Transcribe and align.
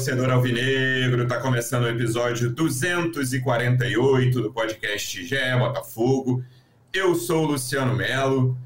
torcedor 0.00 0.30
alvinegro, 0.30 1.24
está 1.24 1.38
começando 1.38 1.84
o 1.84 1.88
episódio 1.88 2.48
248 2.48 4.40
do 4.40 4.50
podcast 4.50 5.26
GE 5.26 5.36
Botafogo. 5.58 6.42
Eu 6.90 7.14
sou 7.14 7.44
o 7.44 7.48
Luciano 7.48 7.94
Melo. 7.94 8.56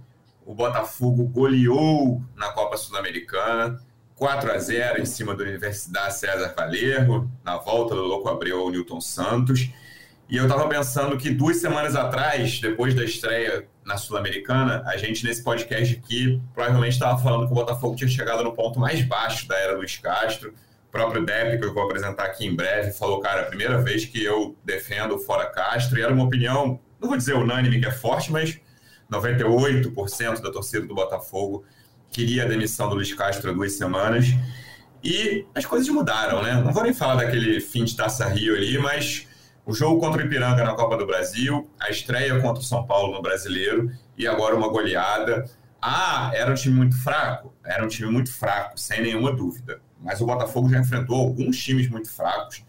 O 0.46 0.54
Botafogo 0.54 1.24
goleou 1.24 2.22
na 2.36 2.52
Copa 2.52 2.76
Sul-Americana, 2.76 3.80
4 4.14 4.52
a 4.52 4.58
0 4.58 5.02
em 5.02 5.04
cima 5.04 5.34
da 5.34 5.42
Universidade 5.42 6.16
César 6.16 6.54
Valerro, 6.56 7.28
na 7.42 7.56
volta 7.56 7.96
do 7.96 8.02
Louco 8.02 8.28
Abreu 8.28 8.60
ao 8.60 8.70
Newton 8.70 9.00
Santos. 9.00 9.68
E 10.28 10.36
eu 10.36 10.44
estava 10.44 10.68
pensando 10.68 11.18
que 11.18 11.30
duas 11.30 11.56
semanas 11.56 11.96
atrás, 11.96 12.60
depois 12.60 12.94
da 12.94 13.02
estreia 13.04 13.66
na 13.84 13.96
Sul-Americana, 13.96 14.84
a 14.86 14.96
gente 14.96 15.26
nesse 15.26 15.42
podcast 15.42 15.96
aqui 15.96 16.40
provavelmente 16.54 16.92
estava 16.92 17.20
falando 17.20 17.46
que 17.46 17.52
o 17.52 17.56
Botafogo 17.56 17.96
tinha 17.96 18.08
chegado 18.08 18.44
no 18.44 18.52
ponto 18.52 18.78
mais 18.78 19.02
baixo 19.04 19.48
da 19.48 19.58
era 19.58 19.76
Luiz 19.76 19.96
Castro. 19.96 20.54
Próprio 20.94 21.26
Depp, 21.26 21.58
que 21.58 21.64
eu 21.64 21.74
vou 21.74 21.82
apresentar 21.82 22.22
aqui 22.22 22.46
em 22.46 22.54
breve, 22.54 22.92
falou, 22.92 23.18
cara, 23.18 23.42
a 23.42 23.44
primeira 23.46 23.82
vez 23.82 24.04
que 24.04 24.22
eu 24.22 24.56
defendo 24.64 25.16
o 25.16 25.18
Fora 25.18 25.46
Castro, 25.46 25.98
e 25.98 26.02
era 26.02 26.14
uma 26.14 26.22
opinião, 26.22 26.78
não 27.00 27.08
vou 27.08 27.18
dizer 27.18 27.34
unânime, 27.34 27.80
que 27.80 27.86
é 27.86 27.90
forte, 27.90 28.30
mas 28.30 28.60
98% 29.10 30.40
da 30.40 30.52
torcida 30.52 30.86
do 30.86 30.94
Botafogo 30.94 31.64
queria 32.12 32.44
a 32.44 32.46
demissão 32.46 32.88
do 32.88 32.94
Luiz 32.94 33.12
Castro 33.12 33.50
há 33.50 33.52
duas 33.52 33.72
semanas. 33.72 34.26
E 35.02 35.44
as 35.52 35.66
coisas 35.66 35.88
mudaram, 35.88 36.40
né? 36.40 36.62
Não 36.64 36.72
vou 36.72 36.84
nem 36.84 36.94
falar 36.94 37.16
daquele 37.16 37.60
fim 37.60 37.82
de 37.82 37.96
Taça 37.96 38.28
Rio 38.28 38.54
ali, 38.54 38.78
mas 38.78 39.26
o 39.66 39.74
jogo 39.74 39.98
contra 39.98 40.22
o 40.22 40.24
Ipiranga 40.24 40.62
na 40.62 40.74
Copa 40.74 40.96
do 40.96 41.04
Brasil, 41.04 41.68
a 41.80 41.90
estreia 41.90 42.40
contra 42.40 42.62
o 42.62 42.64
São 42.64 42.86
Paulo 42.86 43.12
no 43.12 43.20
Brasileiro 43.20 43.90
e 44.16 44.28
agora 44.28 44.54
uma 44.54 44.68
goleada. 44.68 45.44
Ah, 45.82 46.30
era 46.32 46.52
um 46.52 46.54
time 46.54 46.76
muito 46.76 46.96
fraco? 47.02 47.52
Era 47.64 47.84
um 47.84 47.88
time 47.88 48.08
muito 48.12 48.32
fraco, 48.32 48.78
sem 48.78 49.02
nenhuma 49.02 49.32
dúvida. 49.32 49.82
Mas 50.04 50.20
o 50.20 50.26
Botafogo 50.26 50.68
já 50.68 50.78
enfrentou 50.78 51.16
alguns 51.16 51.56
times 51.56 51.88
muito 51.88 52.10
fracos 52.10 52.62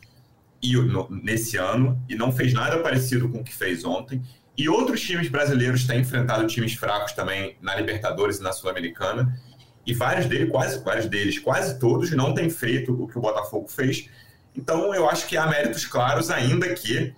e, 0.61 0.75
no, 0.75 1.07
nesse 1.09 1.57
ano 1.57 2.01
e 2.09 2.15
não 2.15 2.31
fez 2.31 2.53
nada 2.53 2.79
parecido 2.79 3.29
com 3.29 3.39
o 3.39 3.43
que 3.43 3.53
fez 3.53 3.83
ontem. 3.83 4.23
E 4.57 4.69
outros 4.69 5.01
times 5.01 5.27
brasileiros 5.27 5.85
têm 5.85 5.99
enfrentado 5.99 6.47
times 6.47 6.73
fracos 6.73 7.11
também 7.11 7.57
na 7.61 7.75
Libertadores 7.75 8.37
e 8.37 8.41
na 8.41 8.53
Sul-Americana. 8.53 9.37
E 9.85 9.93
vários 9.93 10.25
deles, 10.25 10.49
quase 10.49 10.83
vários 10.83 11.07
deles, 11.07 11.37
quase 11.37 11.77
todos, 11.77 12.09
não 12.11 12.33
têm 12.33 12.49
feito 12.49 13.03
o 13.03 13.07
que 13.07 13.17
o 13.17 13.21
Botafogo 13.21 13.67
fez 13.67 14.09
então, 14.57 14.95
eu 14.95 15.09
acho 15.09 15.27
que 15.27 15.35
há 15.35 15.45
méritos 15.45 15.85
claros, 15.85 16.31
ainda 16.31 16.73
que 16.73 17.13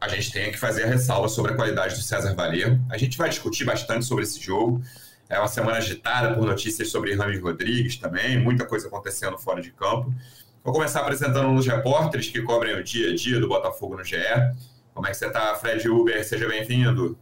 a 0.00 0.08
gente 0.08 0.32
tenha 0.32 0.50
que 0.50 0.58
fazer 0.58 0.84
a 0.84 0.86
ressalva 0.86 1.28
sobre 1.28 1.52
a 1.52 1.56
qualidade 1.56 1.94
do 1.94 2.02
César 2.02 2.34
Valerro. 2.34 2.80
A 2.90 2.98
gente 2.98 3.16
vai 3.16 3.28
discutir 3.28 3.64
bastante 3.64 4.04
sobre 4.04 4.24
esse 4.24 4.40
jogo. 4.40 4.82
É 5.30 5.38
uma 5.38 5.46
semana 5.46 5.78
agitada 5.78 6.34
por 6.34 6.44
notícias 6.44 6.90
sobre 6.90 7.14
Rames 7.14 7.40
Rodrigues 7.40 7.96
também, 7.96 8.36
muita 8.36 8.66
coisa 8.66 8.88
acontecendo 8.88 9.38
fora 9.38 9.62
de 9.62 9.70
campo. 9.70 10.12
Vou 10.64 10.74
começar 10.74 11.02
apresentando 11.02 11.54
os 11.54 11.64
repórteres 11.64 12.28
que 12.28 12.42
cobrem 12.42 12.74
o 12.74 12.82
dia 12.82 13.12
a 13.12 13.14
dia 13.14 13.38
do 13.38 13.46
Botafogo 13.46 13.96
no 13.96 14.04
GE. 14.04 14.16
Como 14.92 15.06
é 15.06 15.10
que 15.10 15.16
você 15.16 15.28
está, 15.28 15.54
Fred 15.54 15.88
Uber? 15.88 16.26
Seja 16.26 16.48
bem-vindo. 16.48 17.16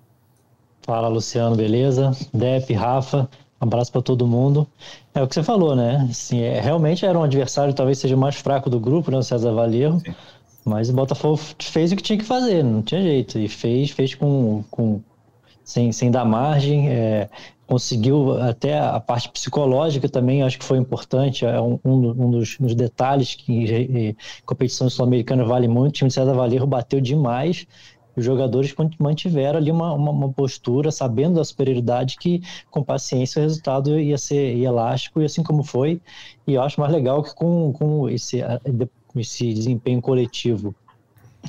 Fala, 0.80 1.06
Luciano, 1.06 1.54
beleza? 1.54 2.12
Dep, 2.32 2.72
Rafa, 2.72 3.28
um 3.60 3.64
abraço 3.66 3.92
para 3.92 4.00
todo 4.00 4.26
mundo. 4.26 4.66
É 5.14 5.22
o 5.22 5.28
que 5.28 5.34
você 5.34 5.42
falou, 5.42 5.76
né? 5.76 6.08
Assim, 6.10 6.40
é, 6.40 6.60
realmente 6.62 7.04
era 7.04 7.18
um 7.18 7.22
adversário 7.22 7.74
talvez 7.74 7.98
seja 7.98 8.16
mais 8.16 8.36
fraco 8.36 8.70
do 8.70 8.80
grupo, 8.80 9.10
né? 9.10 9.18
O 9.18 9.22
César 9.22 9.52
Valerro. 9.52 10.02
Mas 10.64 10.88
o 10.88 10.94
Botafogo 10.94 11.36
fez 11.36 11.92
o 11.92 11.96
que 11.96 12.02
tinha 12.02 12.18
que 12.18 12.24
fazer, 12.24 12.64
não 12.64 12.80
tinha 12.80 13.02
jeito. 13.02 13.38
E 13.38 13.48
fez, 13.48 13.90
fez 13.90 14.14
com, 14.14 14.64
com 14.70 15.02
sem, 15.62 15.92
sem 15.92 16.10
dar 16.10 16.24
margem. 16.24 16.88
É, 16.88 17.28
conseguiu 17.68 18.32
até 18.40 18.78
a 18.78 18.98
parte 18.98 19.28
psicológica 19.28 20.08
também, 20.08 20.42
acho 20.42 20.58
que 20.58 20.64
foi 20.64 20.78
importante. 20.78 21.44
É 21.44 21.60
um, 21.60 21.78
um 21.84 22.30
dos, 22.30 22.56
dos, 22.58 22.74
detalhes 22.74 23.34
que 23.34 24.16
competição 24.44 24.88
sul-americana 24.88 25.44
vale 25.44 25.68
muito. 25.68 25.90
O 25.90 25.92
time 25.92 26.08
de 26.08 26.14
César 26.14 26.32
Valerro 26.32 26.66
bateu 26.66 27.00
demais 27.00 27.66
os 28.16 28.24
jogadores 28.24 28.74
mantiveram 28.98 29.58
ali 29.58 29.70
uma, 29.70 29.92
uma, 29.92 30.10
uma, 30.10 30.32
postura, 30.32 30.90
sabendo 30.90 31.36
da 31.36 31.44
superioridade, 31.44 32.16
que 32.18 32.42
com 32.68 32.82
paciência 32.82 33.38
o 33.38 33.42
resultado 33.42 33.98
ia 33.98 34.18
ser 34.18 34.56
ia 34.56 34.66
elástico, 34.66 35.22
e 35.22 35.24
assim 35.24 35.42
como 35.42 35.62
foi. 35.62 36.00
E 36.44 36.54
eu 36.54 36.62
acho 36.62 36.80
mais 36.80 36.92
legal 36.92 37.22
que 37.22 37.32
com, 37.32 37.72
com 37.72 38.08
esse, 38.08 38.40
esse 39.16 39.54
desempenho 39.54 40.02
coletivo 40.02 40.74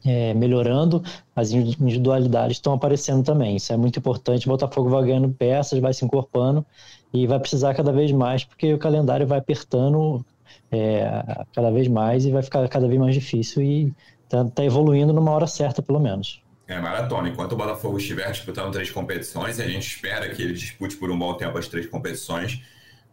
é, 0.05 0.33
melhorando, 0.33 1.03
as 1.35 1.51
individualidades 1.51 2.57
estão 2.57 2.73
aparecendo 2.73 3.23
também. 3.23 3.55
Isso 3.55 3.73
é 3.73 3.77
muito 3.77 3.99
importante. 3.99 4.47
O 4.47 4.51
Botafogo 4.51 4.89
vai 4.89 5.03
ganhando 5.05 5.29
peças, 5.29 5.79
vai 5.79 5.93
se 5.93 6.05
encorpando 6.05 6.65
e 7.13 7.27
vai 7.27 7.39
precisar 7.39 7.73
cada 7.73 7.91
vez 7.91 8.11
mais, 8.11 8.43
porque 8.43 8.73
o 8.73 8.77
calendário 8.77 9.27
vai 9.27 9.39
apertando 9.39 10.23
é, 10.71 11.45
cada 11.53 11.71
vez 11.71 11.87
mais 11.87 12.25
e 12.25 12.31
vai 12.31 12.43
ficar 12.43 12.67
cada 12.69 12.87
vez 12.87 12.99
mais 12.99 13.13
difícil 13.13 13.61
e 13.61 13.93
está 14.23 14.45
tá 14.45 14.63
evoluindo 14.63 15.11
numa 15.13 15.31
hora 15.31 15.47
certa, 15.47 15.81
pelo 15.81 15.99
menos 15.99 16.41
é 16.73 16.79
maratona. 16.79 17.29
Enquanto 17.29 17.53
o 17.53 17.55
Botafogo 17.55 17.97
estiver 17.97 18.31
disputando 18.31 18.71
três 18.71 18.91
competições, 18.91 19.59
a 19.59 19.67
gente 19.67 19.87
espera 19.87 20.29
que 20.29 20.41
ele 20.41 20.53
dispute 20.53 20.95
por 20.95 21.09
um 21.09 21.17
bom 21.17 21.33
tempo 21.33 21.57
as 21.57 21.67
três 21.67 21.87
competições, 21.87 22.61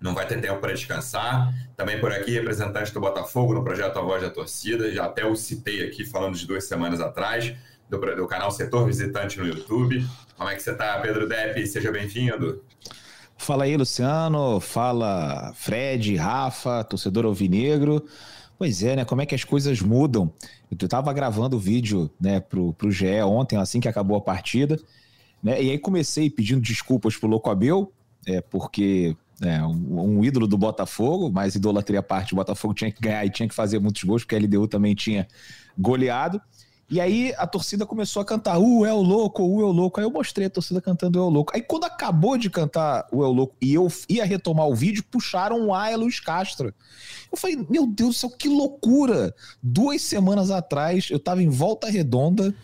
não 0.01 0.15
vai 0.15 0.27
ter 0.27 0.41
tempo 0.41 0.61
para 0.61 0.73
descansar. 0.73 1.53
Também 1.77 2.01
por 2.01 2.13
aqui, 2.13 2.33
representante 2.33 2.93
do 2.93 3.01
Botafogo 3.01 3.55
no 3.55 3.65
projeto 3.65 3.99
A 3.99 4.03
Voz 4.03 4.23
da 4.23 4.31
Torcida, 4.31 4.93
já 4.93 5.07
até 5.07 5.25
o 5.25 5.35
citei 5.35 5.87
aqui 5.87 6.05
falando 6.05 6.37
de 6.37 6.47
duas 6.47 6.65
semanas 6.65 7.01
atrás, 7.01 7.55
do, 7.89 7.99
do 7.99 8.27
canal 8.27 8.51
Setor 8.51 8.87
Visitante 8.87 9.39
no 9.39 9.47
YouTube. 9.47 10.07
Como 10.37 10.49
é 10.49 10.55
que 10.55 10.63
você 10.63 10.73
está, 10.73 10.99
Pedro 11.01 11.29
Depp? 11.29 11.67
Seja 11.67 11.91
bem-vindo. 11.91 12.63
Fala 13.39 13.65
aí, 13.65 13.77
Luciano. 13.77 14.61
Fala, 14.61 15.53
Fred, 15.55 16.17
Rafa, 16.17 16.83
torcedor 16.85 17.25
alvinegro. 17.25 18.05
Pois 18.59 18.83
é, 18.83 18.97
né? 18.97 19.05
Como 19.05 19.21
é 19.21 19.27
que 19.27 19.35
as 19.35 19.45
coisas 19.45 19.81
mudam? 19.81 20.33
Eu 20.71 20.85
estava 20.85 21.13
gravando 21.13 21.57
o 21.57 21.61
vídeo 21.61 22.11
né, 22.19 22.41
pro, 22.41 22.73
pro 22.73 22.91
GE 22.91 23.21
ontem, 23.23 23.57
assim 23.57 23.81
que 23.81 23.89
acabou 23.89 24.17
a 24.17 24.21
partida, 24.21 24.81
né? 25.43 25.63
E 25.63 25.71
aí 25.71 25.79
comecei 25.79 26.31
pedindo 26.31 26.61
desculpas 26.61 27.17
pro 27.17 27.29
Louco 27.29 27.51
Abel, 27.51 27.93
é, 28.27 28.41
porque 28.41 29.15
é, 29.41 29.63
um, 29.63 30.19
um, 30.19 30.25
ídolo 30.25 30.47
do 30.47 30.57
Botafogo, 30.57 31.31
mas 31.31 31.55
idolatria 31.55 32.01
à 32.01 32.03
parte, 32.03 32.33
o 32.33 32.37
Botafogo 32.37 32.75
tinha 32.75 32.91
que 32.91 33.01
ganhar 33.01 33.25
e 33.25 33.31
tinha 33.31 33.49
que 33.49 33.55
fazer 33.55 33.79
muitos 33.79 34.03
gols, 34.03 34.23
porque 34.23 34.35
a 34.35 34.39
LDU 34.39 34.67
também 34.67 34.95
tinha 34.95 35.27
goleado. 35.79 36.41
E 36.89 37.01
aí 37.01 37.35
a 37.37 37.49
torcida 37.49 37.85
começou 37.85 38.23
a 38.23 38.25
cantar 38.25 38.59
o 38.59 38.87
é 38.87 38.93
o 38.93 39.03
louco, 39.03 39.43
o 39.43 39.61
é 39.61 39.65
o 39.65 39.73
louco. 39.73 39.99
Aí 39.99 40.07
eu 40.07 40.11
mostrei 40.11 40.47
a 40.47 40.51
torcida 40.51 40.81
cantando 40.81 41.19
o 41.19 41.23
é 41.23 41.25
o 41.25 41.29
louco. 41.29 41.53
Aí 41.53 41.61
quando 41.61 41.85
acabou 41.85 42.39
de 42.39 42.49
cantar 42.49 43.09
o 43.11 43.25
é 43.25 43.27
o 43.27 43.33
louco 43.33 43.57
e 43.61 43.75
eu 43.75 43.89
ia 44.09 44.25
retomar 44.25 44.69
o 44.69 44.75
vídeo, 44.75 45.05
puxaram 45.11 45.67
o 45.67 45.75
A 45.75 45.91
é 45.91 45.97
Luiz 45.97 46.21
Castro. 46.21 46.73
Eu 47.31 47.37
falei, 47.37 47.67
meu 47.69 47.89
Deus 47.89 48.15
do 48.15 48.19
céu, 48.19 48.31
que 48.31 48.49
loucura! 48.49 49.35
Duas 49.61 50.01
semanas 50.03 50.53
atrás 50.53 51.09
eu 51.11 51.19
tava 51.19 51.43
em 51.43 51.49
volta 51.49 51.91
redonda, 51.91 52.55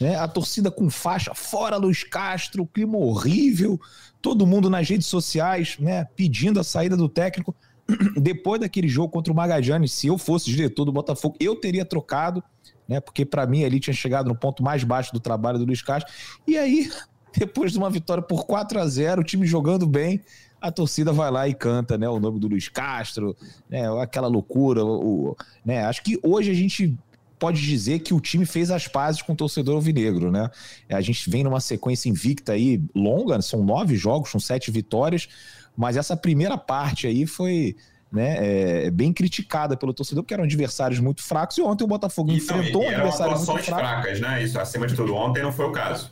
né? 0.00 0.16
A 0.16 0.28
torcida 0.28 0.70
com 0.70 0.90
faixa, 0.90 1.34
fora 1.34 1.76
Luiz 1.76 2.04
Castro, 2.04 2.66
clima 2.66 2.98
horrível, 2.98 3.80
todo 4.20 4.46
mundo 4.46 4.68
nas 4.68 4.88
redes 4.88 5.06
sociais, 5.06 5.76
né? 5.78 6.04
Pedindo 6.16 6.60
a 6.60 6.64
saída 6.64 6.96
do 6.96 7.08
técnico. 7.08 7.54
Depois 8.16 8.60
daquele 8.60 8.88
jogo 8.88 9.10
contra 9.10 9.32
o 9.32 9.36
Magajane, 9.36 9.88
se 9.88 10.06
eu 10.08 10.18
fosse 10.18 10.46
diretor 10.46 10.84
do 10.84 10.92
Botafogo, 10.92 11.36
eu 11.38 11.56
teria 11.56 11.84
trocado 11.84 12.42
né? 12.88 13.00
Porque 13.00 13.24
para 13.24 13.46
mim 13.46 13.64
ali 13.64 13.80
tinha 13.80 13.94
chegado 13.94 14.28
no 14.28 14.36
ponto 14.36 14.62
mais 14.62 14.84
baixo 14.84 15.12
do 15.12 15.20
trabalho 15.20 15.58
do 15.58 15.64
Luiz 15.64 15.82
Castro. 15.82 16.12
E 16.46 16.56
aí, 16.56 16.90
depois 17.36 17.72
de 17.72 17.78
uma 17.78 17.90
vitória 17.90 18.22
por 18.22 18.46
4 18.46 18.78
a 18.78 18.86
0 18.86 19.20
o 19.20 19.24
time 19.24 19.46
jogando 19.46 19.86
bem, 19.86 20.20
a 20.60 20.70
torcida 20.70 21.12
vai 21.12 21.30
lá 21.30 21.46
e 21.46 21.54
canta, 21.54 21.98
né? 21.98 22.08
O 22.08 22.18
nome 22.18 22.40
do 22.40 22.48
Luiz 22.48 22.68
Castro, 22.68 23.36
né? 23.68 23.86
Aquela 24.00 24.26
loucura. 24.26 24.84
O, 24.84 25.36
né? 25.64 25.84
Acho 25.84 26.02
que 26.02 26.18
hoje 26.22 26.50
a 26.50 26.54
gente 26.54 26.96
pode 27.38 27.60
dizer 27.60 28.00
que 28.00 28.14
o 28.14 28.20
time 28.20 28.46
fez 28.46 28.70
as 28.70 28.88
pazes 28.88 29.22
com 29.22 29.32
o 29.32 29.36
torcedor 29.36 29.76
alvinegro, 29.76 30.30
né? 30.30 30.50
A 30.88 31.00
gente 31.00 31.28
vem 31.28 31.44
numa 31.44 31.60
sequência 31.60 32.08
invicta 32.08 32.52
aí 32.52 32.82
longa, 32.94 33.40
são 33.42 33.64
nove 33.64 33.96
jogos, 33.96 34.30
são 34.30 34.40
sete 34.40 34.70
vitórias, 34.70 35.28
mas 35.76 35.96
essa 35.96 36.16
primeira 36.16 36.56
parte 36.56 37.06
aí 37.06 37.26
foi 37.26 37.76
né, 38.10 38.36
é, 38.38 38.86
é, 38.86 38.90
bem 38.90 39.12
criticada 39.12 39.76
pelo 39.76 39.92
torcedor, 39.92 40.22
porque 40.22 40.34
eram 40.34 40.44
adversários 40.44 41.00
muito 41.00 41.22
fracos, 41.22 41.58
e 41.58 41.62
ontem 41.62 41.84
o 41.84 41.86
Botafogo 41.86 42.32
e 42.32 42.36
enfrentou 42.36 42.82
um 42.82 42.88
adversário 42.88 43.36
muito 43.36 43.62
fraco. 43.62 43.80
fracas, 43.80 44.20
né? 44.20 44.42
Isso, 44.42 44.58
acima 44.58 44.86
de 44.86 44.94
tudo, 44.94 45.14
ontem 45.14 45.42
não 45.42 45.52
foi 45.52 45.66
o 45.66 45.72
caso. 45.72 46.10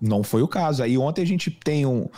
Não 0.00 0.22
foi 0.22 0.42
o 0.42 0.48
caso. 0.48 0.82
Aí 0.82 0.96
ontem 0.96 1.20
a 1.20 1.26
gente 1.26 1.50
tem 1.50 1.84
um, 1.84 2.08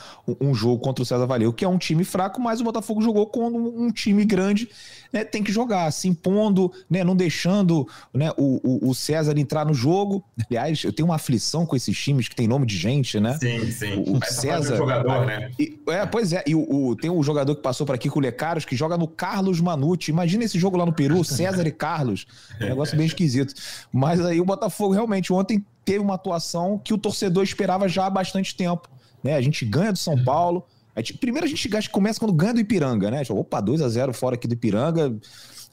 um 0.40 0.54
jogo 0.54 0.80
contra 0.80 1.02
o 1.02 1.06
César 1.06 1.26
Valeu, 1.26 1.52
que 1.52 1.64
é 1.64 1.68
um 1.68 1.78
time 1.78 2.04
fraco, 2.04 2.40
mas 2.40 2.60
o 2.60 2.64
Botafogo 2.64 3.02
jogou 3.02 3.26
com 3.26 3.48
um, 3.48 3.90
time 3.90 4.24
grande, 4.24 4.68
né? 5.12 5.24
Tem 5.24 5.42
que 5.42 5.50
jogar, 5.50 5.90
se 5.90 6.06
impondo, 6.06 6.72
né? 6.88 7.02
Não 7.02 7.16
deixando 7.16 7.88
né? 8.14 8.30
O, 8.36 8.60
o, 8.62 8.90
o, 8.90 8.94
César 8.94 9.36
entrar 9.36 9.66
no 9.66 9.74
jogo. 9.74 10.24
Aliás, 10.48 10.84
eu 10.84 10.92
tenho 10.92 11.08
uma 11.08 11.16
aflição 11.16 11.66
com 11.66 11.74
esses 11.74 11.98
times 11.98 12.28
que 12.28 12.36
tem 12.36 12.46
nome 12.46 12.66
de 12.66 12.76
gente, 12.76 13.18
né? 13.18 13.36
Sim, 13.38 13.70
sim. 13.72 13.94
O, 14.06 14.16
o 14.16 14.20
tá 14.20 14.26
César. 14.26 14.76
jogador, 14.76 15.26
né? 15.26 15.50
E, 15.58 15.76
é, 15.88 16.06
pois 16.06 16.32
é. 16.32 16.44
E 16.46 16.54
o, 16.54 16.94
tem 16.94 17.10
um 17.10 17.22
jogador 17.22 17.56
que 17.56 17.62
passou 17.62 17.84
por 17.84 17.94
aqui 17.94 18.08
com 18.08 18.20
o 18.20 18.22
Lecaros, 18.22 18.64
que 18.64 18.76
joga 18.76 18.96
no 18.96 19.08
Carlos 19.08 19.60
Manucci. 19.60 20.10
Imagina 20.10 20.44
esse 20.44 20.58
jogo 20.58 20.76
lá 20.76 20.86
no 20.86 20.92
Peru, 20.92 21.24
César 21.24 21.66
e 21.66 21.72
Carlos. 21.72 22.26
É 22.60 22.66
um 22.66 22.68
negócio 22.68 22.96
bem 22.96 23.06
esquisito. 23.06 23.54
Mas 23.92 24.24
aí 24.24 24.40
o 24.40 24.44
Botafogo 24.44 24.92
realmente 24.92 25.32
ontem 25.32 25.64
teve 25.84 25.98
uma 25.98 26.14
atuação 26.14 26.78
que 26.82 26.94
o 26.94 26.98
torcedor 26.98 27.42
esperava 27.42 27.88
já 27.88 28.06
há 28.06 28.10
bastante 28.10 28.54
tempo. 28.54 28.88
Né? 29.22 29.34
A 29.34 29.40
gente 29.40 29.64
ganha 29.64 29.92
do 29.92 29.98
São 29.98 30.22
Paulo. 30.22 30.64
A 30.94 31.00
gente, 31.00 31.14
primeiro 31.14 31.46
a 31.46 31.48
gente 31.48 31.68
começa 31.90 32.18
quando 32.18 32.32
ganha 32.32 32.54
do 32.54 32.60
Ipiranga, 32.60 33.10
né? 33.10 33.22
Opa, 33.30 33.60
2 33.60 33.80
a 33.80 33.88
0 33.88 34.12
fora 34.12 34.34
aqui 34.34 34.46
do 34.46 34.54
Ipiranga. 34.54 35.16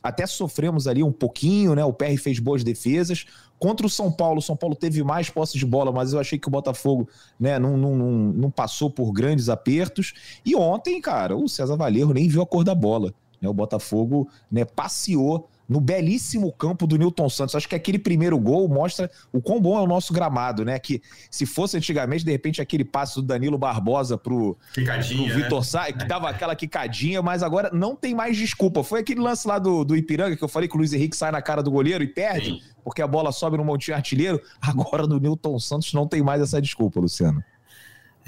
até 0.01 0.25
sofremos 0.25 0.88
ali 0.88 1.03
um 1.03 1.11
pouquinho, 1.11 1.75
né? 1.75 1.83
O 1.83 1.91
PR 1.91 2.17
fez 2.17 2.39
boas 2.39 2.63
defesas. 2.63 3.25
Contra 3.59 3.85
o 3.85 3.89
São 3.89 4.09
Paulo, 4.09 4.39
o 4.39 4.41
São 4.41 4.56
Paulo 4.56 4.75
teve 4.75 5.03
mais 5.03 5.29
posse 5.29 5.57
de 5.57 5.65
bola, 5.65 5.91
mas 5.91 6.13
eu 6.13 6.19
achei 6.19 6.39
que 6.39 6.47
o 6.47 6.51
Botafogo 6.51 7.09
né, 7.38 7.59
não, 7.59 7.75
não, 7.75 7.95
não, 7.95 8.12
não 8.12 8.51
passou 8.51 8.89
por 8.89 9.12
grandes 9.12 9.50
apertos. 9.50 10.13
E 10.45 10.55
ontem, 10.55 11.01
cara, 11.01 11.35
o 11.35 11.50
César 11.50 11.75
Valerro 11.75 12.13
nem 12.13 12.29
viu 12.29 12.41
a 12.41 12.45
cor 12.45 12.63
da 12.63 12.73
bola. 12.73 13.13
Né? 13.41 13.50
O 13.50 13.53
Botafogo 13.53 14.29
né, 14.50 14.63
passeou 14.63 15.50
no 15.69 15.80
belíssimo 15.80 16.51
campo 16.51 16.88
do 16.88 16.98
Newton 16.98 17.30
Santos. 17.30 17.54
Acho 17.54 17.69
que 17.69 17.75
aquele 17.75 18.00
primeiro 18.00 18.39
gol 18.39 18.68
mostra 18.68 19.10
o 19.31 19.39
quão 19.39 19.62
bom 19.62 19.77
é 19.77 19.81
o 19.81 19.88
nosso 19.88 20.12
gramado, 20.12 20.66
né? 20.66 20.80
Que 20.80 21.00
se 21.30 21.45
fosse 21.45 21.77
antigamente, 21.77 22.25
de 22.25 22.31
repente, 22.31 22.60
aquele 22.60 22.83
passe 22.83 23.16
do 23.16 23.21
Danilo 23.21 23.57
Barbosa 23.57 24.18
pro, 24.18 24.57
pro? 24.74 25.36
Vitor 25.36 25.60
né? 25.60 25.66
Sá, 25.66 25.92
que 25.92 26.06
dava 26.06 26.27
aquela 26.27 26.56
quicadinha, 26.56 27.21
mas 27.21 27.44
agora 27.44 27.69
não 27.71 27.95
tem 27.95 28.16
mais 28.16 28.36
desculpa. 28.36 28.83
Foi 28.83 29.01
aquele 29.01 29.21
lance 29.21 29.48
lá 29.48 29.60
do, 29.60 29.86
do 29.86 29.95
Ipiranga 29.95 30.36
que 30.36 30.44
eu 30.44 30.48
falei 30.48 30.68
que 30.68 30.75
o 30.75 30.80
Luiz 30.80 30.92
Henrique 30.92 31.16
sai 31.16 31.31
na 31.31 31.42
cara 31.42 31.62
do 31.62 31.69
goleiro 31.69 32.04
e 32.04 32.07
perde, 32.07 32.51
Sim. 32.51 32.62
porque 32.83 33.04
a 33.04 33.07
bola 33.07 33.31
sobe 33.31 33.57
no 33.57 33.63
montinho 33.63 33.95
artilheiro. 33.95 34.42
Agora 34.60 35.06
no 35.06 35.19
Newton 35.19 35.60
Santos 35.60 35.94
não 35.94 36.07
tem 36.07 36.24
mais 36.24 36.42
essa 36.42 36.60
desculpa, 36.60 37.00
Luciano. 37.00 37.44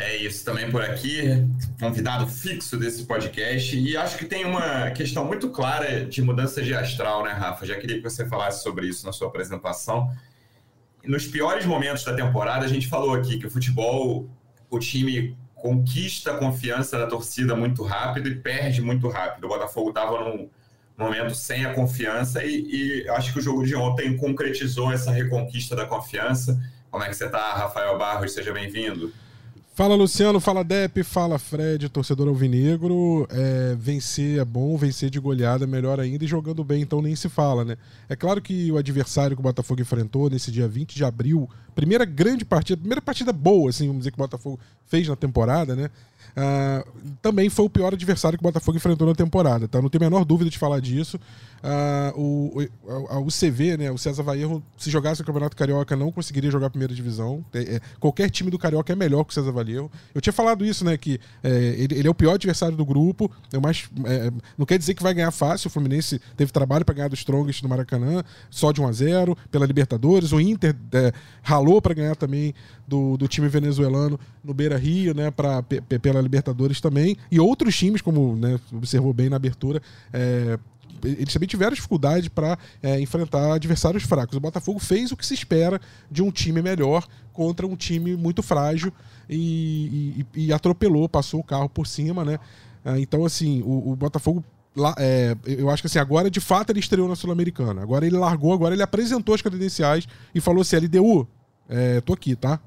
É 0.01 0.17
isso 0.17 0.43
também 0.43 0.69
por 0.71 0.81
aqui, 0.81 1.45
convidado 1.79 2.25
fixo 2.25 2.75
desse 2.75 3.05
podcast. 3.05 3.77
E 3.77 3.95
acho 3.95 4.17
que 4.17 4.25
tem 4.25 4.43
uma 4.43 4.89
questão 4.89 5.23
muito 5.23 5.51
clara 5.51 6.03
de 6.05 6.23
mudança 6.23 6.59
de 6.59 6.73
astral, 6.73 7.23
né, 7.23 7.31
Rafa? 7.31 7.67
Já 7.67 7.75
queria 7.75 7.97
que 7.97 8.03
você 8.03 8.25
falasse 8.25 8.63
sobre 8.63 8.87
isso 8.87 9.05
na 9.05 9.13
sua 9.13 9.27
apresentação. 9.27 10.11
Nos 11.05 11.27
piores 11.27 11.67
momentos 11.67 12.03
da 12.03 12.15
temporada, 12.15 12.65
a 12.65 12.67
gente 12.67 12.87
falou 12.87 13.13
aqui 13.13 13.37
que 13.37 13.45
o 13.45 13.51
futebol, 13.51 14.27
o 14.71 14.79
time 14.79 15.37
conquista 15.53 16.31
a 16.31 16.37
confiança 16.37 16.97
da 16.97 17.05
torcida 17.05 17.55
muito 17.55 17.83
rápido 17.83 18.27
e 18.27 18.35
perde 18.35 18.81
muito 18.81 19.07
rápido. 19.07 19.43
O 19.45 19.49
Botafogo 19.49 19.89
estava 19.89 20.19
num 20.23 20.49
momento 20.97 21.35
sem 21.35 21.63
a 21.63 21.75
confiança 21.75 22.43
e, 22.43 23.03
e 23.03 23.09
acho 23.09 23.33
que 23.33 23.37
o 23.37 23.41
jogo 23.41 23.63
de 23.63 23.75
ontem 23.75 24.17
concretizou 24.17 24.91
essa 24.91 25.11
reconquista 25.11 25.75
da 25.75 25.85
confiança. 25.85 26.59
Como 26.89 27.03
é 27.03 27.07
que 27.07 27.13
você 27.13 27.25
está, 27.27 27.53
Rafael 27.53 27.95
Barros? 27.99 28.33
Seja 28.33 28.51
bem-vindo. 28.51 29.13
Fala 29.73 29.95
Luciano, 29.95 30.41
fala 30.41 30.65
Dep, 30.65 31.01
fala 31.01 31.39
Fred, 31.39 31.87
torcedor 31.87 32.27
alvinegro. 32.27 33.25
É, 33.31 33.73
vencer 33.79 34.37
é 34.37 34.43
bom, 34.43 34.75
vencer 34.75 35.09
de 35.09 35.17
goleada 35.17 35.63
é 35.63 35.67
melhor 35.67 35.97
ainda 35.97 36.25
e 36.25 36.27
jogando 36.27 36.61
bem, 36.61 36.81
então 36.81 37.01
nem 37.01 37.15
se 37.15 37.29
fala, 37.29 37.63
né? 37.63 37.77
É 38.09 38.15
claro 38.15 38.41
que 38.41 38.69
o 38.69 38.77
adversário 38.77 39.33
que 39.35 39.39
o 39.39 39.43
Botafogo 39.43 39.79
enfrentou 39.79 40.29
nesse 40.29 40.51
dia 40.51 40.67
20 40.67 40.93
de 40.93 41.05
abril, 41.05 41.49
primeira 41.73 42.03
grande 42.03 42.43
partida, 42.43 42.77
primeira 42.77 43.01
partida 43.01 43.31
boa, 43.31 43.69
assim, 43.69 43.87
vamos 43.87 44.01
dizer, 44.01 44.11
que 44.11 44.17
o 44.17 44.23
Botafogo 44.23 44.59
fez 44.87 45.07
na 45.07 45.15
temporada, 45.15 45.73
né? 45.73 45.89
Uh, 46.31 47.15
também 47.21 47.49
foi 47.49 47.65
o 47.65 47.69
pior 47.69 47.93
adversário 47.93 48.37
que 48.37 48.43
o 48.43 48.47
Botafogo 48.47 48.77
enfrentou 48.77 49.07
na 49.07 49.15
temporada, 49.15 49.67
tá? 49.67 49.81
Não 49.81 49.89
tem 49.89 49.99
a 49.99 50.09
menor 50.09 50.23
dúvida 50.25 50.49
de 50.49 50.57
falar 50.57 50.79
disso. 50.79 51.19
Uh, 51.61 52.19
o, 52.19 52.61
o, 52.83 53.25
o, 53.25 53.27
CV, 53.27 53.77
né, 53.77 53.91
o 53.91 53.97
César 53.97 54.23
Valerro, 54.23 54.63
se 54.77 54.89
jogasse 54.89 55.21
o 55.21 55.25
Campeonato 55.25 55.55
Carioca, 55.55 55.95
não 55.95 56.11
conseguiria 56.11 56.49
jogar 56.49 56.67
a 56.67 56.69
primeira 56.69 56.93
divisão. 56.93 57.45
É, 57.53 57.75
é, 57.75 57.81
qualquer 57.99 58.29
time 58.31 58.49
do 58.49 58.57
Carioca 58.57 58.91
é 58.91 58.95
melhor 58.95 59.23
que 59.23 59.31
o 59.31 59.33
César 59.33 59.51
Valerro. 59.51 59.91
Eu 60.13 60.21
tinha 60.21 60.33
falado 60.33 60.65
isso, 60.65 60.83
né, 60.83 60.97
que 60.97 61.19
é, 61.43 61.49
ele, 61.77 61.99
ele, 61.99 62.07
é 62.07 62.11
o 62.11 62.15
pior 62.15 62.33
adversário 62.33 62.75
do 62.75 62.85
grupo. 62.85 63.31
É 63.53 63.59
mais, 63.59 63.87
é, 64.05 64.31
não 64.57 64.65
quer 64.65 64.79
dizer 64.79 64.95
que 64.95 65.03
vai 65.03 65.13
ganhar 65.13 65.31
fácil. 65.31 65.67
O 65.67 65.71
Fluminense 65.71 66.19
teve 66.35 66.51
trabalho 66.51 66.83
para 66.83 66.95
ganhar 66.95 67.09
do 67.09 67.15
Strongest 67.15 67.61
no 67.61 67.69
Maracanã, 67.69 68.23
só 68.49 68.71
de 68.71 68.81
1 68.81 68.87
a 68.87 68.91
0 68.91 69.37
pela 69.51 69.65
Libertadores. 69.65 70.31
O 70.31 70.39
Inter 70.39 70.75
é, 70.93 71.13
ralou 71.43 71.79
para 71.79 71.93
ganhar 71.93 72.15
também 72.15 72.55
do, 72.91 73.15
do 73.15 73.25
time 73.25 73.47
venezuelano 73.47 74.19
no 74.43 74.53
Beira 74.53 74.77
Rio, 74.77 75.15
né, 75.15 75.31
pra, 75.31 75.63
pela 75.63 76.19
Libertadores 76.19 76.81
também. 76.81 77.15
E 77.31 77.39
outros 77.39 77.73
times, 77.77 78.01
como 78.01 78.35
né, 78.35 78.59
observou 78.73 79.13
bem 79.13 79.29
na 79.29 79.37
abertura, 79.37 79.81
é, 80.11 80.59
eles 81.01 81.33
também 81.33 81.47
tiveram 81.47 81.73
dificuldade 81.73 82.29
para 82.29 82.57
é, 82.83 82.99
enfrentar 82.99 83.53
adversários 83.53 84.03
fracos. 84.03 84.35
O 84.35 84.41
Botafogo 84.41 84.77
fez 84.77 85.09
o 85.13 85.15
que 85.15 85.25
se 85.25 85.33
espera 85.33 85.79
de 86.11 86.21
um 86.21 86.29
time 86.29 86.61
melhor 86.61 87.07
contra 87.31 87.65
um 87.65 87.77
time 87.77 88.17
muito 88.17 88.43
frágil 88.43 88.91
e, 89.29 90.25
e, 90.35 90.47
e 90.47 90.53
atropelou, 90.53 91.07
passou 91.07 91.39
o 91.39 91.43
carro 91.43 91.69
por 91.69 91.87
cima, 91.87 92.25
né? 92.25 92.39
Ah, 92.83 92.99
então, 92.99 93.23
assim, 93.23 93.61
o, 93.61 93.91
o 93.91 93.95
Botafogo 93.95 94.43
Lá, 94.73 94.95
é, 94.97 95.35
eu 95.45 95.69
acho 95.69 95.83
que 95.83 95.87
assim, 95.87 95.99
agora 95.99 96.31
de 96.31 96.39
fato 96.39 96.69
ele 96.69 96.79
estreou 96.79 97.05
na 97.05 97.13
Sul-Americana. 97.13 97.81
Agora 97.81 98.05
ele 98.07 98.15
largou, 98.15 98.53
agora 98.53 98.73
ele 98.73 98.81
apresentou 98.81 99.35
as 99.35 99.41
credenciais 99.41 100.07
e 100.33 100.39
falou 100.39 100.61
assim: 100.61 100.77
LDU, 100.77 101.27
é, 101.67 102.01
tô 102.01 102.13
aqui, 102.13 102.35
tá? 102.37 102.59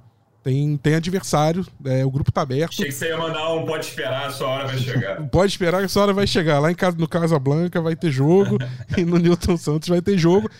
Tem, 0.44 0.76
tem 0.76 0.94
adversário, 0.94 1.66
é, 1.86 2.04
o 2.04 2.10
grupo 2.10 2.30
tá 2.30 2.42
aberto. 2.42 2.72
Achei 2.72 2.84
que 2.84 2.92
você 2.92 3.08
ia 3.08 3.16
mandar 3.16 3.50
um 3.54 3.64
pode 3.64 3.86
esperar, 3.86 4.26
a 4.26 4.30
sua 4.30 4.48
hora 4.48 4.66
vai 4.66 4.76
chegar. 4.76 5.22
pode 5.32 5.52
esperar 5.52 5.78
que 5.78 5.86
a 5.86 5.88
sua 5.88 6.02
hora 6.02 6.12
vai 6.12 6.26
chegar. 6.26 6.58
Lá 6.58 6.70
em 6.70 6.74
casa, 6.74 6.98
no 6.98 7.08
Casa 7.08 7.38
Blanca 7.38 7.80
vai 7.80 7.96
ter 7.96 8.10
jogo 8.10 8.58
e 8.94 9.06
no 9.06 9.16
Newton 9.16 9.56
Santos 9.56 9.88
vai 9.88 10.02
ter 10.02 10.18
jogo. 10.18 10.50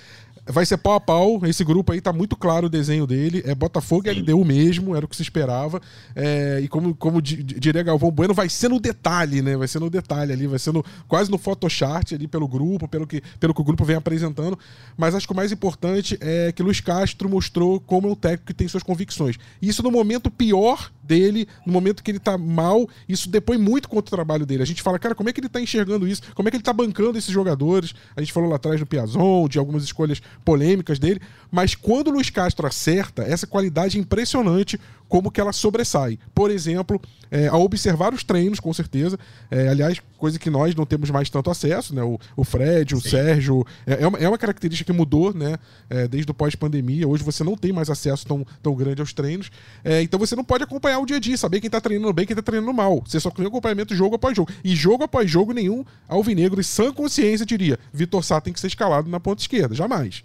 Vai 0.47 0.67
ser 0.67 0.77
pau 0.77 0.95
a 0.95 1.01
pau. 1.01 1.41
Esse 1.47 1.65
grupo 1.65 1.93
aí 1.93 2.01
tá 2.01 2.13
muito 2.13 2.37
claro 2.37 2.67
o 2.67 2.71
desenho 2.71 3.07
dele. 3.07 3.43
É 3.47 3.55
Botafogo 3.55 4.07
e 4.07 4.11
LDU 4.11 4.45
mesmo, 4.45 4.95
era 4.95 5.05
o 5.05 5.09
que 5.09 5.17
se 5.17 5.23
esperava. 5.23 5.81
É, 6.15 6.61
e 6.63 6.69
como, 6.69 6.95
como 6.95 7.23
diria 7.23 7.83
Galvão 7.83 8.11
Bueno, 8.11 8.35
vai 8.35 8.49
ser 8.49 8.69
no 8.69 8.79
detalhe, 8.79 9.41
né? 9.41 9.57
Vai 9.57 9.69
ser 9.69 9.81
no 9.81 9.89
detalhe 9.89 10.33
ali, 10.33 10.47
vai 10.47 10.59
ser 10.59 10.73
no, 10.73 10.85
quase 11.09 11.31
no 11.31 11.39
Photoshop 11.39 12.15
ali 12.15 12.29
pelo 12.29 12.47
grupo, 12.47 12.87
pelo 12.87 13.07
que, 13.07 13.23
pelo 13.41 13.55
que 13.55 13.61
o 13.61 13.65
grupo 13.65 13.85
vem 13.85 13.97
apresentando. 13.97 14.59
Mas 14.97 15.15
acho 15.15 15.27
que 15.27 15.33
o 15.33 15.37
mais 15.37 15.51
importante 15.51 16.19
é 16.21 16.53
que 16.53 16.63
Luiz 16.63 16.81
Castro 16.81 17.29
mostrou 17.29 17.81
como 17.81 18.09
é 18.09 18.11
um 18.11 18.15
técnico 18.15 18.47
que 18.47 18.55
tem 18.55 18.69
suas 18.69 18.83
convicções. 18.83 19.37
E 19.63 19.69
isso 19.69 19.83
no 19.83 19.91
momento 19.91 20.31
pior 20.31 20.91
dele, 21.07 21.47
no 21.67 21.73
momento 21.73 22.03
que 22.03 22.11
ele 22.11 22.19
tá 22.19 22.37
mal, 22.39 22.89
isso 23.09 23.29
depõe 23.29 23.59
muito 23.59 23.89
contra 23.89 24.15
o 24.15 24.17
trabalho 24.17 24.47
dele. 24.47 24.63
A 24.63 24.67
gente 24.67 24.83
fala, 24.83 24.99
cara, 24.99 25.15
como 25.15 25.29
é 25.29 25.33
que 25.33 25.41
ele 25.41 25.49
tá 25.49 25.61
enxergando 25.61 26.09
isso? 26.09 26.23
Como 26.35 26.49
é 26.49 26.51
que 26.51 26.57
ele 26.57 26.65
tá 26.65 26.73
bancando 26.73 27.19
esses 27.19 27.31
jogadores? 27.31 27.95
A 28.17 28.21
gente 28.21 28.33
falou 28.33 28.49
lá 28.49 28.57
atrás 28.57 28.81
do 28.81 28.87
Piazon, 28.87 29.49
de 29.49 29.59
algumas 29.59 29.85
escolhas 29.85 30.21
polêmicas 30.45 30.99
dele, 30.99 31.21
mas 31.51 31.75
quando 31.75 32.09
o 32.09 32.11
Luiz 32.13 32.31
Castro 32.31 32.67
acerta, 32.67 33.23
essa 33.23 33.47
qualidade 33.47 33.99
é 33.99 34.01
impressionante 34.01 34.79
como 35.09 35.31
que 35.31 35.41
ela 35.41 35.53
sobressai. 35.53 36.19
Por 36.35 36.51
exemplo, 36.51 37.01
é, 37.31 37.49
ao 37.49 37.63
observar 37.63 38.13
os 38.15 38.25
treinos, 38.25 38.59
com 38.59 38.73
certeza, 38.73 39.19
é, 39.51 39.69
aliás, 39.69 40.01
coisa 40.25 40.39
que 40.39 40.49
nós 40.49 40.75
não 40.75 40.87
temos 40.87 41.11
mais 41.11 41.29
tanto 41.29 41.51
acesso, 41.51 41.95
né? 41.95 42.03
O, 42.03 42.19
o 42.35 42.45
Fred, 42.45 42.95
o 42.95 43.01
Sim. 43.01 43.11
Sérgio, 43.11 43.67
é, 43.87 44.05
é, 44.05 44.07
uma, 44.07 44.19
é 44.19 44.27
uma 44.27 44.39
característica 44.39 44.91
que 44.91 44.99
mudou, 44.99 45.35
né? 45.35 45.59
É, 45.91 46.09
desde 46.09 46.31
o 46.31 46.35
pós-pandemia. 46.35 47.07
Hoje 47.07 47.23
você 47.23 47.45
não 47.45 47.55
tem 47.55 47.75
mais 47.75 47.91
acesso 47.91 48.27
tão, 48.27 48.47
tão 48.63 48.75
grande 48.75 49.03
aos 49.03 49.13
treinos. 49.13 49.51
É, 49.85 50.01
então 50.01 50.19
você 50.19 50.35
não 50.35 50.43
pode 50.43 50.65
acompanhar 50.65 50.99
o 50.99 51.05
dia 51.05 51.19
a 51.19 51.21
dia, 51.21 51.37
saber 51.37 51.61
quem 51.61 51.69
está 51.69 51.79
treinando 51.79 52.11
bem, 52.15 52.25
quem 52.25 52.33
está 52.33 52.43
treinando 52.43 52.73
mal. 52.73 53.03
Você 53.07 53.21
só 53.21 53.31
tem 53.31 53.47
acompanhamento 53.47 53.95
jogo 53.95 54.17
após 54.17 54.35
jogo. 54.35 54.51
E 54.65 54.75
jogo 54.75 55.05
após 55.05 55.31
jogo, 55.31 55.53
nenhum 55.53 55.85
alvinegro 56.09 56.59
e 56.59 56.65
sã 56.65 56.91
consciência 56.91 57.45
diria: 57.45 57.79
Vitor 57.93 58.25
Sá 58.25 58.41
tem 58.41 58.55
que 58.55 58.61
ser 58.61 58.69
escalado 58.69 59.11
na 59.11 59.21
ponta 59.21 59.43
esquerda. 59.43 59.75
Jamais 59.75 60.25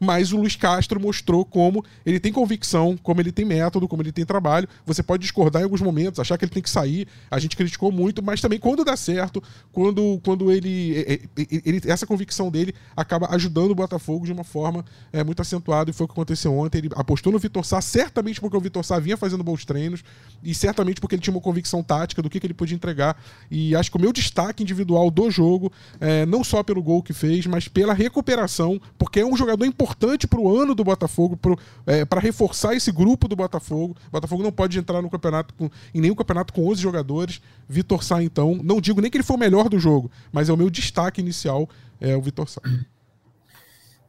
mas 0.00 0.32
o 0.32 0.38
Luiz 0.38 0.56
Castro 0.56 0.98
mostrou 0.98 1.44
como 1.44 1.84
ele 2.06 2.18
tem 2.18 2.32
convicção, 2.32 2.96
como 3.02 3.20
ele 3.20 3.30
tem 3.30 3.44
método, 3.44 3.86
como 3.86 4.00
ele 4.00 4.10
tem 4.10 4.24
trabalho. 4.24 4.66
Você 4.86 5.02
pode 5.02 5.20
discordar 5.20 5.60
em 5.60 5.64
alguns 5.64 5.82
momentos, 5.82 6.18
achar 6.18 6.38
que 6.38 6.44
ele 6.46 6.52
tem 6.52 6.62
que 6.62 6.70
sair. 6.70 7.06
A 7.30 7.38
gente 7.38 7.54
criticou 7.54 7.92
muito, 7.92 8.22
mas 8.22 8.40
também 8.40 8.58
quando 8.58 8.82
dá 8.82 8.96
certo, 8.96 9.42
quando, 9.70 10.18
quando 10.24 10.50
ele, 10.50 11.28
ele 11.36 11.82
essa 11.84 12.06
convicção 12.06 12.50
dele 12.50 12.74
acaba 12.96 13.28
ajudando 13.34 13.72
o 13.72 13.74
Botafogo 13.74 14.24
de 14.24 14.32
uma 14.32 14.42
forma 14.42 14.82
é, 15.12 15.22
muito 15.22 15.42
acentuada 15.42 15.90
e 15.90 15.92
foi 15.92 16.06
o 16.06 16.08
que 16.08 16.12
aconteceu 16.12 16.56
ontem. 16.56 16.78
Ele 16.78 16.90
apostou 16.96 17.30
no 17.30 17.38
Vitor 17.38 17.64
Sá, 17.64 17.82
certamente 17.82 18.40
porque 18.40 18.56
o 18.56 18.60
Vitor 18.60 18.82
Sá 18.82 18.98
vinha 18.98 19.18
fazendo 19.18 19.44
bons 19.44 19.66
treinos 19.66 20.02
e 20.42 20.54
certamente 20.54 20.98
porque 20.98 21.14
ele 21.14 21.22
tinha 21.22 21.34
uma 21.34 21.42
convicção 21.42 21.82
tática 21.82 22.22
do 22.22 22.30
que, 22.30 22.40
que 22.40 22.46
ele 22.46 22.54
podia 22.54 22.74
entregar. 22.74 23.22
E 23.50 23.76
acho 23.76 23.90
que 23.90 23.98
o 23.98 24.00
meu 24.00 24.14
destaque 24.14 24.62
individual 24.62 25.10
do 25.10 25.30
jogo, 25.30 25.70
é, 26.00 26.24
não 26.24 26.42
só 26.42 26.62
pelo 26.62 26.82
gol 26.82 27.02
que 27.02 27.12
fez, 27.12 27.46
mas 27.46 27.68
pela 27.68 27.92
recuperação, 27.92 28.80
porque 28.96 29.20
é 29.20 29.26
um 29.26 29.36
jogador 29.36 29.66
importante 29.66 29.89
importante 29.90 30.26
para 30.26 30.38
o 30.38 30.56
ano 30.56 30.74
do 30.74 30.84
Botafogo, 30.84 31.36
para 31.36 31.56
é, 31.86 32.20
reforçar 32.20 32.74
esse 32.74 32.92
grupo 32.92 33.26
do 33.26 33.34
Botafogo. 33.34 33.96
O 34.08 34.10
Botafogo 34.10 34.42
não 34.42 34.52
pode 34.52 34.78
entrar 34.78 35.02
no 35.02 35.10
campeonato 35.10 35.52
com, 35.54 35.68
em 35.92 36.00
nenhum 36.00 36.14
campeonato 36.14 36.52
com 36.52 36.68
11 36.68 36.80
jogadores. 36.80 37.42
Vitor 37.68 38.04
Sá, 38.04 38.22
então, 38.22 38.58
não 38.62 38.80
digo 38.80 39.00
nem 39.00 39.10
que 39.10 39.16
ele 39.16 39.24
foi 39.24 39.36
o 39.36 39.40
melhor 39.40 39.68
do 39.68 39.78
jogo, 39.78 40.10
mas 40.32 40.48
é 40.48 40.52
o 40.52 40.56
meu 40.56 40.70
destaque 40.70 41.20
inicial, 41.20 41.68
é 42.00 42.16
o 42.16 42.22
Vitor 42.22 42.48
Sá. 42.48 42.60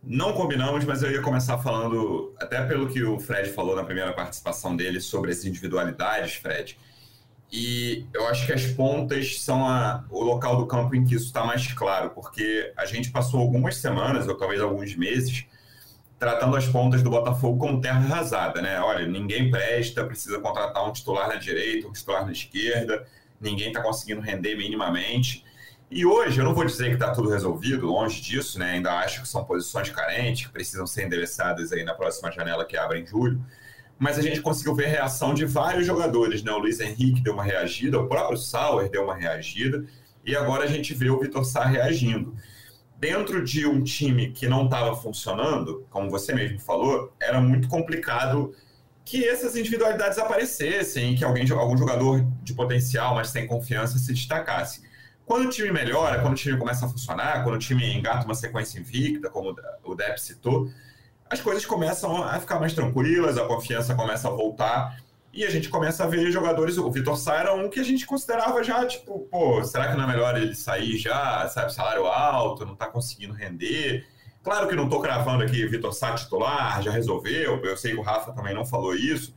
Não 0.04 0.34
combinamos, 0.34 0.84
mas 0.84 1.04
eu 1.04 1.12
ia 1.12 1.22
começar 1.22 1.58
falando, 1.60 2.34
até 2.40 2.64
pelo 2.66 2.88
que 2.88 3.04
o 3.04 3.20
Fred 3.20 3.50
falou 3.50 3.76
na 3.76 3.84
primeira 3.84 4.14
participação 4.14 4.76
dele 4.76 5.00
sobre 5.00 5.32
as 5.32 5.46
individualidades, 5.46 6.36
Fred. 6.36 6.78
E 7.52 8.06
eu 8.14 8.28
acho 8.28 8.46
que 8.46 8.54
as 8.54 8.66
pontas 8.66 9.42
são 9.42 9.68
a, 9.68 10.06
o 10.10 10.24
local 10.24 10.58
do 10.58 10.66
campo 10.66 10.96
em 10.96 11.06
que 11.06 11.16
isso 11.16 11.26
está 11.26 11.44
mais 11.44 11.72
claro, 11.74 12.12
porque 12.12 12.72
a 12.78 12.86
gente 12.86 13.12
passou 13.12 13.42
algumas 13.42 13.78
semanas, 13.78 14.28
ou 14.28 14.36
talvez 14.36 14.62
alguns 14.62 14.96
meses, 14.96 15.46
tratando 16.22 16.56
as 16.56 16.68
pontas 16.68 17.02
do 17.02 17.10
Botafogo 17.10 17.58
como 17.58 17.82
terra 17.82 17.98
arrasada, 17.98 18.62
né? 18.62 18.80
Olha, 18.80 19.08
ninguém 19.08 19.50
presta, 19.50 20.06
precisa 20.06 20.40
contratar 20.40 20.88
um 20.88 20.94
titular 20.94 21.28
na 21.28 21.34
direita, 21.34 21.88
um 21.88 21.92
titular 21.92 22.24
na 22.24 22.32
esquerda, 22.32 23.08
ninguém 23.40 23.70
está 23.70 23.82
conseguindo 23.82 24.22
render 24.22 24.56
minimamente. 24.56 25.44
E 25.90 26.06
hoje, 26.06 26.40
eu 26.40 26.46
não 26.46 26.54
vou 26.54 26.64
dizer 26.64 26.90
que 26.90 26.94
está 26.94 27.10
tudo 27.10 27.28
resolvido, 27.28 27.88
longe 27.88 28.22
disso, 28.22 28.60
né? 28.60 28.74
Ainda 28.74 29.00
acho 29.00 29.24
que 29.24 29.28
são 29.28 29.44
posições 29.44 29.90
carentes, 29.90 30.46
que 30.46 30.54
precisam 30.54 30.86
ser 30.86 31.08
endereçadas 31.08 31.74
aí 31.74 31.84
na 31.84 31.96
próxima 31.96 32.32
janela 32.32 32.66
que 32.66 32.78
abre 32.78 33.00
em 33.00 33.06
julho. 33.08 33.44
Mas 33.98 34.20
a 34.20 34.22
gente 34.22 34.42
conseguiu 34.42 34.76
ver 34.76 34.86
a 34.86 34.90
reação 34.90 35.34
de 35.34 35.44
vários 35.44 35.88
jogadores, 35.88 36.44
né? 36.44 36.52
O 36.52 36.60
Luiz 36.60 36.80
Henrique 36.80 37.22
deu 37.22 37.34
uma 37.34 37.44
reagida, 37.44 38.00
o 38.00 38.08
próprio 38.08 38.38
Sauer 38.38 38.92
deu 38.92 39.06
uma 39.06 39.16
reagida, 39.16 39.84
e 40.24 40.36
agora 40.36 40.66
a 40.66 40.68
gente 40.68 40.94
vê 40.94 41.10
o 41.10 41.20
Vitor 41.20 41.44
Sá 41.44 41.66
reagindo 41.66 42.38
dentro 43.02 43.44
de 43.44 43.66
um 43.66 43.84
time 43.84 44.32
que 44.32 44.48
não 44.48 44.66
estava 44.66 44.96
funcionando, 44.96 45.84
como 45.90 46.08
você 46.08 46.36
mesmo 46.36 46.60
falou, 46.60 47.12
era 47.20 47.42
muito 47.42 47.68
complicado 47.68 48.54
que 49.04 49.28
essas 49.28 49.56
individualidades 49.56 50.20
aparecessem, 50.20 51.16
que 51.16 51.26
alguém, 51.26 51.50
algum 51.50 51.76
jogador 51.76 52.24
de 52.44 52.54
potencial, 52.54 53.16
mas 53.16 53.30
sem 53.30 53.48
confiança, 53.48 53.98
se 53.98 54.14
destacasse. 54.14 54.84
Quando 55.26 55.48
o 55.48 55.50
time 55.50 55.72
melhora, 55.72 56.22
quando 56.22 56.34
o 56.34 56.36
time 56.36 56.56
começa 56.60 56.86
a 56.86 56.90
funcionar, 56.90 57.44
quando 57.44 57.56
o 57.56 57.60
time 57.60 57.92
engata 57.92 58.24
uma 58.24 58.36
sequência 58.36 58.80
invicta, 58.80 59.32
como 59.32 59.56
o 59.84 59.96
Depp 59.96 60.22
citou, 60.22 60.70
as 61.28 61.42
coisas 61.42 61.66
começam 61.66 62.24
a 62.24 62.40
ficar 62.40 62.60
mais 62.60 62.74
tranquilas, 62.74 63.36
a 63.36 63.48
confiança 63.48 63.96
começa 63.96 64.28
a 64.28 64.32
voltar 64.32 65.02
e 65.34 65.46
a 65.46 65.50
gente 65.50 65.70
começa 65.70 66.04
a 66.04 66.08
ver 66.08 66.32
jogadores. 66.32 66.78
O 66.78 66.92
Vitor 66.92 67.18
Sá 67.18 67.36
era 67.36 67.54
um 67.54 67.70
que 67.70 67.80
a 67.80 67.84
gente 67.84 68.06
considerava 68.06 68.64
já, 68.64 68.86
tipo, 68.86 69.20
pô, 69.32 69.64
será 69.64 69.90
que 69.90 69.98
não 69.98 70.04
é 70.04 70.08
melhor 70.08 70.36
ele 70.36 70.54
sair 70.54 70.98
já, 70.98 71.48
sabe, 71.48 71.74
salário 71.74 72.06
alto, 72.06 72.66
não 72.66 72.76
tá 72.76 72.88
conseguindo 72.88 73.34
render? 73.34 74.06
Claro 74.44 74.68
que 74.68 74.76
não 74.76 74.90
tô 74.90 75.00
cravando 75.00 75.44
aqui 75.44 75.66
Vitor 75.68 75.94
Sá 75.94 76.14
titular, 76.16 76.82
já 76.82 76.92
resolveu, 76.92 77.64
eu 77.64 77.78
sei 77.78 77.92
que 77.92 77.98
o 77.98 78.02
Rafa 78.02 78.34
também 78.34 78.54
não 78.54 78.66
falou 78.66 78.96
isso, 78.96 79.36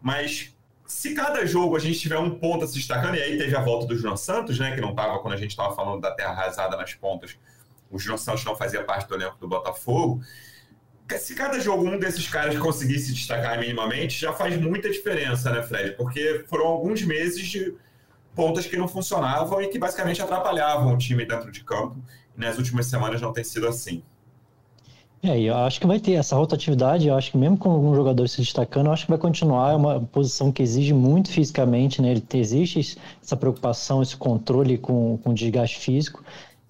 mas 0.00 0.54
se 0.86 1.14
cada 1.14 1.44
jogo 1.44 1.76
a 1.76 1.80
gente 1.80 1.98
tiver 1.98 2.18
um 2.18 2.38
ponto 2.38 2.66
se 2.66 2.74
destacando, 2.74 3.16
e 3.16 3.22
aí 3.22 3.36
teve 3.36 3.56
a 3.56 3.60
volta 3.60 3.86
do 3.86 3.96
João 3.96 4.16
Santos, 4.16 4.58
né, 4.58 4.74
que 4.74 4.80
não 4.80 4.90
estava 4.90 5.18
quando 5.18 5.34
a 5.34 5.36
gente 5.36 5.50
estava 5.50 5.74
falando 5.74 6.00
da 6.00 6.12
terra 6.12 6.30
arrasada 6.30 6.76
nas 6.76 6.94
pontas, 6.94 7.36
o 7.90 7.98
João 7.98 8.18
Santos 8.18 8.44
não 8.44 8.56
fazia 8.56 8.82
parte 8.82 9.08
do 9.08 9.14
elenco 9.14 9.36
do 9.38 9.46
Botafogo. 9.46 10.20
Se 11.18 11.34
cada 11.34 11.60
jogo 11.60 11.86
um 11.86 11.98
desses 11.98 12.26
caras 12.28 12.58
conseguisse 12.58 13.12
destacar 13.12 13.58
minimamente, 13.58 14.18
já 14.18 14.32
faz 14.32 14.58
muita 14.60 14.90
diferença, 14.90 15.50
né, 15.50 15.62
Fred? 15.62 15.92
Porque 15.96 16.44
foram 16.48 16.66
alguns 16.66 17.02
meses 17.02 17.46
de 17.46 17.74
pontas 18.34 18.66
que 18.66 18.76
não 18.76 18.88
funcionavam 18.88 19.60
e 19.62 19.68
que 19.68 19.78
basicamente 19.78 20.22
atrapalhavam 20.22 20.94
o 20.94 20.98
time 20.98 21.24
dentro 21.24 21.52
de 21.52 21.62
campo. 21.62 21.96
E 22.36 22.40
nas 22.40 22.56
últimas 22.56 22.86
semanas 22.86 23.20
não 23.20 23.32
tem 23.32 23.44
sido 23.44 23.68
assim. 23.68 24.02
É, 25.22 25.40
eu 25.40 25.56
acho 25.56 25.80
que 25.80 25.86
vai 25.86 25.98
ter 25.98 26.12
essa 26.12 26.36
rotatividade, 26.36 27.08
eu 27.08 27.14
acho 27.14 27.30
que 27.30 27.38
mesmo 27.38 27.56
com 27.56 27.70
algum 27.70 27.94
jogador 27.94 28.28
se 28.28 28.42
destacando, 28.42 28.86
eu 28.86 28.92
acho 28.92 29.06
que 29.06 29.10
vai 29.10 29.18
continuar, 29.18 29.72
é 29.72 29.74
uma 29.74 30.00
posição 30.00 30.52
que 30.52 30.62
exige 30.62 30.92
muito 30.92 31.30
fisicamente, 31.30 32.02
né? 32.02 32.10
Ele 32.10 32.22
existe 32.34 32.98
essa 33.22 33.34
preocupação, 33.34 34.02
esse 34.02 34.14
controle 34.14 34.76
com, 34.76 35.18
com 35.24 35.32
desgaste 35.32 35.78
físico. 35.78 36.22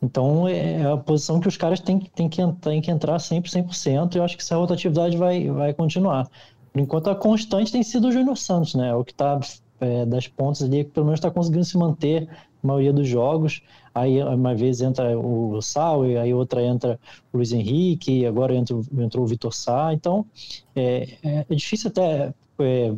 Então 0.05 0.47
é, 0.47 0.83
é 0.83 0.93
a 0.93 0.97
posição 0.97 1.41
que 1.41 1.49
os 1.49 1.57
caras 1.57 1.81
têm, 1.81 2.01
têm, 2.01 2.29
que, 2.29 2.41
têm 2.61 2.81
que 2.81 2.91
entrar 2.91 3.19
sempre 3.19 3.51
100%, 3.51 4.15
e 4.15 4.19
eu 4.19 4.25
acho 4.25 4.37
que 4.37 4.43
essa 4.43 4.57
rotatividade 4.57 5.17
vai, 5.17 5.49
vai 5.51 5.73
continuar. 5.73 6.29
Por 6.73 6.81
enquanto, 6.81 7.11
a 7.11 7.15
constante 7.15 7.73
tem 7.73 7.83
sido 7.83 8.09
o 8.09 8.13
Júnior 8.13 8.37
Santos, 8.37 8.75
né? 8.75 8.95
O 8.95 9.05
que 9.05 9.13
está 9.13 9.39
é, 9.81 10.05
das 10.05 10.27
pontas 10.27 10.63
ali, 10.63 10.85
que 10.85 10.91
pelo 10.91 11.07
menos 11.07 11.19
está 11.19 11.31
conseguindo 11.31 11.65
se 11.65 11.79
manter 11.79 12.29
a 12.63 12.67
maioria 12.67 12.93
dos 12.93 13.07
jogos 13.07 13.63
aí 13.95 14.21
uma 14.23 14.55
vez 14.55 14.81
entra 14.81 15.17
o 15.17 15.63
Sal, 15.63 16.05
e 16.05 16.19
aí 16.19 16.35
outra 16.35 16.63
entra 16.63 16.99
o 17.33 17.37
Luiz 17.37 17.53
Henrique, 17.53 18.21
e 18.21 18.27
agora 18.27 18.55
entra, 18.55 18.77
entrou 18.99 19.25
o 19.25 19.29
Vitor 19.29 19.55
Sá, 19.55 19.95
então 19.95 20.27
é, 20.75 21.17
é, 21.23 21.47
é 21.49 21.55
difícil 21.55 21.89
até 21.89 22.35
é, 22.59 22.93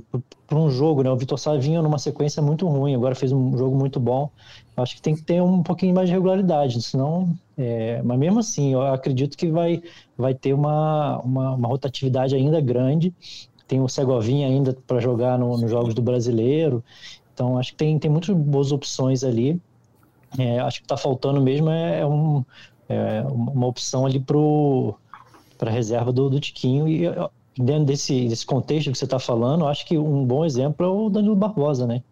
para 0.47 0.59
um 0.59 0.71
jogo, 0.71 1.03
né? 1.03 1.11
O 1.11 1.17
Vitor 1.17 1.39
Sá 1.39 1.57
vinha 1.57 1.81
numa 1.83 1.99
sequência 1.99 2.43
muito 2.43 2.67
ruim, 2.67 2.95
agora 2.95 3.15
fez 3.15 3.33
um 3.33 3.57
jogo 3.57 3.77
muito 3.77 3.99
bom. 3.99 4.31
Acho 4.77 4.97
que 4.97 5.03
tem 5.03 5.15
que 5.15 5.23
ter 5.23 5.43
um 5.43 5.63
pouquinho 5.63 5.95
mais 5.95 6.09
de 6.09 6.15
regularidade, 6.15 6.81
senão. 6.83 7.35
É, 7.57 8.03
mas 8.03 8.19
mesmo 8.19 8.41
assim, 8.41 8.75
eu 8.75 8.83
acredito 8.83 9.37
que 9.37 9.51
vai, 9.51 9.83
vai 10.17 10.35
ter 10.35 10.53
uma, 10.53 11.19
uma, 11.21 11.55
uma 11.55 11.69
rotatividade 11.69 12.35
ainda 12.35 12.61
grande. 12.61 13.15
Tem 13.67 13.81
o 13.81 13.89
Segovinha 13.89 14.47
ainda 14.47 14.77
para 14.87 15.01
jogar 15.01 15.39
no, 15.39 15.57
nos 15.57 15.71
jogos 15.71 15.95
do 15.95 16.03
brasileiro. 16.03 16.85
Então, 17.33 17.59
acho 17.59 17.73
que 17.73 17.79
tem, 17.79 17.99
tem 17.99 18.11
muitas 18.11 18.35
boas 18.37 18.73
opções 18.73 19.25
ali. 19.25 19.61
É, 20.39 20.59
acho 20.61 20.81
que 20.81 20.85
está 20.85 20.97
faltando 20.97 21.41
mesmo 21.41 21.71
é, 21.71 22.01
é, 22.01 22.07
um, 22.07 22.45
é, 22.89 23.23
uma 23.29 23.67
opção 23.67 24.05
ali 24.05 24.21
para 24.21 25.69
a 25.69 25.73
reserva 25.73 26.13
do, 26.13 26.29
do 26.29 26.39
Tiquinho. 26.39 26.87
E 26.87 27.07
dentro 27.59 27.85
desse, 27.85 28.29
desse 28.29 28.45
contexto 28.45 28.91
que 28.93 28.99
você 28.99 29.05
está 29.05 29.19
falando, 29.19 29.67
acho 29.67 29.87
que 29.87 29.97
um 29.99 30.25
bom 30.25 30.45
exemplo 30.45 30.87
é 30.87 30.89
o 30.89 31.09
Danilo 31.09 31.37
Barbosa, 31.37 31.87
né? 31.87 32.03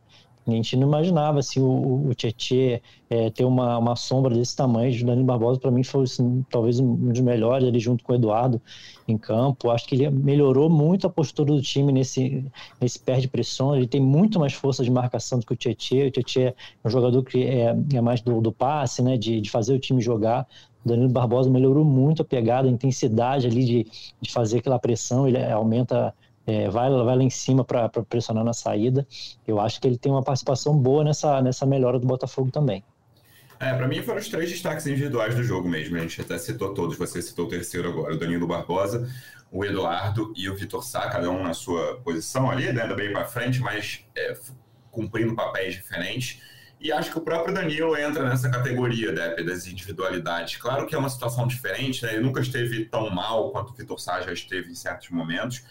A 0.47 0.51
gente 0.51 0.77
não 0.77 0.87
imaginava 0.87 1.39
assim, 1.39 1.59
o, 1.61 2.09
o 2.09 2.15
Tietchan 2.15 2.79
é, 3.09 3.31
ter 3.31 3.45
uma, 3.45 3.79
uma 3.79 3.97
sombra 3.97 4.35
desse 4.35 4.55
tamanho. 4.55 4.95
O 4.95 5.07
Danilo 5.07 5.25
Barbosa, 5.25 5.59
para 5.59 5.71
mim, 5.71 5.83
foi 5.83 6.05
assim, 6.05 6.45
talvez 6.51 6.79
um 6.79 6.95
dos 6.95 7.21
melhores 7.21 7.67
ali 7.67 7.79
junto 7.81 8.05
com 8.05 8.13
o 8.13 8.15
Eduardo 8.15 8.61
em 9.09 9.17
campo. 9.17 9.71
Acho 9.71 9.87
que 9.87 9.95
ele 9.95 10.11
melhorou 10.11 10.69
muito 10.69 11.07
a 11.07 11.11
postura 11.11 11.51
do 11.51 11.63
time 11.63 11.93
nesse, 11.93 12.45
nesse 12.79 12.99
perde 12.99 13.27
pressão. 13.27 13.75
Ele 13.75 13.87
tem 13.87 14.03
muito 14.03 14.39
mais 14.39 14.53
força 14.53 14.85
de 14.85 14.91
marcação 14.91 15.39
do 15.39 15.47
que 15.47 15.55
o 15.55 15.57
Tietchan. 15.57 16.09
O 16.09 16.11
Tietchan 16.11 16.41
é 16.41 16.55
um 16.85 16.91
jogador 16.91 17.23
que 17.25 17.43
é, 17.43 17.75
é 17.95 18.01
mais 18.03 18.21
do, 18.21 18.39
do 18.43 18.53
passe, 18.53 19.03
né, 19.03 19.17
de, 19.17 19.41
de 19.41 19.51
fazer 19.51 19.75
o 19.75 19.79
time 19.79 20.03
jogar. 20.03 20.47
Danilo 20.85 21.09
Barbosa 21.09 21.51
melhorou 21.51 21.85
muito 21.85 22.23
a 22.23 22.25
pegada, 22.25 22.69
a 22.69 22.71
intensidade 22.71 23.47
ali 23.47 23.65
de, 23.65 23.87
de 24.21 24.33
fazer 24.33 24.59
aquela 24.59 24.79
pressão. 24.79 25.27
Ele 25.27 25.43
aumenta 25.45 26.15
é, 26.47 26.69
vai, 26.69 26.91
vai 26.91 27.17
lá 27.17 27.23
em 27.23 27.31
cima 27.31 27.65
para 27.65 27.89
pressionar 27.89 28.45
na 28.45 28.53
saída. 28.53 29.07
Eu 29.47 29.61
acho 29.61 29.81
que 29.81 29.89
ele 29.89 29.97
tem 29.97 30.13
uma 30.13 30.23
participação 30.23 30.77
boa 30.77 31.03
nessa, 31.03 31.41
nessa 31.41 31.65
melhora 31.65 31.99
do 31.99 32.07
Botafogo 32.07 32.51
também. 32.51 32.85
É, 33.59 33.73
para 33.73 33.89
mim 33.89 34.03
foram 34.03 34.19
os 34.19 34.29
três 34.29 34.51
destaques 34.51 34.87
individuais 34.87 35.35
do 35.35 35.43
jogo 35.43 35.69
mesmo. 35.69 35.97
A 35.97 36.01
gente 36.01 36.21
até 36.21 36.37
citou 36.37 36.75
todos, 36.75 36.99
você 36.99 37.23
citou 37.23 37.47
o 37.47 37.49
terceiro 37.49 37.89
agora, 37.89 38.15
o 38.15 38.19
Danilo 38.19 38.47
Barbosa, 38.47 39.09
o 39.51 39.65
Eduardo 39.65 40.33
e 40.37 40.49
o 40.51 40.57
Vitor 40.57 40.83
Sá, 40.83 41.09
cada 41.09 41.31
um 41.31 41.43
na 41.43 41.55
sua 41.55 41.97
posição 42.05 42.51
ali, 42.51 42.73
né, 42.73 42.93
bem 42.95 43.13
para 43.13 43.25
frente, 43.25 43.61
mas 43.61 44.05
é, 44.17 44.35
cumprindo 44.91 45.35
papéis 45.35 45.75
diferentes. 45.75 46.43
E 46.85 46.93
acho 46.93 47.11
que 47.11 47.17
o 47.17 47.23
próprio 47.23 47.55
Danilo 47.55 47.97
entra 47.97 48.29
nessa 48.29 48.51
categoria 48.51 49.11
né, 49.11 49.37
das 49.43 49.67
individualidades. 49.67 50.59
Claro 50.59 50.87
que 50.87 50.95
é 50.95 50.99
uma 50.99 51.09
situação 51.09 51.47
diferente, 51.47 52.05
né? 52.05 52.13
ele 52.13 52.23
nunca 52.23 52.43
esteve 52.43 52.85
tão 52.85 53.09
mal 53.09 53.51
quanto 53.53 53.71
o 53.71 53.75
Vitor 53.75 53.99
Sá 53.99 54.21
já 54.21 54.35
esteve 54.35 54.71
em 54.71 54.75
certos 54.75 55.09
momentos, 55.09 55.65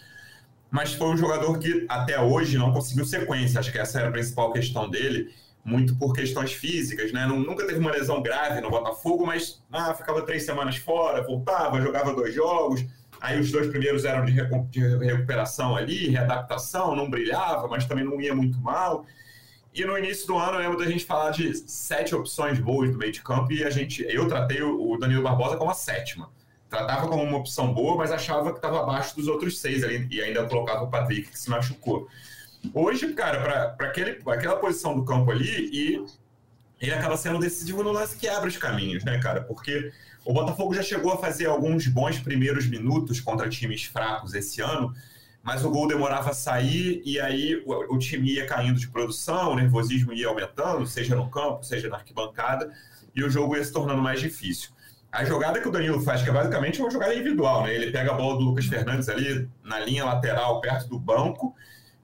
mas 0.72 0.92
foi 0.92 1.06
um 1.06 1.16
jogador 1.16 1.56
que 1.60 1.86
até 1.88 2.20
hoje 2.20 2.58
não 2.58 2.72
conseguiu 2.72 3.04
sequência. 3.04 3.60
Acho 3.60 3.70
que 3.70 3.78
essa 3.78 4.00
era 4.00 4.08
a 4.08 4.10
principal 4.10 4.52
questão 4.52 4.90
dele, 4.90 5.32
muito 5.64 5.94
por 5.96 6.12
questões 6.12 6.52
físicas, 6.52 7.12
né? 7.12 7.24
Nunca 7.26 7.64
teve 7.64 7.78
uma 7.78 7.92
lesão 7.92 8.20
grave 8.20 8.60
no 8.60 8.68
Botafogo, 8.68 9.24
mas 9.24 9.62
ah, 9.70 9.94
ficava 9.94 10.20
três 10.22 10.44
semanas 10.44 10.78
fora, 10.78 11.22
voltava, 11.22 11.80
jogava 11.80 12.12
dois 12.12 12.34
jogos. 12.34 12.84
Aí 13.20 13.38
os 13.38 13.52
dois 13.52 13.68
primeiros 13.68 14.04
eram 14.04 14.24
de, 14.24 14.32
recuperação 14.32 15.76
ali, 15.76 16.08
readaptação, 16.08 16.96
não 16.96 17.08
brilhava, 17.08 17.68
mas 17.68 17.86
também 17.86 18.04
não 18.04 18.20
ia 18.20 18.34
muito 18.34 18.58
mal. 18.58 19.06
E 19.74 19.84
no 19.84 19.98
início 19.98 20.26
do 20.26 20.38
ano, 20.38 20.58
eu 20.58 20.60
lembro 20.60 20.78
da 20.78 20.90
gente 20.90 21.04
falar 21.04 21.30
de 21.32 21.52
sete 21.68 22.14
opções 22.14 22.58
boas 22.60 22.90
do 22.90 22.96
meio 22.96 23.10
de 23.12 23.20
campo 23.20 23.52
e 23.52 23.64
a 23.64 23.70
gente, 23.70 24.06
eu 24.08 24.28
tratei 24.28 24.62
o 24.62 24.96
Danilo 24.96 25.22
Barbosa 25.22 25.56
como 25.56 25.70
a 25.70 25.74
sétima 25.74 26.30
tratava 26.74 27.08
como 27.08 27.22
uma 27.22 27.38
opção 27.38 27.72
boa, 27.72 27.96
mas 27.96 28.10
achava 28.10 28.50
que 28.50 28.58
estava 28.58 28.80
abaixo 28.80 29.14
dos 29.14 29.28
outros 29.28 29.58
seis 29.58 29.84
ali, 29.84 30.06
e 30.10 30.20
ainda 30.20 30.44
colocava 30.46 30.82
o 30.82 30.90
Patrick, 30.90 31.30
que 31.30 31.38
se 31.38 31.48
machucou. 31.48 32.08
Hoje, 32.72 33.12
cara, 33.12 33.70
para 33.70 33.88
aquela 34.34 34.56
posição 34.56 34.96
do 34.96 35.04
campo 35.04 35.30
ali, 35.30 35.70
e 35.72 36.04
ele 36.80 36.92
acaba 36.92 37.16
sendo 37.16 37.38
decisivo 37.38 37.82
no 37.82 37.92
lance 37.92 38.16
que 38.16 38.28
abre 38.28 38.48
os 38.48 38.56
caminhos, 38.56 39.04
né, 39.04 39.18
cara? 39.20 39.42
Porque 39.42 39.92
o 40.24 40.32
Botafogo 40.32 40.74
já 40.74 40.82
chegou 40.82 41.12
a 41.12 41.18
fazer 41.18 41.46
alguns 41.46 41.86
bons 41.86 42.18
primeiros 42.18 42.66
minutos 42.66 43.20
contra 43.20 43.48
times 43.48 43.84
fracos 43.84 44.34
esse 44.34 44.60
ano, 44.60 44.92
mas 45.44 45.62
o 45.62 45.70
gol 45.70 45.86
demorava 45.86 46.30
a 46.30 46.34
sair 46.34 47.02
e 47.04 47.20
aí 47.20 47.62
o, 47.66 47.94
o 47.94 47.98
time 47.98 48.32
ia 48.32 48.46
caindo 48.46 48.80
de 48.80 48.88
produção, 48.88 49.52
o 49.52 49.56
nervosismo 49.56 50.12
ia 50.14 50.26
aumentando, 50.26 50.86
seja 50.86 51.14
no 51.14 51.28
campo, 51.28 51.62
seja 51.62 51.88
na 51.90 51.96
arquibancada, 51.96 52.72
e 53.14 53.22
o 53.22 53.28
jogo 53.28 53.54
ia 53.54 53.62
se 53.62 53.70
tornando 53.70 54.00
mais 54.00 54.20
difícil. 54.20 54.70
A 55.12 55.22
jogada 55.24 55.60
que 55.60 55.68
o 55.68 55.70
Danilo 55.70 56.00
faz, 56.00 56.22
que 56.22 56.30
é 56.30 56.32
basicamente 56.32 56.80
uma 56.80 56.90
jogada 56.90 57.14
individual, 57.14 57.62
né? 57.62 57.74
Ele 57.74 57.92
pega 57.92 58.10
a 58.10 58.14
bola 58.14 58.36
do 58.36 58.40
Lucas 58.40 58.64
Fernandes 58.64 59.08
ali 59.08 59.48
na 59.62 59.78
linha 59.78 60.04
lateral, 60.04 60.60
perto 60.60 60.88
do 60.88 60.98
banco, 60.98 61.54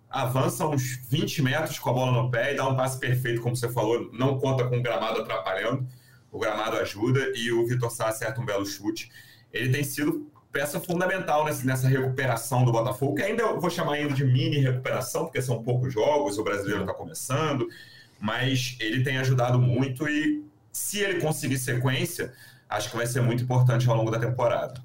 avança 0.09 0.66
uns 0.66 1.00
20 1.09 1.42
metros 1.42 1.78
com 1.78 1.90
a 1.90 1.92
bola 1.92 2.12
no 2.12 2.30
pé 2.30 2.52
e 2.52 2.56
dá 2.56 2.68
um 2.68 2.76
passe 2.76 3.00
perfeito, 3.00 3.40
como 3.40 3.56
você 3.56 3.73
falou. 3.73 4.11
Não 4.12 4.38
conta 4.38 4.68
com 4.68 4.78
o 4.78 4.82
gramado 4.82 5.23
atrapalhando, 5.23 5.88
o 6.30 6.38
gramado 6.38 6.76
ajuda 6.76 7.32
e 7.35 7.50
o 7.50 7.66
Vitor 7.66 7.90
Sá 7.90 8.09
acerta 8.09 8.40
um 8.40 8.44
belo 8.44 8.66
chute. 8.66 9.11
Ele 9.52 9.73
tem 9.73 9.82
sido 9.82 10.30
peça 10.52 10.80
fundamental 10.80 11.45
nessa 11.64 11.88
recuperação 11.88 12.64
do 12.64 12.73
Botafogo, 12.73 13.14
que 13.14 13.23
ainda 13.23 13.42
eu 13.42 13.61
vou 13.61 13.71
chamar 13.71 13.95
ainda 13.95 14.14
de 14.14 14.25
mini 14.25 14.59
recuperação, 14.59 15.25
porque 15.25 15.40
são 15.40 15.62
poucos 15.62 15.92
jogos, 15.92 16.38
o 16.38 16.45
brasileiro 16.45 16.80
está 16.80 16.92
começando, 16.92 17.69
mas 18.19 18.76
ele 18.80 19.02
tem 19.02 19.19
ajudado 19.19 19.59
muito 19.59 20.09
e 20.09 20.45
se 20.73 20.99
ele 20.99 21.21
conseguir 21.21 21.59
sequência 21.59 22.33
acho 22.69 22.90
que 22.90 22.97
vai 22.97 23.07
ser 23.07 23.21
muito 23.21 23.42
importante 23.42 23.88
ao 23.88 23.97
longo 23.97 24.11
da 24.11 24.19
temporada. 24.19 24.80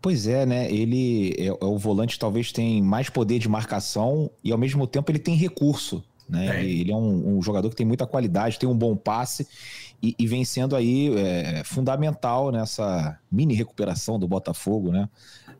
Pois 0.00 0.26
é, 0.26 0.46
né? 0.46 0.70
Ele 0.72 1.34
é, 1.38 1.46
é 1.46 1.64
o 1.64 1.76
volante 1.76 2.18
talvez 2.18 2.52
tem 2.52 2.80
mais 2.80 3.10
poder 3.10 3.38
de 3.38 3.48
marcação 3.48 4.30
e 4.44 4.52
ao 4.52 4.58
mesmo 4.58 4.86
tempo 4.86 5.10
ele 5.10 5.18
tem 5.18 5.34
recurso. 5.34 6.04
Né? 6.28 6.60
Ele, 6.60 6.80
ele, 6.82 6.92
é 6.92 6.94
um, 6.94 7.38
um, 7.38 7.42
jogador 7.42 7.70
que 7.70 7.76
tem 7.76 7.86
muita 7.86 8.06
qualidade, 8.06 8.58
tem 8.58 8.68
um 8.68 8.76
bom 8.76 8.94
passe 8.94 9.48
e, 10.02 10.14
e 10.18 10.26
vem 10.26 10.44
sendo 10.44 10.76
aí 10.76 11.12
é, 11.16 11.62
fundamental 11.64 12.50
nessa 12.50 13.18
mini 13.30 13.54
recuperação 13.54 14.18
do 14.18 14.28
Botafogo, 14.28 14.90
né? 14.90 15.08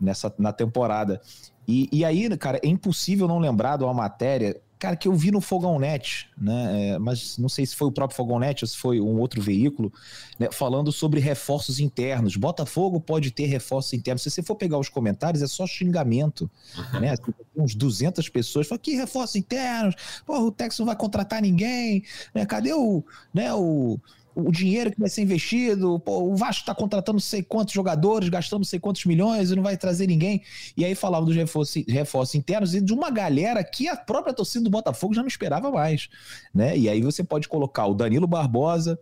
Nessa 0.00 0.32
na 0.38 0.52
temporada. 0.52 1.20
E, 1.66 1.88
e 1.92 2.04
aí, 2.04 2.34
cara, 2.36 2.58
é 2.62 2.68
impossível 2.68 3.28
não 3.28 3.38
lembrar 3.38 3.76
de 3.76 3.84
uma 3.84 3.94
matéria 3.94 4.60
cara, 4.78 4.96
que 4.96 5.08
eu 5.08 5.14
vi 5.14 5.30
no 5.30 5.40
Fogão 5.40 5.78
Net, 5.78 6.28
né? 6.38 6.90
É, 6.90 6.98
mas 6.98 7.36
não 7.36 7.48
sei 7.48 7.66
se 7.66 7.74
foi 7.74 7.88
o 7.88 7.92
próprio 7.92 8.16
Fogão 8.16 8.38
Net 8.38 8.64
ou 8.64 8.68
se 8.68 8.76
foi 8.76 9.00
um 9.00 9.18
outro 9.18 9.42
veículo, 9.42 9.92
né? 10.38 10.48
falando 10.52 10.92
sobre 10.92 11.20
reforços 11.20 11.80
internos. 11.80 12.36
Botafogo 12.36 13.00
pode 13.00 13.30
ter 13.30 13.46
reforços 13.46 13.92
internos. 13.92 14.22
Se 14.22 14.30
você 14.30 14.42
for 14.42 14.54
pegar 14.54 14.78
os 14.78 14.88
comentários, 14.88 15.42
é 15.42 15.46
só 15.46 15.66
xingamento, 15.66 16.48
né? 17.00 17.16
Tem 17.16 17.34
uns 17.56 17.74
200 17.74 18.28
pessoas 18.28 18.68
falam 18.68 18.80
que 18.80 18.94
reforços 18.94 19.36
internos, 19.36 19.96
porra, 20.24 20.40
o 20.40 20.52
Texas 20.52 20.78
não 20.78 20.86
vai 20.86 20.96
contratar 20.96 21.42
ninguém, 21.42 22.04
né? 22.32 22.46
Cadê 22.46 22.72
o, 22.72 23.04
né, 23.34 23.52
o 23.52 23.98
o 24.40 24.52
dinheiro 24.52 24.92
que 24.92 25.00
vai 25.00 25.08
ser 25.08 25.22
investido, 25.22 25.98
pô, 25.98 26.22
o 26.22 26.36
Vasco 26.36 26.60
está 26.60 26.74
contratando 26.74 27.20
sei 27.20 27.42
quantos 27.42 27.74
jogadores, 27.74 28.28
gastando 28.28 28.64
sei 28.64 28.78
quantos 28.78 29.04
milhões 29.04 29.50
e 29.50 29.56
não 29.56 29.62
vai 29.62 29.76
trazer 29.76 30.06
ninguém. 30.06 30.42
E 30.76 30.84
aí 30.84 30.94
falava 30.94 31.26
dos 31.26 31.34
reforços, 31.34 31.82
reforços 31.88 32.36
internos 32.36 32.74
e 32.74 32.80
de 32.80 32.92
uma 32.92 33.10
galera 33.10 33.64
que 33.64 33.88
a 33.88 33.96
própria 33.96 34.32
torcida 34.32 34.62
do 34.62 34.70
Botafogo 34.70 35.12
já 35.12 35.22
não 35.22 35.28
esperava 35.28 35.70
mais. 35.72 36.08
Né? 36.54 36.78
E 36.78 36.88
aí 36.88 37.02
você 37.02 37.24
pode 37.24 37.48
colocar 37.48 37.86
o 37.86 37.94
Danilo 37.94 38.28
Barbosa, 38.28 38.98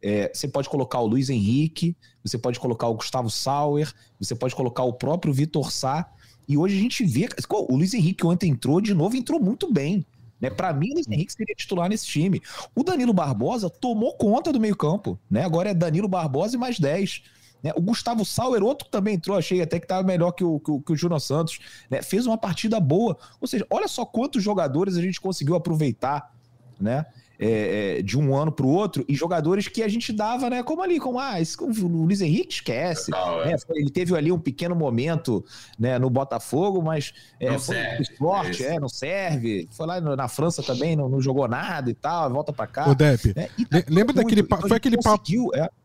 é, 0.00 0.30
você 0.32 0.46
pode 0.46 0.68
colocar 0.68 1.00
o 1.00 1.06
Luiz 1.06 1.30
Henrique, 1.30 1.96
você 2.22 2.38
pode 2.38 2.60
colocar 2.60 2.86
o 2.86 2.94
Gustavo 2.94 3.28
Sauer, 3.28 3.92
você 4.20 4.36
pode 4.36 4.54
colocar 4.54 4.84
o 4.84 4.92
próprio 4.92 5.32
Vitor 5.32 5.72
Sá. 5.72 6.08
E 6.48 6.56
hoje 6.56 6.78
a 6.78 6.80
gente 6.80 7.04
vê. 7.04 7.28
O 7.50 7.76
Luiz 7.76 7.92
Henrique 7.92 8.24
ontem 8.24 8.50
entrou 8.50 8.80
de 8.80 8.94
novo, 8.94 9.16
entrou 9.16 9.40
muito 9.40 9.72
bem. 9.72 10.06
Né? 10.40 10.50
Para 10.50 10.72
mim, 10.72 10.90
o 10.90 10.94
Luiz 10.94 11.08
Henrique 11.08 11.32
seria 11.32 11.54
titular 11.54 11.88
nesse 11.88 12.06
time. 12.06 12.42
O 12.74 12.82
Danilo 12.82 13.12
Barbosa 13.12 13.70
tomou 13.70 14.14
conta 14.14 14.52
do 14.52 14.60
meio-campo. 14.60 15.18
Né? 15.30 15.44
Agora 15.44 15.70
é 15.70 15.74
Danilo 15.74 16.08
Barbosa 16.08 16.56
e 16.56 16.58
mais 16.58 16.78
10. 16.78 17.22
Né? 17.62 17.72
O 17.74 17.80
Gustavo 17.80 18.24
Sauer, 18.24 18.62
outro 18.62 18.86
que 18.86 18.90
também 18.90 19.14
entrou, 19.14 19.36
achei 19.36 19.62
até 19.62 19.78
que 19.78 19.84
estava 19.84 20.02
melhor 20.06 20.32
que 20.32 20.44
o, 20.44 20.60
que 20.60 20.70
o, 20.70 20.80
que 20.80 20.92
o 20.92 20.96
Júnior 20.96 21.20
Santos. 21.20 21.58
Né? 21.90 22.02
Fez 22.02 22.26
uma 22.26 22.38
partida 22.38 22.78
boa. 22.78 23.16
Ou 23.40 23.48
seja, 23.48 23.66
olha 23.70 23.88
só 23.88 24.04
quantos 24.04 24.42
jogadores 24.42 24.96
a 24.96 25.02
gente 25.02 25.20
conseguiu 25.20 25.54
aproveitar. 25.54 26.34
Né? 26.78 27.06
É, 27.38 27.98
é, 27.98 28.02
de 28.02 28.18
um 28.18 28.34
ano 28.34 28.50
para 28.50 28.66
o 28.66 28.68
outro 28.68 29.04
e 29.08 29.14
jogadores 29.14 29.68
que 29.68 29.82
a 29.82 29.88
gente 29.88 30.12
dava, 30.12 30.48
né? 30.48 30.62
Como 30.62 30.82
ali, 30.82 30.98
como 30.98 31.18
ah, 31.18 31.40
esse, 31.40 31.56
o 31.62 31.86
Luiz 31.86 32.20
Henrique 32.20 32.54
esquece. 32.54 33.10
Total, 33.10 33.42
é. 33.42 33.50
né, 33.50 33.56
ele 33.70 33.90
teve 33.90 34.16
ali 34.16 34.32
um 34.32 34.38
pequeno 34.38 34.74
momento 34.74 35.44
né, 35.78 35.98
no 35.98 36.08
Botafogo, 36.08 36.82
mas 36.82 37.12
é, 37.40 37.50
não 37.50 37.58
foi 37.58 37.74
serve, 37.76 38.02
esporte, 38.02 38.64
é, 38.64 38.80
não 38.80 38.88
serve. 38.88 39.68
Foi 39.70 39.86
lá 39.86 40.00
na 40.00 40.28
França 40.28 40.62
também, 40.62 40.96
não, 40.96 41.08
não 41.08 41.20
jogou 41.20 41.46
nada 41.46 41.90
e 41.90 41.94
tal, 41.94 42.30
volta 42.30 42.52
para 42.52 42.66
cá. 42.66 42.88
O 42.88 42.94
Depp, 42.94 43.32
é, 43.36 43.46
tá 43.46 43.84
lembra 43.88 44.14
daquele 44.14 44.42
papo? 44.42 44.60
Então, 44.60 44.68
foi 44.68 44.76
aquele 44.76 44.96
papo. 44.96 45.24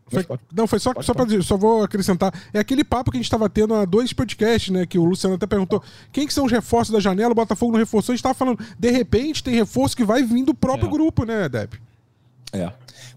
Foi, 0.07 0.25
não, 0.53 0.67
foi 0.67 0.79
só, 0.79 0.93
só 1.01 1.13
para 1.13 1.25
dizer, 1.25 1.41
só 1.43 1.55
vou 1.55 1.83
acrescentar. 1.83 2.33
É 2.53 2.59
aquele 2.59 2.83
papo 2.83 3.11
que 3.11 3.17
a 3.17 3.19
gente 3.19 3.27
estava 3.27 3.49
tendo 3.49 3.73
há 3.73 3.85
dois 3.85 4.11
podcasts, 4.11 4.69
né? 4.69 4.85
Que 4.85 4.99
o 4.99 5.05
Luciano 5.05 5.35
até 5.35 5.47
perguntou 5.47 5.81
quem 6.11 6.27
que 6.27 6.33
são 6.33 6.45
os 6.45 6.51
reforços 6.51 6.91
da 6.91 6.99
janela, 6.99 7.31
o 7.31 7.35
Botafogo 7.35 7.71
não 7.71 7.79
reforçou. 7.79 8.11
A 8.11 8.15
gente 8.15 8.23
tava 8.23 8.35
falando, 8.35 8.59
de 8.77 8.91
repente 8.91 9.43
tem 9.43 9.53
reforço 9.53 9.95
que 9.95 10.03
vai 10.03 10.21
vir 10.21 10.43
do 10.43 10.53
próprio 10.53 10.87
é. 10.87 10.91
grupo, 10.91 11.23
né, 11.23 11.47
Deb? 11.47 11.73
É. 12.51 12.71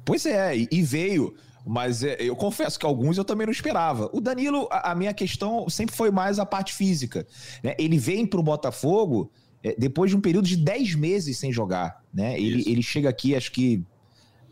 Pois 0.05 0.25
é, 0.25 0.55
e 0.71 0.83
veio. 0.83 1.35
Mas 1.67 2.05
é, 2.05 2.17
eu 2.21 2.37
confesso 2.37 2.79
que 2.79 2.85
alguns 2.85 3.17
eu 3.17 3.25
também 3.25 3.47
não 3.47 3.53
esperava. 3.53 4.11
O 4.13 4.21
Danilo, 4.21 4.69
a, 4.71 4.93
a 4.93 4.95
minha 4.95 5.15
questão 5.15 5.69
sempre 5.69 5.97
foi 5.97 6.11
mais 6.11 6.39
a 6.39 6.45
parte 6.45 6.75
física. 6.75 7.27
Né? 7.63 7.75
Ele 7.79 7.97
vem 7.97 8.27
para 8.27 8.39
o 8.39 8.43
Botafogo 8.43 9.31
é, 9.63 9.75
depois 9.79 10.11
de 10.11 10.17
um 10.17 10.21
período 10.21 10.47
de 10.47 10.57
10 10.57 10.95
meses 10.95 11.39
sem 11.39 11.51
jogar. 11.51 12.03
Né? 12.13 12.39
Ele, 12.39 12.63
ele 12.67 12.83
chega 12.83 13.09
aqui, 13.09 13.35
acho 13.35 13.51
que 13.51 13.83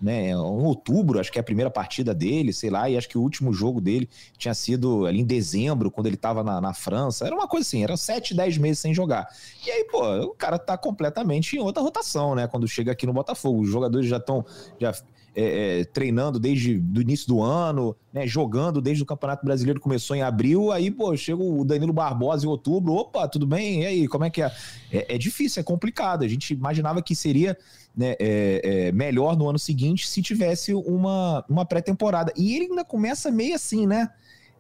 né, 0.02 0.30
em 0.30 0.34
outubro, 0.34 1.20
acho 1.20 1.30
que 1.30 1.38
é 1.38 1.40
a 1.40 1.44
primeira 1.44 1.70
partida 1.70 2.12
dele, 2.12 2.52
sei 2.52 2.68
lá, 2.68 2.90
e 2.90 2.96
acho 2.96 3.08
que 3.08 3.16
o 3.16 3.22
último 3.22 3.52
jogo 3.52 3.80
dele 3.80 4.08
tinha 4.36 4.52
sido 4.52 5.06
ali 5.06 5.20
em 5.20 5.24
dezembro, 5.24 5.92
quando 5.92 6.08
ele 6.08 6.16
estava 6.16 6.42
na, 6.42 6.60
na, 6.60 6.74
França. 6.74 7.24
Era 7.24 7.34
uma 7.34 7.46
coisa 7.46 7.66
assim, 7.66 7.84
era 7.84 7.96
7, 7.96 8.34
10 8.34 8.58
meses 8.58 8.80
sem 8.80 8.92
jogar. 8.92 9.28
E 9.64 9.70
aí, 9.70 9.84
pô, 9.84 10.02
o 10.24 10.34
cara 10.34 10.58
tá 10.58 10.76
completamente 10.76 11.56
em 11.56 11.60
outra 11.60 11.82
rotação, 11.82 12.34
né? 12.34 12.48
Quando 12.48 12.66
chega 12.66 12.90
aqui 12.90 13.06
no 13.06 13.12
Botafogo. 13.12 13.62
Os 13.62 13.70
jogadores 13.70 14.08
já 14.08 14.16
estão. 14.16 14.44
Já 14.80 14.92
é, 15.34 15.80
é, 15.80 15.84
treinando 15.84 16.38
desde 16.38 16.76
o 16.76 17.00
início 17.00 17.26
do 17.26 17.42
ano, 17.42 17.96
né, 18.12 18.26
jogando 18.26 18.80
desde 18.80 19.02
o 19.02 19.06
Campeonato 19.06 19.44
Brasileiro 19.44 19.80
começou 19.80 20.14
em 20.14 20.22
abril, 20.22 20.70
aí, 20.70 20.90
pô, 20.90 21.16
chega 21.16 21.42
o 21.42 21.64
Danilo 21.64 21.92
Barbosa 21.92 22.44
em 22.44 22.48
outubro, 22.48 22.92
opa, 22.92 23.26
tudo 23.26 23.46
bem? 23.46 23.82
E 23.82 23.86
aí, 23.86 24.08
como 24.08 24.24
é 24.24 24.30
que 24.30 24.42
é? 24.42 24.52
É, 24.92 25.14
é 25.14 25.18
difícil, 25.18 25.60
é 25.60 25.62
complicado. 25.62 26.22
A 26.22 26.28
gente 26.28 26.52
imaginava 26.52 27.02
que 27.02 27.14
seria 27.16 27.56
né, 27.96 28.14
é, 28.18 28.60
é, 28.88 28.92
melhor 28.92 29.36
no 29.36 29.48
ano 29.48 29.58
seguinte 29.58 30.08
se 30.08 30.20
tivesse 30.22 30.74
uma, 30.74 31.44
uma 31.48 31.64
pré-temporada. 31.64 32.32
E 32.36 32.54
ele 32.54 32.66
ainda 32.66 32.84
começa 32.84 33.30
meio 33.30 33.54
assim, 33.54 33.86
né? 33.86 34.10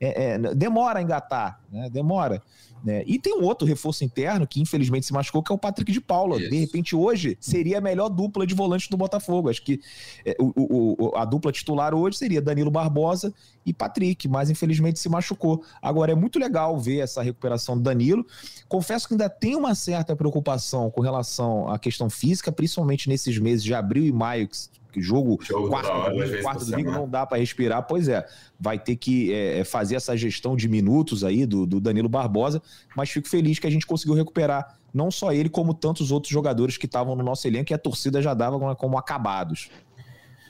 É, 0.02 0.32
é 0.32 0.38
demora 0.54 0.98
a 0.98 1.02
engatar, 1.02 1.60
né? 1.70 1.88
Demora. 1.88 2.42
Né? 2.84 3.04
E 3.06 3.18
tem 3.18 3.38
um 3.38 3.44
outro 3.44 3.66
reforço 3.66 4.04
interno 4.04 4.46
que 4.46 4.60
infelizmente 4.60 5.06
se 5.06 5.12
machucou, 5.12 5.42
que 5.42 5.52
é 5.52 5.54
o 5.54 5.58
Patrick 5.58 5.92
de 5.92 6.00
Paula. 6.00 6.38
Isso. 6.38 6.50
De 6.50 6.58
repente, 6.58 6.96
hoje 6.96 7.36
seria 7.40 7.78
a 7.78 7.80
melhor 7.80 8.08
dupla 8.08 8.46
de 8.46 8.54
volante 8.54 8.90
do 8.90 8.96
Botafogo. 8.96 9.48
Acho 9.48 9.62
que 9.62 9.80
é, 10.24 10.34
o, 10.38 10.96
o, 10.98 11.16
a 11.16 11.24
dupla 11.24 11.52
titular 11.52 11.94
hoje 11.94 12.18
seria 12.18 12.42
Danilo 12.42 12.70
Barbosa 12.70 13.32
e 13.64 13.72
Patrick, 13.72 14.26
mas 14.26 14.50
infelizmente 14.50 14.98
se 14.98 15.08
machucou. 15.08 15.62
Agora 15.80 16.12
é 16.12 16.14
muito 16.14 16.38
legal 16.38 16.76
ver 16.78 16.98
essa 16.98 17.22
recuperação 17.22 17.76
do 17.76 17.82
Danilo. 17.82 18.26
Confesso 18.68 19.06
que 19.06 19.14
ainda 19.14 19.30
tem 19.30 19.54
uma 19.54 19.74
certa 19.74 20.16
preocupação 20.16 20.90
com 20.90 21.00
relação 21.00 21.68
à 21.68 21.78
questão 21.78 22.10
física, 22.10 22.50
principalmente 22.50 23.08
nesses 23.08 23.38
meses 23.38 23.62
de 23.62 23.74
abril 23.74 24.04
e 24.04 24.12
maio, 24.12 24.48
que 24.48 24.56
jogo, 25.00 25.38
jogo 25.42 25.68
quarto, 25.68 26.10
domingo, 26.10 26.42
quarto 26.42 26.64
domingo 26.64 26.90
não 26.90 27.08
dá 27.08 27.26
para 27.26 27.38
respirar. 27.38 27.86
Pois 27.86 28.08
é, 28.08 28.26
vai 28.58 28.78
ter 28.78 28.96
que 28.96 29.32
é, 29.32 29.60
é, 29.60 29.64
fazer 29.64 29.96
essa 29.96 30.16
gestão 30.16 30.56
de 30.56 30.68
minutos 30.68 31.24
aí 31.24 31.46
do, 31.46 31.66
do 31.66 31.80
Danilo 31.80 32.08
Barbosa, 32.08 32.62
mas 32.96 33.10
fico 33.10 33.28
feliz 33.28 33.58
que 33.58 33.66
a 33.66 33.70
gente 33.70 33.86
conseguiu 33.86 34.14
recuperar 34.14 34.78
não 34.92 35.10
só 35.10 35.32
ele, 35.32 35.48
como 35.48 35.72
tantos 35.72 36.10
outros 36.10 36.30
jogadores 36.32 36.76
que 36.76 36.86
estavam 36.86 37.16
no 37.16 37.22
nosso 37.22 37.46
elenco 37.48 37.72
e 37.72 37.74
a 37.74 37.78
torcida 37.78 38.20
já 38.20 38.34
dava 38.34 38.76
como 38.76 38.98
acabados. 38.98 39.70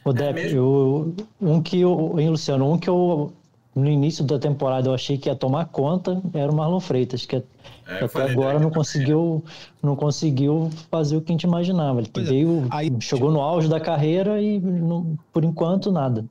O 0.04 0.12
Depp, 0.12 0.40
é 0.40 0.52
eu, 0.52 1.14
um 1.40 1.62
que 1.62 1.80
eu, 1.80 2.16
hein, 2.18 2.30
Luciano, 2.30 2.72
um 2.72 2.76
que 2.76 2.90
eu 2.90 3.32
no 3.74 3.88
início 3.88 4.24
da 4.24 4.38
temporada 4.38 4.88
eu 4.88 4.94
achei 4.94 5.16
que 5.16 5.28
ia 5.28 5.34
tomar 5.34 5.66
conta 5.66 6.20
era 6.34 6.50
o 6.50 6.54
Marlon 6.54 6.80
Freitas, 6.80 7.24
que, 7.24 7.36
é, 7.36 7.42
é, 7.86 8.04
até 8.04 8.22
agora 8.30 8.58
não 8.58 8.70
conseguiu, 8.70 9.42
não 9.82 9.96
conseguiu 9.96 10.70
fazer 10.90 11.16
o 11.16 11.20
que 11.20 11.32
a 11.32 11.34
gente 11.34 11.44
imaginava. 11.44 12.00
Ele 12.00 12.10
pois 12.12 12.26
é. 12.26 12.30
veio, 12.30 12.64
é. 12.64 12.68
Aí, 12.70 12.92
chegou 13.00 13.30
no 13.30 13.40
auge 13.40 13.68
da 13.68 13.80
carreira 13.80 14.40
e 14.40 14.60
não, 14.60 15.18
por 15.32 15.44
enquanto 15.44 15.90
nada. 15.90 16.24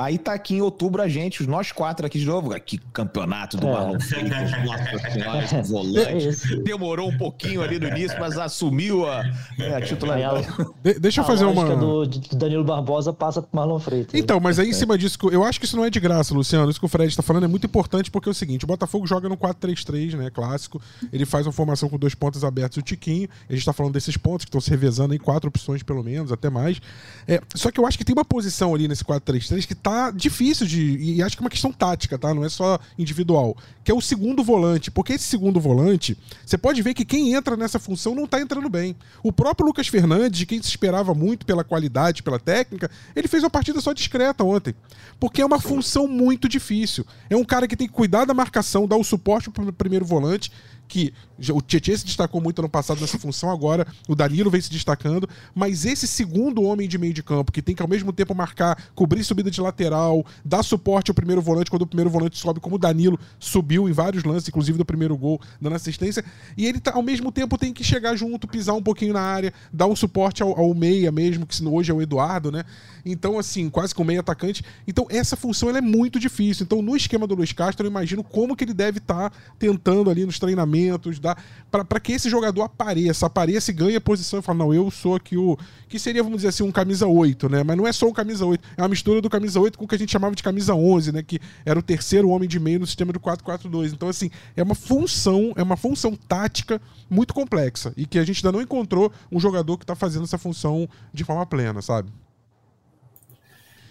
Aí 0.00 0.16
tá 0.16 0.32
aqui 0.32 0.54
em 0.54 0.60
outubro 0.60 1.02
a 1.02 1.08
gente, 1.08 1.44
nós 1.44 1.72
quatro 1.72 2.06
aqui 2.06 2.20
de 2.20 2.24
novo. 2.24 2.54
Que 2.60 2.78
campeonato 2.78 3.56
do 3.56 3.66
é. 3.66 3.72
Marlon 3.72 3.98
Freitas, 3.98 4.52
nossa 4.64 5.10
senhora, 5.10 5.62
volante. 5.66 6.28
É 6.28 6.56
Demorou 6.58 7.08
um 7.08 7.18
pouquinho 7.18 7.62
ali 7.62 7.80
no 7.80 7.88
início, 7.88 8.16
mas 8.20 8.38
assumiu 8.38 9.10
a, 9.10 9.24
né, 9.58 9.74
a 9.74 9.80
titularidade. 9.80 10.46
De, 10.84 11.00
deixa 11.00 11.20
eu 11.20 11.24
fazer 11.24 11.46
uma. 11.46 11.74
do 11.74 12.06
Danilo 12.06 12.62
Barbosa 12.62 13.12
passa 13.12 13.42
pro 13.42 13.50
Marlon 13.52 13.80
Freitas. 13.80 14.14
Então, 14.14 14.38
mas 14.38 14.60
aí 14.60 14.68
em 14.68 14.72
cima 14.72 14.96
disso, 14.96 15.18
eu 15.32 15.42
acho 15.42 15.58
que 15.58 15.66
isso 15.66 15.76
não 15.76 15.84
é 15.84 15.90
de 15.90 15.98
graça, 15.98 16.32
Luciano. 16.32 16.70
Isso 16.70 16.78
que 16.78 16.86
o 16.86 16.88
Fred 16.88 17.16
tá 17.16 17.22
falando 17.24 17.46
é 17.46 17.48
muito 17.48 17.66
importante 17.66 18.08
porque 18.08 18.28
é 18.28 18.30
o 18.30 18.34
seguinte: 18.34 18.64
o 18.64 18.68
Botafogo 18.68 19.04
joga 19.04 19.28
no 19.28 19.36
4-3-3, 19.36 20.14
né? 20.14 20.30
Clássico. 20.30 20.80
Ele 21.12 21.26
faz 21.26 21.44
uma 21.44 21.52
formação 21.52 21.88
com 21.88 21.98
dois 21.98 22.14
pontos 22.14 22.44
abertos 22.44 22.76
e 22.76 22.80
o 22.80 22.82
Tiquinho. 22.84 23.28
A 23.50 23.52
gente 23.52 23.64
tá 23.64 23.72
falando 23.72 23.94
desses 23.94 24.16
pontos 24.16 24.44
que 24.44 24.50
estão 24.50 24.60
se 24.60 24.70
revezando 24.70 25.12
em 25.12 25.18
quatro 25.18 25.48
opções, 25.48 25.82
pelo 25.82 26.04
menos, 26.04 26.30
até 26.30 26.48
mais. 26.48 26.80
É, 27.26 27.40
só 27.56 27.72
que 27.72 27.80
eu 27.80 27.84
acho 27.84 27.98
que 27.98 28.04
tem 28.04 28.14
uma 28.14 28.24
posição 28.24 28.72
ali 28.72 28.86
nesse 28.86 29.04
4-3-3 29.04 29.66
que 29.66 29.74
tá 29.74 29.87
tá 29.88 30.10
difícil 30.10 30.66
de. 30.66 30.96
E 30.98 31.22
acho 31.22 31.36
que 31.36 31.42
é 31.42 31.44
uma 31.44 31.50
questão 31.50 31.72
tática, 31.72 32.18
tá? 32.18 32.34
Não 32.34 32.44
é 32.44 32.48
só 32.48 32.78
individual. 32.98 33.56
Que 33.82 33.90
é 33.90 33.94
o 33.94 34.00
segundo 34.00 34.44
volante. 34.44 34.90
Porque 34.90 35.14
esse 35.14 35.24
segundo 35.24 35.58
volante, 35.58 36.16
você 36.44 36.58
pode 36.58 36.82
ver 36.82 36.92
que 36.92 37.04
quem 37.04 37.32
entra 37.32 37.56
nessa 37.56 37.78
função 37.78 38.14
não 38.14 38.26
tá 38.26 38.40
entrando 38.40 38.68
bem. 38.68 38.94
O 39.22 39.32
próprio 39.32 39.66
Lucas 39.66 39.88
Fernandes, 39.88 40.40
de 40.40 40.46
quem 40.46 40.60
se 40.60 40.68
esperava 40.68 41.14
muito 41.14 41.46
pela 41.46 41.64
qualidade, 41.64 42.22
pela 42.22 42.38
técnica, 42.38 42.90
ele 43.16 43.28
fez 43.28 43.42
uma 43.42 43.50
partida 43.50 43.80
só 43.80 43.94
discreta 43.94 44.44
ontem. 44.44 44.74
Porque 45.18 45.40
é 45.40 45.46
uma 45.46 45.58
função 45.58 46.06
muito 46.06 46.48
difícil. 46.48 47.06
É 47.30 47.36
um 47.36 47.44
cara 47.44 47.66
que 47.66 47.76
tem 47.76 47.86
que 47.86 47.94
cuidar 47.94 48.26
da 48.26 48.34
marcação, 48.34 48.86
dar 48.86 48.96
o 48.96 49.04
suporte 49.04 49.50
pro 49.50 49.72
primeiro 49.72 50.04
volante 50.04 50.52
que 50.88 51.12
o 51.52 51.60
Tietchan 51.60 51.96
se 51.96 52.04
destacou 52.04 52.40
muito 52.40 52.58
ano 52.60 52.68
passado 52.68 53.00
nessa 53.00 53.18
função, 53.18 53.50
agora 53.50 53.86
o 54.08 54.14
Danilo 54.14 54.50
vem 54.50 54.60
se 54.60 54.70
destacando, 54.70 55.28
mas 55.54 55.84
esse 55.84 56.06
segundo 56.08 56.62
homem 56.62 56.88
de 56.88 56.98
meio 56.98 57.12
de 57.12 57.22
campo, 57.22 57.52
que 57.52 57.62
tem 57.62 57.74
que 57.74 57.82
ao 57.82 57.88
mesmo 57.88 58.12
tempo 58.12 58.34
marcar, 58.34 58.82
cobrir 58.94 59.22
subida 59.22 59.50
de 59.50 59.60
lateral, 59.60 60.24
dar 60.44 60.62
suporte 60.62 61.10
ao 61.10 61.14
primeiro 61.14 61.40
volante 61.40 61.70
quando 61.70 61.82
o 61.82 61.86
primeiro 61.86 62.10
volante 62.10 62.38
sobe, 62.38 62.58
como 62.58 62.76
o 62.76 62.78
Danilo 62.78 63.18
subiu 63.38 63.88
em 63.88 63.92
vários 63.92 64.24
lances, 64.24 64.48
inclusive 64.48 64.78
do 64.78 64.84
primeiro 64.84 65.16
gol, 65.16 65.40
dando 65.60 65.76
assistência, 65.76 66.24
e 66.56 66.66
ele 66.66 66.80
tá, 66.80 66.94
ao 66.94 67.02
mesmo 67.02 67.30
tempo 67.30 67.56
tem 67.58 67.72
que 67.72 67.84
chegar 67.84 68.16
junto, 68.16 68.48
pisar 68.48 68.74
um 68.74 68.82
pouquinho 68.82 69.12
na 69.12 69.20
área, 69.20 69.52
dar 69.72 69.86
um 69.86 69.94
suporte 69.94 70.42
ao, 70.42 70.58
ao 70.58 70.74
meia 70.74 71.12
mesmo, 71.12 71.46
que 71.46 71.64
hoje 71.64 71.92
é 71.92 71.94
o 71.94 72.00
Eduardo, 72.00 72.50
né? 72.50 72.64
Então, 73.04 73.38
assim, 73.38 73.70
quase 73.70 73.94
com 73.94 74.04
meio 74.04 74.20
atacante. 74.20 74.64
Então, 74.86 75.06
essa 75.08 75.36
função 75.36 75.70
é 75.70 75.80
muito 75.80 76.18
difícil. 76.18 76.64
Então, 76.64 76.82
no 76.82 76.96
esquema 76.96 77.26
do 77.26 77.34
Luiz 77.34 77.52
Castro, 77.52 77.86
eu 77.86 77.90
imagino 77.90 78.22
como 78.22 78.54
que 78.56 78.64
ele 78.64 78.74
deve 78.74 78.98
estar 78.98 79.30
tá 79.30 79.36
tentando 79.58 80.10
ali 80.10 80.26
nos 80.26 80.38
treinamentos 80.38 80.77
movimentos, 80.78 81.18
dá 81.18 81.36
para 81.70 82.00
que 82.00 82.12
esse 82.12 82.30
jogador 82.30 82.62
apareça, 82.62 83.26
apareça 83.26 83.70
e 83.70 83.74
ganhe 83.74 84.00
posição 84.00 84.38
e 84.38 84.42
fala, 84.42 84.58
não, 84.58 84.72
eu 84.74 84.90
sou 84.90 85.14
aqui 85.14 85.36
o. 85.36 85.58
Que 85.88 85.98
seria, 85.98 86.22
vamos 86.22 86.38
dizer 86.38 86.48
assim, 86.48 86.62
um 86.62 86.72
camisa 86.72 87.06
8, 87.06 87.48
né? 87.48 87.62
Mas 87.62 87.76
não 87.76 87.86
é 87.86 87.92
só 87.92 88.06
um 88.06 88.12
camisa 88.12 88.44
8, 88.44 88.62
é 88.76 88.82
uma 88.82 88.88
mistura 88.88 89.20
do 89.20 89.30
camisa 89.30 89.58
8 89.58 89.78
com 89.78 89.84
o 89.84 89.88
que 89.88 89.94
a 89.94 89.98
gente 89.98 90.12
chamava 90.12 90.34
de 90.34 90.42
camisa 90.42 90.74
11, 90.74 91.12
né? 91.12 91.22
Que 91.22 91.40
era 91.64 91.78
o 91.78 91.82
terceiro 91.82 92.28
homem 92.28 92.48
de 92.48 92.60
meio 92.60 92.80
no 92.80 92.86
sistema 92.86 93.12
do 93.12 93.20
4-4-2. 93.20 93.92
Então, 93.92 94.08
assim, 94.08 94.30
é 94.56 94.62
uma 94.62 94.74
função, 94.74 95.52
é 95.56 95.62
uma 95.62 95.76
função 95.76 96.14
tática 96.14 96.80
muito 97.08 97.34
complexa 97.34 97.92
e 97.96 98.06
que 98.06 98.18
a 98.18 98.24
gente 98.24 98.44
ainda 98.44 98.56
não 98.56 98.62
encontrou 98.62 99.12
um 99.32 99.40
jogador 99.40 99.76
que 99.78 99.84
está 99.84 99.94
fazendo 99.94 100.24
essa 100.24 100.38
função 100.38 100.88
de 101.12 101.24
forma 101.24 101.44
plena, 101.46 101.80
sabe? 101.82 102.10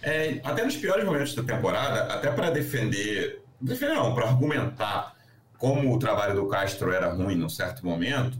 É, 0.02 0.40
até 0.44 0.64
nos 0.64 0.76
piores 0.76 1.04
momentos 1.04 1.34
da 1.34 1.42
temporada, 1.42 2.12
até 2.12 2.30
para 2.30 2.50
defender, 2.50 3.42
defender 3.60 3.94
não, 3.94 4.14
para 4.14 4.28
argumentar 4.28 5.17
como 5.58 5.92
o 5.94 5.98
trabalho 5.98 6.34
do 6.36 6.46
Castro 6.46 6.92
era 6.92 7.12
ruim 7.12 7.34
num 7.34 7.48
certo 7.48 7.84
momento, 7.84 8.38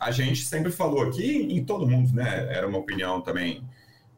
a 0.00 0.10
gente 0.10 0.44
sempre 0.44 0.72
falou 0.72 1.02
aqui, 1.02 1.46
em 1.50 1.64
todo 1.64 1.86
mundo, 1.86 2.12
né? 2.12 2.48
Era 2.50 2.66
uma 2.66 2.78
opinião 2.78 3.20
também 3.20 3.62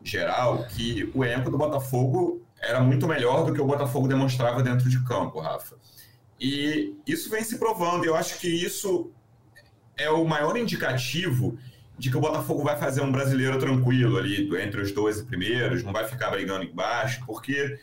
geral, 0.02 0.64
que 0.64 1.10
o 1.14 1.24
elenco 1.24 1.50
do 1.50 1.58
Botafogo 1.58 2.42
era 2.60 2.80
muito 2.80 3.06
melhor 3.06 3.44
do 3.44 3.52
que 3.52 3.60
o 3.60 3.66
Botafogo 3.66 4.08
demonstrava 4.08 4.62
dentro 4.62 4.88
de 4.88 5.04
campo, 5.04 5.40
Rafa. 5.40 5.76
E 6.40 6.94
isso 7.06 7.28
vem 7.30 7.42
se 7.42 7.58
provando, 7.58 8.04
eu 8.04 8.14
acho 8.14 8.38
que 8.38 8.48
isso 8.48 9.12
é 9.96 10.08
o 10.08 10.24
maior 10.24 10.56
indicativo 10.56 11.58
de 11.98 12.10
que 12.10 12.16
o 12.16 12.20
Botafogo 12.20 12.62
vai 12.62 12.76
fazer 12.76 13.00
um 13.00 13.10
brasileiro 13.10 13.58
tranquilo 13.58 14.16
ali, 14.16 14.48
entre 14.62 14.80
os 14.80 14.92
12 14.92 15.24
primeiros, 15.24 15.82
não 15.82 15.92
vai 15.92 16.06
ficar 16.06 16.30
brigando 16.30 16.64
embaixo, 16.64 17.24
porque 17.26 17.78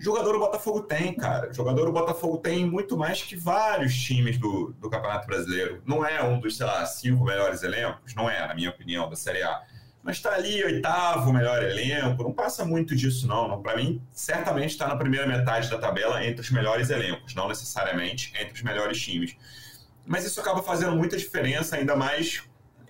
jogador 0.00 0.34
o 0.34 0.38
Botafogo 0.38 0.80
tem, 0.82 1.14
cara. 1.14 1.52
Jogador 1.52 1.88
o 1.88 1.92
Botafogo 1.92 2.38
tem 2.38 2.64
muito 2.64 2.96
mais 2.96 3.22
que 3.22 3.36
vários 3.36 3.94
times 3.94 4.38
do, 4.38 4.74
do 4.80 4.88
Campeonato 4.88 5.26
Brasileiro. 5.26 5.82
Não 5.86 6.04
é 6.04 6.22
um 6.22 6.40
dos, 6.40 6.56
sei 6.56 6.66
lá, 6.66 6.84
cinco 6.86 7.24
melhores 7.24 7.62
elencos, 7.62 8.14
não 8.14 8.28
é, 8.28 8.46
na 8.48 8.54
minha 8.54 8.70
opinião, 8.70 9.08
da 9.08 9.14
Série 9.14 9.42
A. 9.42 9.62
Mas 10.02 10.16
está 10.16 10.34
ali, 10.34 10.64
oitavo 10.64 11.30
melhor 11.30 11.62
elenco, 11.62 12.22
não 12.22 12.32
passa 12.32 12.64
muito 12.64 12.96
disso, 12.96 13.28
não. 13.28 13.60
Para 13.62 13.76
mim, 13.76 14.02
certamente 14.10 14.70
está 14.70 14.88
na 14.88 14.96
primeira 14.96 15.26
metade 15.26 15.68
da 15.68 15.76
tabela 15.76 16.24
entre 16.24 16.40
os 16.40 16.50
melhores 16.50 16.88
elencos, 16.88 17.34
não 17.34 17.48
necessariamente 17.48 18.32
entre 18.40 18.54
os 18.54 18.62
melhores 18.62 18.98
times. 18.98 19.36
Mas 20.06 20.24
isso 20.24 20.40
acaba 20.40 20.62
fazendo 20.62 20.96
muita 20.96 21.18
diferença, 21.18 21.76
ainda 21.76 21.94
mais 21.94 22.42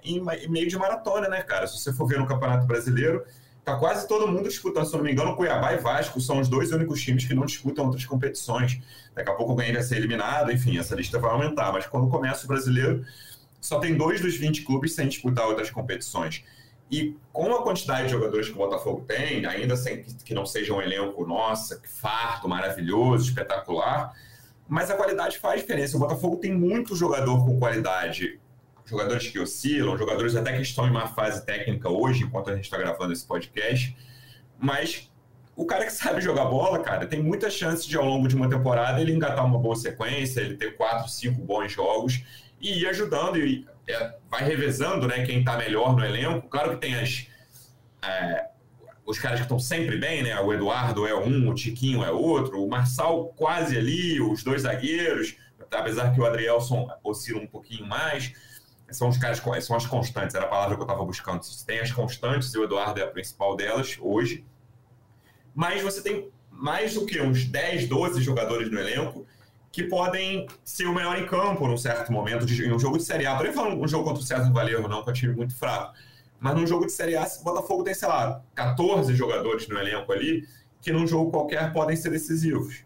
em, 0.05 0.23
meio 0.49 0.69
de 0.69 0.79
maratona, 0.79 1.29
né, 1.29 1.43
cara? 1.43 1.67
Se 1.67 1.79
você 1.79 1.93
for 1.93 2.07
ver 2.07 2.19
no 2.19 2.27
Campeonato 2.27 2.65
Brasileiro, 2.67 3.25
tá 3.65 3.77
quase 3.77 4.07
todo 4.09 4.27
mundo 4.27 4.49
disputando. 4.49 4.87
Se 4.87 4.93
não 4.95 5.03
me 5.03 5.13
engano, 5.13 5.37
Cuiabá 5.37 5.73
e 5.73 5.79
Vasco 5.79 6.21
são 6.21 6.41
os 6.41 6.49
dois 6.49 6.73
únicos 6.73 7.01
times 7.01 7.25
que 7.25 7.35
não 7.35 7.45
disputam 7.45 7.87
outras 7.87 8.05
competições. 8.05 8.81
Daqui 9.15 9.31
a 9.31 9.35
pouco 9.35 9.53
alguém 9.53 9.73
vai 9.73 9.83
ser 9.83 9.97
eliminado, 9.97 10.51
enfim, 10.51 10.79
essa 10.79 10.95
lista 10.95 11.19
vai 11.19 11.31
aumentar. 11.31 11.73
Mas 11.73 11.87
quando 11.87 12.09
começa 12.09 12.45
o 12.45 12.49
brasileiro, 12.49 13.05
só 13.61 13.79
tem 13.79 13.97
dois 13.97 14.21
dos 14.21 14.37
20 14.37 14.63
clubes 14.63 14.95
sem 14.95 15.09
disputar 15.09 15.47
outras 15.47 15.71
competições. 15.71 16.45
E 16.91 17.17
com 17.33 17.55
a 17.55 17.63
quantidade 17.63 18.05
de 18.05 18.13
jogadores 18.13 18.49
que 18.49 18.55
o 18.55 18.57
Botafogo 18.57 19.05
tem, 19.07 19.47
ainda 19.47 19.77
sem 19.77 20.03
que 20.25 20.35
não 20.35 20.45
seja 20.45 20.75
um 20.75 20.83
elenco, 20.83 21.25
nossa, 21.25 21.81
farto, 21.85 22.49
maravilhoso, 22.49 23.29
espetacular, 23.29 24.13
mas 24.69 24.91
a 24.91 24.97
qualidade 24.97 25.39
faz 25.39 25.61
diferença. 25.61 25.97
O 25.97 26.01
Botafogo 26.01 26.37
tem 26.37 26.53
muito 26.53 26.97
jogador 26.97 27.45
com 27.45 27.59
qualidade 27.61 28.41
jogadores 28.91 29.29
que 29.29 29.39
oscilam, 29.39 29.97
jogadores 29.97 30.35
até 30.35 30.53
que 30.53 30.63
estão 30.63 30.87
em 30.87 30.91
uma 30.91 31.07
fase 31.07 31.47
técnica 31.47 31.89
hoje, 31.89 32.25
enquanto 32.25 32.51
a 32.51 32.57
gente 32.57 32.65
está 32.65 32.77
gravando 32.77 33.13
esse 33.13 33.25
podcast. 33.25 33.97
Mas 34.59 35.11
o 35.57 35.65
cara 35.65 35.85
que 35.87 35.93
sabe 35.93 36.21
jogar 36.21 36.47
bola, 36.47 36.81
cara, 36.81 37.07
tem 37.07 37.23
muitas 37.23 37.55
chances 37.55 37.87
de 37.87 37.97
ao 37.97 38.05
longo 38.05 38.27
de 38.27 38.35
uma 38.35 38.49
temporada 38.49 39.01
ele 39.01 39.13
engatar 39.13 39.47
uma 39.47 39.59
boa 39.59 39.77
sequência, 39.77 40.41
ele 40.41 40.57
ter 40.57 40.77
quatro, 40.77 41.09
cinco 41.09 41.41
bons 41.43 41.73
jogos 41.73 42.23
e 42.61 42.81
ir 42.81 42.87
ajudando 42.89 43.39
e 43.39 43.67
é, 43.89 44.15
vai 44.31 44.43
revezando, 44.45 45.07
né, 45.07 45.25
quem 45.25 45.41
está 45.41 45.57
melhor 45.57 45.97
no 45.97 46.05
elenco. 46.05 46.49
Claro 46.49 46.73
que 46.73 46.77
tem 46.77 46.95
as 46.95 47.27
é, 48.03 48.49
os 49.05 49.19
caras 49.19 49.39
que 49.39 49.45
estão 49.45 49.59
sempre 49.59 49.99
bem, 49.99 50.23
né? 50.23 50.39
O 50.41 50.53
Eduardo 50.53 51.07
é 51.07 51.15
um, 51.15 51.49
o 51.49 51.55
Tiquinho 51.55 52.05
é 52.05 52.11
outro, 52.11 52.65
o 52.65 52.69
Marçal 52.69 53.27
quase 53.37 53.77
ali, 53.77 54.21
os 54.21 54.43
dois 54.43 54.63
zagueiros, 54.63 55.37
apesar 55.71 56.15
que 56.15 56.21
o 56.21 56.27
Adrielson 56.27 56.89
oscila 57.03 57.41
um 57.41 57.47
pouquinho 57.47 57.87
mais 57.87 58.33
são 58.91 59.09
os 59.09 59.19
caras, 59.19 59.43
são 59.63 59.77
as 59.77 59.87
constantes, 59.87 60.35
era 60.35 60.47
a 60.47 60.49
palavra 60.49 60.75
que 60.75 60.81
eu 60.81 60.87
estava 60.87 61.05
buscando. 61.05 61.43
Você 61.43 61.65
tem 61.65 61.81
as 61.81 61.93
constantes, 61.93 62.53
e 62.55 62.59
o 62.59 62.65
Eduardo 62.65 63.01
é 63.01 63.05
a 63.05 63.09
principal 63.09 63.57
delas 63.57 63.97
hoje. 64.01 64.45
Mas 65.55 65.83
você 65.83 66.03
tem 66.03 66.31
mais 66.51 66.95
do 66.95 67.07
que 67.07 67.21
uns 67.21 67.45
10, 67.45 67.89
12 67.89 68.23
jogadores 68.23 68.71
no 68.71 68.79
elenco 68.79 69.27
que 69.73 69.85
podem 69.85 70.49
ser 70.65 70.87
o 70.87 70.95
melhor 70.95 71.17
em 71.17 71.27
campo 71.27 71.67
num 71.67 71.77
certo 71.77 72.13
momento, 72.13 72.45
de, 72.45 72.65
em 72.65 72.73
um 72.73 72.79
jogo 72.79 72.99
de 72.99 73.05
Série 73.05 73.27
A. 73.27 73.35
Não 73.35 73.45
nem 73.45 73.53
falando 73.53 73.81
um 73.81 73.87
jogo 73.87 74.05
contra 74.05 74.21
o 74.23 74.27
César 74.27 74.51
Valerro, 74.53 74.89
não, 74.89 75.03
que 75.03 75.11
é 75.11 75.13
um 75.13 75.15
time 75.15 75.35
muito 75.35 75.55
fraco. 75.55 75.95
Mas 76.41 76.55
num 76.57 76.67
jogo 76.67 76.87
de 76.87 76.93
Série 76.93 77.17
A, 77.17 77.25
o 77.25 77.45
Botafogo 77.45 77.85
tem, 77.85 77.95
sei 77.95 78.09
lá, 78.09 78.43
14 78.55 79.15
jogadores 79.15 79.69
no 79.69 79.79
elenco 79.79 80.13
ali, 80.13 80.47
que 80.81 80.93
num 80.93 81.07
jogo 81.07 81.31
qualquer 81.31 81.73
podem 81.73 81.95
ser 81.95 82.11
decisivos. 82.11 82.85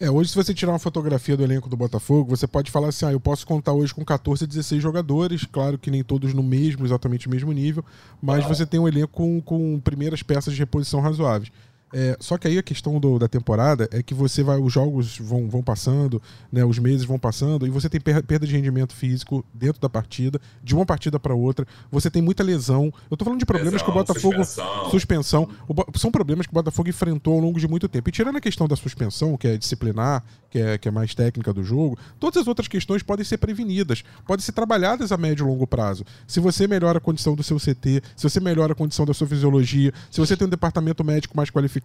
É, 0.00 0.08
hoje 0.08 0.30
se 0.30 0.36
você 0.36 0.54
tirar 0.54 0.70
uma 0.70 0.78
fotografia 0.78 1.36
do 1.36 1.42
elenco 1.42 1.68
do 1.68 1.76
Botafogo, 1.76 2.36
você 2.36 2.46
pode 2.46 2.70
falar 2.70 2.88
assim, 2.88 3.04
ah, 3.04 3.10
eu 3.10 3.18
posso 3.18 3.44
contar 3.44 3.72
hoje 3.72 3.92
com 3.92 4.04
14, 4.04 4.46
16 4.46 4.80
jogadores, 4.80 5.44
claro 5.44 5.76
que 5.76 5.90
nem 5.90 6.04
todos 6.04 6.32
no 6.32 6.42
mesmo, 6.42 6.86
exatamente 6.86 7.26
o 7.26 7.30
mesmo 7.30 7.50
nível, 7.50 7.84
mas 8.22 8.44
você 8.44 8.64
tem 8.64 8.78
um 8.78 8.86
elenco 8.86 9.08
com, 9.08 9.40
com 9.40 9.80
primeiras 9.80 10.22
peças 10.22 10.54
de 10.54 10.60
reposição 10.60 11.00
razoáveis. 11.00 11.50
É, 11.92 12.16
só 12.20 12.36
que 12.36 12.46
aí 12.46 12.58
a 12.58 12.62
questão 12.62 13.00
do, 13.00 13.18
da 13.18 13.28
temporada 13.28 13.88
é 13.90 14.02
que 14.02 14.12
você 14.12 14.42
vai, 14.42 14.58
os 14.58 14.72
jogos 14.72 15.18
vão, 15.18 15.48
vão 15.48 15.62
passando, 15.62 16.20
né, 16.52 16.64
os 16.64 16.78
meses 16.78 17.04
vão 17.04 17.18
passando, 17.18 17.66
e 17.66 17.70
você 17.70 17.88
tem 17.88 18.00
perda 18.00 18.46
de 18.46 18.54
rendimento 18.54 18.94
físico 18.94 19.44
dentro 19.54 19.80
da 19.80 19.88
partida, 19.88 20.40
de 20.62 20.74
uma 20.74 20.84
partida 20.84 21.18
para 21.18 21.34
outra. 21.34 21.66
Você 21.90 22.10
tem 22.10 22.20
muita 22.20 22.42
lesão. 22.42 22.92
Eu 23.10 23.16
tô 23.16 23.24
falando 23.24 23.38
de 23.38 23.46
problemas 23.46 23.74
lesão, 23.74 23.86
que 23.86 23.90
o 23.90 23.94
Botafogo. 23.94 24.44
Suspensão. 24.44 24.90
suspensão 24.90 25.48
o, 25.66 25.98
são 25.98 26.10
problemas 26.10 26.46
que 26.46 26.52
o 26.52 26.54
Botafogo 26.54 26.88
enfrentou 26.88 27.34
ao 27.34 27.40
longo 27.40 27.58
de 27.58 27.66
muito 27.66 27.88
tempo. 27.88 28.08
E 28.08 28.12
tirando 28.12 28.36
a 28.36 28.40
questão 28.40 28.68
da 28.68 28.76
suspensão, 28.76 29.36
que 29.36 29.48
é 29.48 29.56
disciplinar, 29.56 30.22
que 30.50 30.58
é, 30.58 30.78
que 30.78 30.88
é 30.88 30.90
mais 30.90 31.14
técnica 31.14 31.52
do 31.52 31.62
jogo, 31.62 31.98
todas 32.20 32.42
as 32.42 32.48
outras 32.48 32.68
questões 32.68 33.02
podem 33.02 33.24
ser 33.24 33.38
prevenidas, 33.38 34.02
podem 34.26 34.44
ser 34.44 34.52
trabalhadas 34.52 35.12
a 35.12 35.16
médio 35.16 35.44
e 35.44 35.48
longo 35.48 35.66
prazo. 35.66 36.04
Se 36.26 36.40
você 36.40 36.66
melhora 36.66 36.98
a 36.98 37.00
condição 37.00 37.34
do 37.34 37.42
seu 37.42 37.58
CT, 37.58 38.02
se 38.16 38.28
você 38.28 38.40
melhora 38.40 38.72
a 38.72 38.76
condição 38.76 39.04
da 39.06 39.14
sua 39.14 39.26
fisiologia, 39.26 39.92
se 40.10 40.20
você 40.20 40.36
tem 40.36 40.46
um 40.46 40.50
departamento 40.50 41.02
médico 41.04 41.36
mais 41.36 41.50
qualificado 41.50 41.77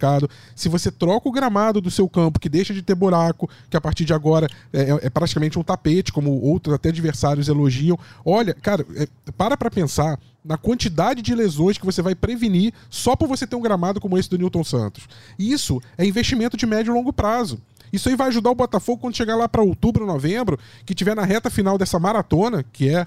se 0.55 0.69
você 0.69 0.91
troca 0.91 1.27
o 1.27 1.31
gramado 1.31 1.81
do 1.81 1.91
seu 1.91 2.07
campo, 2.07 2.39
que 2.39 2.49
deixa 2.49 2.73
de 2.73 2.81
ter 2.81 2.95
buraco, 2.95 3.49
que 3.69 3.77
a 3.77 3.81
partir 3.81 4.05
de 4.05 4.13
agora 4.13 4.47
é, 4.71 4.81
é, 4.81 4.99
é 5.03 5.09
praticamente 5.09 5.57
um 5.57 5.63
tapete, 5.63 6.11
como 6.11 6.31
outros 6.41 6.75
até 6.75 6.89
adversários 6.89 7.47
elogiam. 7.47 7.97
Olha, 8.25 8.53
cara, 8.53 8.85
é, 8.95 9.07
para 9.37 9.57
pra 9.57 9.71
pensar 9.71 10.19
na 10.43 10.57
quantidade 10.57 11.21
de 11.21 11.33
lesões 11.33 11.77
que 11.77 11.85
você 11.85 12.01
vai 12.01 12.13
prevenir 12.13 12.73
só 12.89 13.15
por 13.15 13.27
você 13.27 13.47
ter 13.47 13.55
um 13.55 13.61
gramado 13.61 14.01
como 14.01 14.17
esse 14.17 14.29
do 14.29 14.37
Newton 14.37 14.63
Santos. 14.63 15.07
Isso 15.39 15.81
é 15.97 16.05
investimento 16.05 16.57
de 16.57 16.65
médio 16.65 16.91
e 16.91 16.93
longo 16.93 17.13
prazo. 17.13 17.59
Isso 17.93 18.09
aí 18.09 18.15
vai 18.15 18.29
ajudar 18.29 18.49
o 18.49 18.55
Botafogo 18.55 18.99
quando 18.99 19.15
chegar 19.15 19.35
lá 19.35 19.47
para 19.47 19.61
outubro, 19.61 20.03
novembro, 20.03 20.57
que 20.83 20.95
tiver 20.95 21.15
na 21.15 21.23
reta 21.23 21.51
final 21.51 21.77
dessa 21.77 21.99
maratona, 21.99 22.63
que 22.63 22.89
é 22.89 23.05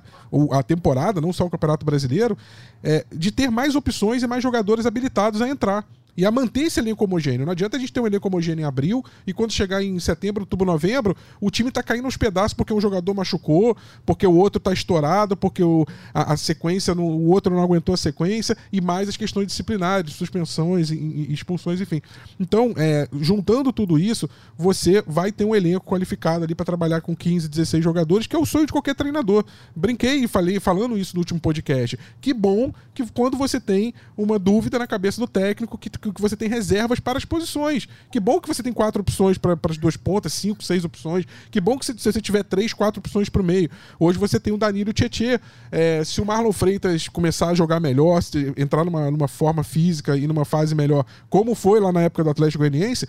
a 0.53 0.62
temporada, 0.62 1.20
não 1.20 1.33
só 1.33 1.44
o 1.44 1.51
Campeonato 1.51 1.85
Brasileiro, 1.85 2.38
é, 2.85 3.05
de 3.12 3.33
ter 3.33 3.51
mais 3.51 3.75
opções 3.75 4.22
e 4.22 4.29
mais 4.29 4.44
jogadores 4.44 4.87
habilitados 4.87 5.42
a 5.42 5.49
entrar 5.49 5.85
e 6.17 6.25
a 6.25 6.31
manter 6.31 6.63
esse 6.63 6.81
elenco 6.81 7.05
homogêneo. 7.05 7.45
Não 7.45 7.53
adianta 7.53 7.77
a 7.77 7.81
gente 7.81 7.93
ter 7.93 8.01
um 8.01 8.07
elenco 8.07 8.27
homogêneo 8.27 8.63
em 8.63 8.65
abril 8.65 9.05
e 9.27 9.33
quando 9.33 9.53
chegar 9.53 9.83
em 9.83 9.99
setembro, 9.99 10.43
outubro, 10.43 10.67
novembro, 10.67 11.17
o 11.41 11.51
time 11.51 11.71
tá 11.71 11.83
caindo 11.83 12.07
aos 12.07 12.17
pedaços 12.17 12.55
porque 12.55 12.73
um 12.73 12.81
jogador 12.81 13.13
machucou, 13.15 13.77
porque 14.05 14.27
o 14.27 14.35
outro 14.35 14.61
tá 14.61 14.73
estourado, 14.73 15.37
porque 15.37 15.63
o, 15.63 15.87
a, 16.15 16.33
a 16.33 16.37
sequência, 16.37 16.95
o 16.95 17.29
outro 17.29 17.55
não 17.55 17.63
aguentou 17.63 17.95
a 17.95 17.99
sequência 17.99 18.57
e 18.73 18.81
mais 18.81 19.09
as 19.09 19.17
questões 19.17 19.47
disciplinares, 19.47 20.15
suspensões, 20.15 20.91
expulsões, 20.91 21.81
enfim. 21.81 22.01
Então, 22.39 22.73
é, 22.77 23.09
juntando 23.21 23.73
tudo 23.73 23.99
isso, 23.99 24.29
você 24.57 25.03
vai 25.07 25.31
ter 25.31 25.45
um 25.45 25.55
elenco 25.55 25.85
qualificado 25.85 26.45
ali 26.45 26.55
para 26.55 26.65
trabalhar 26.65 27.01
com 27.01 27.15
15, 27.15 27.49
16 27.49 27.85
jogadores, 27.85 28.27
que 28.27 28.37
é 28.37 28.39
o 28.39 28.47
sonho 28.47 28.67
de 28.67 28.73
qualquer 28.73 28.95
treinador. 28.95 29.45
Brinquei 29.75 30.25
e 30.25 30.29
falei 30.29 30.59
falando 30.61 30.97
isso 30.97 31.15
no 31.15 31.21
último 31.21 31.41
podcast. 31.41 31.99
Que 32.21 32.33
bom 32.33 32.73
que 32.95 33.07
quando 33.13 33.37
você 33.37 33.61
tem 33.61 33.93
uma 34.17 34.39
dúvida 34.39 34.79
na 34.79 34.87
cabeça 34.87 35.21
do 35.21 35.27
técnico 35.27 35.77
que 35.77 35.91
que 36.12 36.21
você 36.21 36.37
tem 36.37 36.49
reservas 36.49 37.01
para 37.01 37.19
as 37.19 37.25
posições. 37.25 37.88
Que 38.11 38.21
bom 38.21 38.40
que 38.40 38.49
você 38.49 38.62
tem 38.62 38.73
quatro 38.73 39.01
opções 39.01 39.38
para 39.38 39.59
as 39.69 39.79
duas 39.79 39.97
pontas, 39.97 40.33
cinco, 40.33 40.62
seis 40.62 40.85
opções. 40.85 41.25
Que 41.51 41.61
bom 41.61 41.79
que 41.79 41.87
se, 41.87 41.92
você 41.92 42.21
tiver 42.21 42.42
três, 42.42 42.73
quatro 42.73 43.01
opções 43.01 43.29
para 43.29 43.42
o 43.42 43.45
meio. 43.45 43.71
Hoje 43.99 44.19
você 44.19 44.38
tem 44.38 44.53
o 44.53 44.59
Danilo 44.59 44.92
Tietê. 44.92 45.40
É, 45.71 46.03
se 46.05 46.21
o 46.21 46.25
Marlon 46.25 46.53
Freitas 46.53 47.09
começar 47.09 47.49
a 47.49 47.55
jogar 47.55 47.81
melhor, 47.81 48.21
entrar 48.57 48.85
numa, 48.85 49.11
numa 49.11 49.29
forma 49.29 49.62
física 49.62 50.16
e 50.16 50.27
numa 50.27 50.45
fase 50.45 50.75
melhor, 50.75 51.05
como 51.29 51.55
foi 51.55 51.81
lá 51.81 51.92
na 51.92 52.03
época 52.03 52.25
do 52.25 52.31
Atlético 52.31 52.59
Goianiense, 52.59 53.07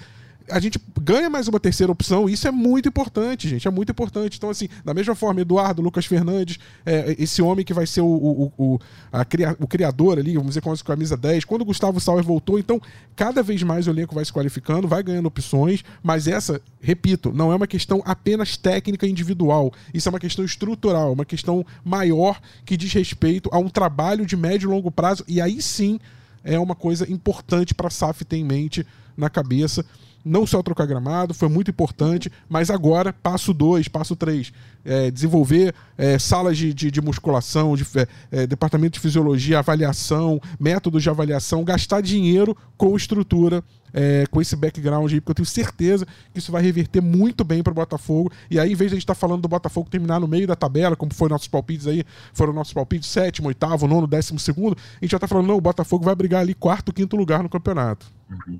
a 0.49 0.59
gente 0.59 0.79
ganha 1.01 1.29
mais 1.29 1.47
uma 1.47 1.59
terceira 1.59 1.91
opção, 1.91 2.29
e 2.29 2.33
isso 2.33 2.47
é 2.47 2.51
muito 2.51 2.87
importante, 2.87 3.47
gente, 3.47 3.67
é 3.67 3.71
muito 3.71 3.91
importante. 3.91 4.37
Então, 4.37 4.49
assim, 4.49 4.67
da 4.83 4.93
mesma 4.93 5.15
forma, 5.15 5.41
Eduardo, 5.41 5.81
Lucas 5.81 6.05
Fernandes, 6.05 6.57
é, 6.85 7.15
esse 7.19 7.41
homem 7.41 7.65
que 7.65 7.73
vai 7.73 7.85
ser 7.85 8.01
o, 8.01 8.07
o, 8.07 8.53
o, 8.57 8.79
a, 9.11 9.25
o 9.59 9.67
criador 9.67 10.17
ali, 10.19 10.33
vamos 10.33 10.49
dizer, 10.49 10.61
com 10.61 10.71
a 10.71 10.77
camisa 10.77 11.17
10, 11.17 11.45
quando 11.45 11.61
o 11.61 11.65
Gustavo 11.65 11.99
Sauer 11.99 12.23
voltou, 12.23 12.57
então, 12.57 12.81
cada 13.15 13.43
vez 13.43 13.61
mais 13.63 13.87
o 13.87 13.89
elenco 13.89 14.15
vai 14.15 14.23
se 14.23 14.31
qualificando, 14.31 14.87
vai 14.87 15.03
ganhando 15.03 15.27
opções, 15.27 15.83
mas 16.01 16.27
essa, 16.27 16.61
repito, 16.81 17.31
não 17.33 17.51
é 17.51 17.55
uma 17.55 17.67
questão 17.67 18.01
apenas 18.05 18.57
técnica 18.57 19.07
individual, 19.07 19.71
isso 19.93 20.07
é 20.07 20.11
uma 20.11 20.19
questão 20.19 20.45
estrutural, 20.45 21.13
uma 21.13 21.25
questão 21.25 21.65
maior 21.83 22.39
que 22.65 22.77
diz 22.77 22.91
respeito 22.93 23.49
a 23.51 23.59
um 23.59 23.69
trabalho 23.69 24.25
de 24.25 24.37
médio 24.37 24.69
e 24.69 24.73
longo 24.73 24.91
prazo, 24.91 25.23
e 25.27 25.41
aí 25.41 25.61
sim 25.61 25.99
é 26.43 26.57
uma 26.57 26.75
coisa 26.75 27.11
importante 27.11 27.73
para 27.73 27.87
a 27.87 27.91
SAF 27.91 28.23
ter 28.23 28.37
em 28.37 28.45
mente 28.45 28.85
na 29.17 29.29
cabeça 29.29 29.83
não 30.27 30.45
só 30.45 30.61
trocar 30.61 30.85
gramado, 30.85 31.33
foi 31.33 31.49
muito 31.49 31.71
importante, 31.71 32.31
mas 32.49 32.69
agora, 32.69 33.13
passo 33.13 33.53
2, 33.53 33.87
passo 33.87 34.15
3, 34.15 34.51
é, 34.85 35.11
desenvolver 35.11 35.73
é, 35.97 36.19
salas 36.19 36.57
de, 36.57 36.73
de, 36.73 36.91
de, 36.91 37.01
musculação, 37.01 37.75
de, 37.75 37.85
é, 37.95 38.07
é, 38.31 38.47
departamento 38.47 38.93
de 38.93 38.99
fisiologia, 38.99 39.59
avaliação, 39.59 40.39
métodos 40.59 41.03
de 41.03 41.09
avaliação, 41.09 41.63
gastar 41.63 42.01
dinheiro 42.01 42.55
com 42.77 42.95
estrutura, 42.95 43.63
é, 43.93 44.25
com 44.29 44.41
esse 44.41 44.55
background 44.55 45.11
aí, 45.11 45.19
porque 45.19 45.31
eu 45.31 45.35
tenho 45.35 45.45
certeza 45.45 46.05
que 46.33 46.39
isso 46.39 46.51
vai 46.51 46.61
reverter 46.61 47.01
muito 47.01 47.43
bem 47.43 47.63
para 47.63 47.71
o 47.71 47.75
Botafogo. 47.75 48.31
E 48.49 48.59
aí, 48.59 48.71
em 48.71 48.75
vez 48.75 48.91
de 48.91 48.95
a 48.95 48.97
gente 48.97 49.03
estar 49.03 49.15
tá 49.15 49.19
falando 49.19 49.41
do 49.41 49.47
Botafogo 49.47 49.89
terminar 49.89 50.19
no 50.19 50.27
meio 50.27 50.47
da 50.47 50.55
tabela, 50.55 50.95
como 50.95 51.13
foram 51.13 51.33
nossos 51.33 51.47
palpites 51.47 51.87
aí, 51.87 52.03
foram 52.33 52.53
nossos 52.53 52.73
palpites 52.73 53.09
sétimo, 53.09 53.47
oitavo, 53.47 53.87
nono, 53.87 54.07
décimo 54.07 54.39
segundo, 54.39 54.77
a 54.77 55.05
gente 55.05 55.11
já 55.11 55.17
está 55.17 55.27
falando, 55.27 55.47
não, 55.47 55.57
o 55.57 55.61
Botafogo 55.61 56.05
vai 56.05 56.15
brigar 56.15 56.41
ali 56.41 56.53
quarto, 56.53 56.93
quinto 56.93 57.15
lugar 57.15 57.41
no 57.41 57.49
campeonato. 57.49 58.05
Uhum. 58.29 58.59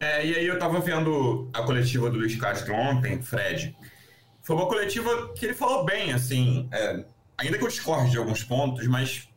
É, 0.00 0.26
e 0.26 0.34
aí 0.34 0.46
eu 0.46 0.58
tava 0.58 0.80
vendo 0.80 1.50
a 1.52 1.62
coletiva 1.62 2.08
do 2.08 2.16
Luiz 2.16 2.34
Castro 2.34 2.72
ontem, 2.72 3.20
Fred. 3.20 3.76
Foi 4.40 4.56
uma 4.56 4.66
coletiva 4.66 5.34
que 5.34 5.44
ele 5.44 5.52
falou 5.52 5.84
bem, 5.84 6.14
assim, 6.14 6.66
é, 6.72 7.04
ainda 7.36 7.58
que 7.58 7.64
eu 7.64 7.68
discorde 7.68 8.10
de 8.10 8.16
alguns 8.16 8.42
pontos, 8.42 8.86
mas 8.86 9.28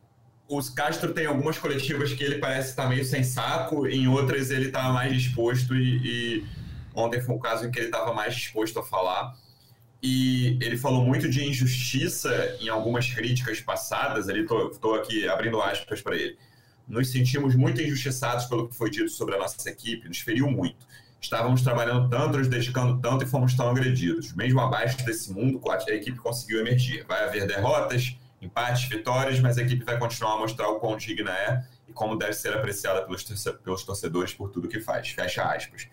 os 0.48 0.70
Castro 0.70 1.14
tem 1.14 1.26
algumas 1.26 1.58
coletivas 1.58 2.14
que 2.14 2.24
ele 2.24 2.38
parece 2.38 2.70
estar 2.70 2.88
meio 2.88 3.04
sem 3.04 3.24
saco, 3.24 3.86
em 3.86 4.08
outras 4.08 4.52
ele 4.52 4.72
tá 4.72 4.84
mais 4.94 5.14
disposto 5.14 5.76
e, 5.76 5.98
e 6.40 6.46
ontem 6.96 7.22
foi 7.22 7.36
um 7.36 7.40
caso 7.40 7.66
em 7.66 7.72
que 7.72 7.80
ele 7.80 7.88
estava 7.88 8.14
mais 8.14 8.34
disposto 8.34 8.80
a 8.80 8.84
falar. 8.84 9.36
E 10.02 10.58
ele 10.62 10.78
falou 10.78 11.04
muito 11.04 11.30
de 11.30 11.44
injustiça 11.44 12.58
em 12.62 12.70
algumas 12.70 13.10
críticas 13.10 13.60
passadas, 13.60 14.30
ali 14.30 14.46
tô, 14.46 14.70
tô 14.70 14.96
aqui 14.96 15.28
abrindo 15.28 15.62
aspas 15.62 16.02
para 16.02 16.16
ele 16.16 16.38
nos 16.88 17.12
sentimos 17.12 17.56
muito 17.56 17.82
injustiçados 17.82 18.46
pelo 18.46 18.68
que 18.68 18.76
foi 18.76 18.90
dito 18.90 19.10
sobre 19.10 19.36
a 19.36 19.40
nossa 19.40 19.70
equipe, 19.70 20.08
nos 20.08 20.20
feriu 20.20 20.50
muito. 20.50 20.86
Estávamos 21.22 21.62
trabalhando 21.62 22.10
tanto, 22.10 22.38
nos 22.38 22.50
dedicando 22.50 23.00
tanto 23.00 23.24
e 23.24 23.28
fomos 23.28 23.54
tão 23.54 23.70
agredidos. 23.70 24.34
Mesmo 24.34 24.60
abaixo 24.60 25.06
desse 25.06 25.32
mundo, 25.32 25.62
a 25.72 25.92
equipe 25.94 26.18
conseguiu 26.18 26.60
emergir. 26.60 27.06
Vai 27.06 27.24
haver 27.24 27.48
derrotas, 27.48 28.18
empates, 28.42 28.90
vitórias, 28.90 29.40
mas 29.40 29.58
a 29.58 29.62
equipe 29.62 29.86
vai 29.86 29.98
continuar 29.98 30.34
a 30.34 30.40
mostrar 30.40 30.68
o 30.68 30.80
quão 30.80 30.98
digna 30.98 31.32
é 31.32 31.64
e 31.88 31.94
como 31.94 32.18
deve 32.18 32.34
ser 32.34 32.54
apreciada 32.54 33.04
pelos, 33.04 33.24
pelos 33.64 33.84
torcedores 33.84 34.34
por 34.34 34.50
tudo 34.50 34.68
que 34.68 34.82
faz. 34.82 35.10
Fecha 35.10 35.44
aspas. 35.44 35.88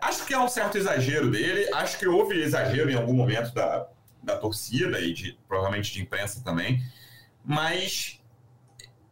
Acho 0.00 0.24
que 0.24 0.32
é 0.32 0.38
um 0.38 0.48
certo 0.48 0.78
exagero 0.78 1.30
dele, 1.30 1.68
acho 1.74 1.98
que 1.98 2.06
houve 2.06 2.40
exagero 2.40 2.90
em 2.90 2.94
algum 2.94 3.14
momento 3.14 3.52
da, 3.54 3.86
da 4.22 4.36
torcida 4.36 4.98
e 5.00 5.12
de, 5.12 5.38
provavelmente 5.46 5.92
de 5.92 6.02
imprensa 6.02 6.42
também, 6.42 6.82
mas 7.44 8.20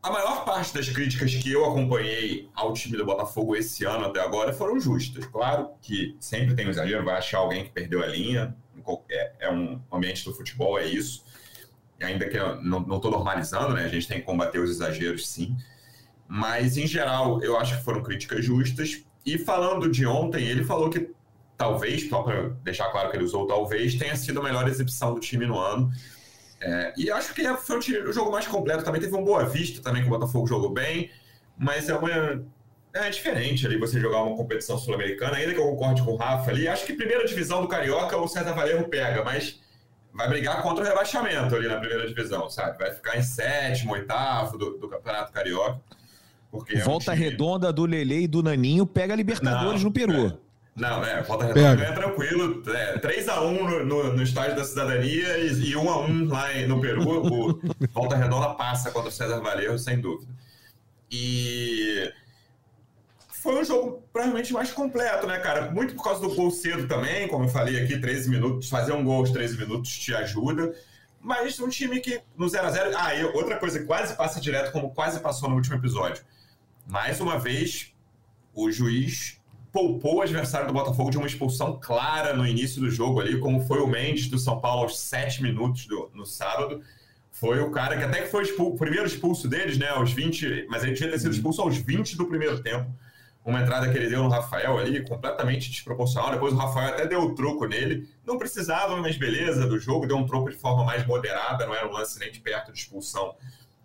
a 0.03 0.11
maior 0.11 0.45
parte 0.45 0.75
das 0.75 0.89
críticas 0.89 1.33
que 1.33 1.53
eu 1.53 1.65
acompanhei 1.65 2.49
ao 2.55 2.73
time 2.73 2.97
do 2.97 3.05
Botafogo 3.05 3.55
esse 3.55 3.85
ano 3.85 4.07
até 4.07 4.21
agora 4.21 4.53
foram 4.53 4.81
justas. 4.81 5.25
Claro 5.27 5.71
que 5.81 6.17
sempre 6.19 6.57
tem 6.57 6.67
um 6.67 6.71
exagero, 6.71 7.05
vai 7.05 7.17
achar 7.17 7.39
alguém 7.39 7.65
que 7.65 7.71
perdeu 7.71 8.03
a 8.03 8.07
linha, 8.07 8.57
é, 9.09 9.33
é 9.41 9.51
um 9.51 9.81
ambiente 9.93 10.25
do 10.25 10.35
futebol, 10.35 10.77
é 10.77 10.87
isso. 10.87 11.25
E 12.01 12.05
ainda 12.05 12.29
que 12.29 12.37
não 12.63 12.97
estou 12.97 13.13
normalizando, 13.13 13.75
né? 13.75 13.85
A 13.85 13.89
gente 13.89 14.09
tem 14.09 14.19
que 14.19 14.27
combater 14.27 14.59
os 14.59 14.71
exageros, 14.71 15.29
sim. 15.29 15.57
Mas, 16.27 16.77
em 16.77 16.87
geral, 16.87 17.41
eu 17.41 17.57
acho 17.57 17.77
que 17.77 17.85
foram 17.85 18.03
críticas 18.03 18.45
justas. 18.45 19.05
E 19.25 19.39
falando 19.39 19.89
de 19.89 20.05
ontem, 20.05 20.45
ele 20.45 20.65
falou 20.65 20.91
que 20.91 21.11
talvez, 21.57 22.09
só 22.09 22.25
para 22.25 22.49
deixar 22.65 22.91
claro 22.91 23.09
que 23.09 23.17
ele 23.17 23.25
usou 23.25 23.47
talvez, 23.47 23.95
tenha 23.95 24.17
sido 24.17 24.41
a 24.41 24.43
melhor 24.43 24.67
exibição 24.67 25.15
do 25.15 25.21
time 25.21 25.47
no 25.47 25.57
ano. 25.57 25.93
É, 26.63 26.93
e 26.97 27.11
acho 27.11 27.35
que 27.35 27.43
foi 27.57 27.79
o 27.79 28.13
jogo 28.13 28.31
mais 28.31 28.47
completo. 28.47 28.85
Também 28.85 29.01
teve 29.01 29.15
um 29.17 29.25
Boa 29.25 29.45
Vista 29.45 29.83
também, 29.83 30.03
que 30.03 30.09
o 30.09 30.11
Botafogo 30.11 30.47
jogou 30.47 30.71
bem, 30.71 31.11
mas 31.59 31.89
é 31.89 31.97
uma. 31.97 32.45
É 32.95 33.09
diferente 33.09 33.67
ali 33.67 33.79
você 33.79 33.99
jogar 33.99 34.23
uma 34.23 34.37
competição 34.37 34.79
sul-americana, 34.79 35.37
ainda 35.37 35.55
que 35.55 35.59
eu 35.59 35.65
concorde 35.65 36.03
com 36.03 36.13
o 36.13 36.17
Rafa 36.17 36.51
ali. 36.51 36.69
Acho 36.69 36.85
que 36.85 36.93
primeira 36.93 37.25
divisão 37.25 37.63
do 37.63 37.69
Carioca 37.69 38.17
o 38.19 38.29
César 38.29 38.53
Valerro 38.53 38.87
pega, 38.87 39.25
mas 39.25 39.61
vai 40.13 40.29
brigar 40.29 40.63
contra 40.63 40.85
o 40.85 40.87
rebaixamento 40.87 41.57
ali 41.57 41.69
na 41.69 41.79
primeira 41.79 42.07
divisão, 42.07 42.51
sabe? 42.51 42.79
Vai 42.79 42.93
ficar 42.93 43.17
em 43.17 43.23
sétimo, 43.23 43.95
oitavo 43.95 44.59
do, 44.59 44.79
do 44.79 44.89
Campeonato 44.89 45.33
Carioca. 45.33 45.81
Volta 46.85 47.13
é 47.13 47.15
um 47.15 47.17
time... 47.17 47.17
redonda 47.17 47.73
do 47.73 47.87
Lele 47.87 48.25
e 48.25 48.29
do 48.29 48.43
Naninho 48.43 48.85
pega 48.85 49.15
Libertadores 49.15 49.83
Não, 49.83 49.89
no 49.89 49.93
Peru. 49.93 50.39
Não, 50.75 51.05
é, 51.05 51.23
Volta 51.23 51.47
Redonda 51.47 51.85
é 51.85 51.93
tranquilo. 51.93 52.63
É, 52.75 52.99
3x1 52.99 53.61
no, 53.61 53.85
no, 53.85 54.13
no, 54.15 54.23
estádio 54.23 54.57
da 54.57 54.65
cidadania 54.65 55.39
e, 55.39 55.49
e 55.49 55.75
1x1 55.75 56.31
lá 56.31 56.49
no 56.67 56.81
Peru. 56.81 57.03
O 57.09 57.61
Volta 57.93 58.17
Redonda 58.17 58.55
passa 58.55 58.91
contra 58.91 59.11
o 59.11 59.13
César 59.13 59.41
Valerro, 59.41 59.79
sem 59.79 60.01
dúvida. 60.01 60.33
E 61.11 62.11
foi 63.29 63.61
um 63.61 63.65
jogo 63.65 64.03
provavelmente 64.13 64.53
mais 64.53 64.73
completo, 64.73 65.27
né, 65.27 65.39
cara? 65.41 65.71
Muito 65.71 65.95
por 65.95 66.05
causa 66.05 66.23
do 66.23 66.35
gol 66.35 66.51
cedo 66.51 66.89
também, 66.89 67.29
como 67.29 67.45
eu 67.45 67.49
falei 67.49 67.83
aqui, 67.83 68.01
13 68.01 68.31
minutos. 68.31 68.71
Fazer 68.71 68.93
um 68.93 69.05
gol 69.05 69.19
aos 69.19 69.31
13 69.31 69.59
minutos 69.59 69.91
te 69.99 70.15
ajuda. 70.15 70.75
Mas 71.21 71.61
um 71.61 71.69
time 71.69 72.01
que 72.01 72.23
no 72.35 72.47
0x0. 72.47 72.95
Ah, 72.97 73.15
e 73.15 73.25
outra 73.25 73.59
coisa 73.59 73.79
que 73.79 73.85
quase 73.85 74.17
passa 74.17 74.41
direto, 74.41 74.73
como 74.73 74.95
quase 74.95 75.21
passou 75.21 75.51
no 75.51 75.57
último 75.57 75.77
episódio. 75.77 76.25
Mais 76.87 77.21
uma 77.21 77.39
vez, 77.39 77.93
o 78.55 78.71
juiz 78.73 79.42
poupou 79.73 80.17
o 80.17 80.21
adversário 80.21 80.67
do 80.67 80.73
Botafogo 80.73 81.11
de 81.11 81.17
uma 81.17 81.27
expulsão 81.27 81.81
clara 81.81 82.37
no 82.37 82.47
início 82.47 82.81
do 82.81 82.91
jogo 82.91 83.21
ali, 83.21 83.41
como 83.41 83.61
foi 83.61 83.81
o 83.81 83.87
Mendes 83.87 84.29
do 84.29 84.39
São 84.39 84.61
Paulo 84.61 84.83
aos 84.83 84.99
sete 84.99 85.43
minutos 85.43 85.87
do, 85.87 86.11
no 86.15 86.27
sábado. 86.27 86.83
Foi 87.31 87.59
o 87.61 87.71
cara 87.71 87.97
que 87.97 88.05
até 88.05 88.21
que 88.21 88.29
foi 88.29 88.43
expulso, 88.43 88.75
o 88.75 88.77
primeiro 88.77 89.07
expulso 89.07 89.49
deles, 89.49 89.79
né, 89.79 89.89
aos 89.89 90.13
20, 90.13 90.67
mas 90.69 90.85
ele 90.85 90.93
tinha 90.93 91.11
ter 91.11 91.19
sido 91.19 91.35
expulso 91.35 91.63
aos 91.63 91.79
20 91.79 92.19
do 92.19 92.27
primeiro 92.27 92.63
tempo. 92.63 92.93
Uma 93.45 93.63
entrada 93.63 93.91
que 93.91 93.97
ele 93.97 94.09
deu 94.09 94.23
no 94.23 94.29
Rafael 94.29 94.79
ali, 94.79 95.03
completamente 95.05 95.69
desproporcional. 95.69 96.31
Depois 96.31 96.53
o 96.53 96.57
Rafael 96.57 96.91
até 96.91 97.07
deu 97.07 97.23
o 97.23 97.35
troco 97.35 97.67
nele. 97.67 98.09
Não 98.25 98.39
precisava, 98.39 98.97
mas 98.99 99.17
beleza, 99.17 99.67
do 99.67 99.81
jogo. 99.81 100.07
Deu 100.07 100.17
um 100.17 100.27
troco 100.27 100.49
de 100.49 100.57
forma 100.57 100.85
mais 100.85 101.05
moderada, 101.07 101.67
não 101.67 101.75
era 101.75 101.89
um 101.89 101.93
lance 101.93 102.21
nem 102.21 102.31
de 102.31 102.39
perto 102.39 102.71
de 102.71 102.79
expulsão, 102.79 103.35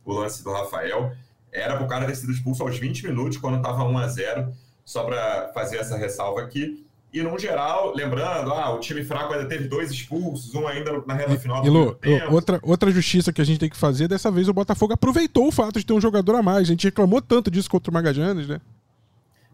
o 0.06 0.13
lance 0.13 0.43
do 0.43 0.52
Rafael. 0.52 1.12
Era 1.52 1.76
para 1.76 1.86
o 1.86 1.88
cara 1.88 2.06
ter 2.06 2.15
sido 2.15 2.32
expulso 2.32 2.62
aos 2.62 2.78
20 2.78 3.08
minutos, 3.08 3.38
quando 3.38 3.58
estava 3.58 3.84
1 3.84 3.97
a 3.97 4.08
0 4.08 4.54
só 4.88 5.04
para 5.04 5.52
fazer 5.54 5.80
essa 5.80 5.97
ressalva 5.97 6.39
aqui. 6.39 6.82
E, 7.12 7.21
no 7.21 7.38
geral, 7.38 7.93
lembrando, 7.93 8.54
ah, 8.54 8.73
o 8.73 8.80
time 8.80 9.04
fraco 9.04 9.34
ainda 9.34 9.45
teve 9.45 9.67
dois 9.67 9.91
expulsos, 9.91 10.56
um 10.56 10.65
ainda 10.65 11.04
na 11.06 11.13
reta 11.13 11.38
final 11.38 11.62
do 11.62 11.67
Ilô, 11.67 11.97
outra, 12.30 12.60
outra 12.63 12.89
justiça 12.89 13.34
que 13.34 13.41
a 13.41 13.43
gente 13.43 13.60
tem 13.60 13.69
que 13.69 13.76
fazer, 13.76 14.08
dessa 14.08 14.32
vez 14.32 14.47
o 14.47 14.54
Botafogo 14.54 14.93
aproveitou 14.93 15.47
o 15.47 15.52
fato 15.52 15.78
de 15.78 15.86
ter 15.86 15.91
um 15.91 16.00
jogador 16.00 16.36
a 16.36 16.41
mais. 16.41 16.62
A 16.62 16.71
gente 16.71 16.86
reclamou 16.86 17.21
tanto 17.21 17.52
disso 17.52 17.69
contra 17.69 17.91
o 17.91 17.93
Magajanes, 17.93 18.47
né? 18.47 18.62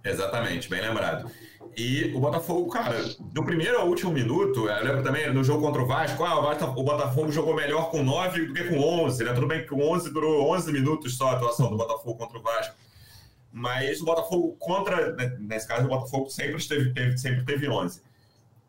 Exatamente, 0.04 0.70
bem 0.70 0.82
lembrado. 0.82 1.32
E 1.76 2.12
o 2.14 2.20
Botafogo, 2.20 2.70
cara, 2.70 3.04
do 3.20 3.44
primeiro 3.44 3.80
ao 3.80 3.88
último 3.88 4.12
minuto, 4.12 4.70
eu 4.70 4.84
lembro 4.84 5.02
também 5.02 5.34
no 5.34 5.44
jogo 5.44 5.64
contra 5.64 5.82
o 5.82 5.88
Vasco, 5.88 6.24
ah, 6.24 6.40
o 6.76 6.84
Botafogo 6.84 7.32
jogou 7.32 7.56
melhor 7.56 7.90
com 7.90 8.04
9 8.04 8.46
do 8.46 8.54
que 8.54 8.66
com 8.66 8.80
11, 8.80 9.24
né? 9.24 9.34
Tudo 9.34 9.48
bem 9.48 9.62
que 9.62 9.70
com 9.70 9.82
11 9.82 10.14
durou 10.14 10.52
11 10.52 10.72
minutos 10.72 11.18
só 11.18 11.30
a 11.30 11.34
atuação 11.34 11.72
do 11.72 11.78
Botafogo 11.78 12.16
contra 12.20 12.38
o 12.38 12.42
Vasco. 12.44 12.76
Mas 13.56 14.02
o 14.02 14.06
Botafogo 14.06 14.56
contra, 14.58 15.14
né, 15.14 15.38
nesse 15.40 15.68
caso, 15.68 15.86
o 15.86 15.90
Botafogo 15.90 16.28
sempre 16.28 16.68
teve, 16.68 16.92
teve, 16.92 17.18
sempre 17.20 17.46
teve 17.46 17.70
11. 17.70 18.02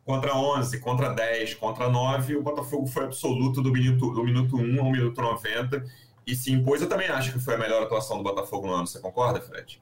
Contra 0.05 0.37
11, 0.37 0.79
contra 0.79 1.09
10, 1.09 1.55
contra 1.55 1.89
9, 1.89 2.35
o 2.35 2.43
Botafogo 2.43 2.85
foi 2.85 3.05
absoluto 3.05 3.63
do 3.63 3.71
minuto, 3.71 4.11
do 4.11 4.23
minuto 4.23 4.55
1 4.55 4.79
ao 4.79 4.91
minuto 4.91 5.19
90 5.19 5.83
e 6.27 6.35
se 6.35 6.51
impôs. 6.51 6.83
Eu 6.83 6.87
também 6.87 7.07
acho 7.07 7.33
que 7.33 7.39
foi 7.39 7.55
a 7.55 7.57
melhor 7.57 7.81
atuação 7.81 8.17
do 8.17 8.23
Botafogo 8.23 8.67
no 8.67 8.73
ano. 8.73 8.85
Você 8.85 8.99
concorda, 8.99 9.41
Fred? 9.41 9.81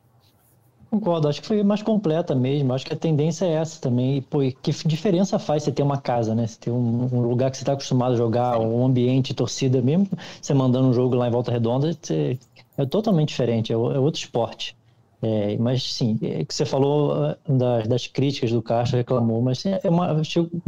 Concordo, 0.90 1.28
acho 1.28 1.42
que 1.42 1.48
foi 1.48 1.64
mais 1.64 1.82
completa 1.82 2.34
mesmo. 2.34 2.72
Acho 2.72 2.86
que 2.86 2.94
a 2.94 2.98
tendência 2.98 3.46
é 3.46 3.56
essa 3.56 3.82
também. 3.82 4.22
Pô, 4.22 4.40
que 4.40 4.72
diferença 4.88 5.38
faz 5.38 5.64
você 5.64 5.72
ter 5.74 5.84
uma 5.84 5.98
casa, 5.98 6.34
né? 6.34 6.48
Você 6.48 6.58
ter 6.58 6.72
um, 6.72 7.10
um 7.12 7.28
lugar 7.28 7.52
que 7.52 7.58
você 7.58 7.64
está 7.64 7.74
acostumado 7.74 8.14
a 8.14 8.16
jogar, 8.16 8.58
um 8.58 8.86
ambiente, 8.86 9.34
torcida 9.34 9.82
mesmo. 9.82 10.08
Você 10.42 10.54
mandando 10.54 10.88
um 10.88 10.94
jogo 10.94 11.16
lá 11.16 11.28
em 11.28 11.32
Volta 11.32 11.52
Redonda, 11.52 11.92
você... 11.92 12.40
é 12.78 12.86
totalmente 12.86 13.30
diferente, 13.30 13.74
é, 13.74 13.76
é 13.76 13.78
outro 13.78 14.22
esporte. 14.22 14.78
É, 15.26 15.58
mas 15.58 15.82
sim, 15.94 16.20
é 16.22 16.44
que 16.44 16.54
você 16.54 16.66
falou 16.66 17.14
ah, 17.14 17.38
das, 17.48 17.88
das, 17.88 18.08
críticas 18.08 18.52
do 18.52 18.62
Castro, 18.62 18.98
reclamou, 18.98 19.42
mas 19.42 19.66
é 19.66 19.90
uma, 19.90 20.22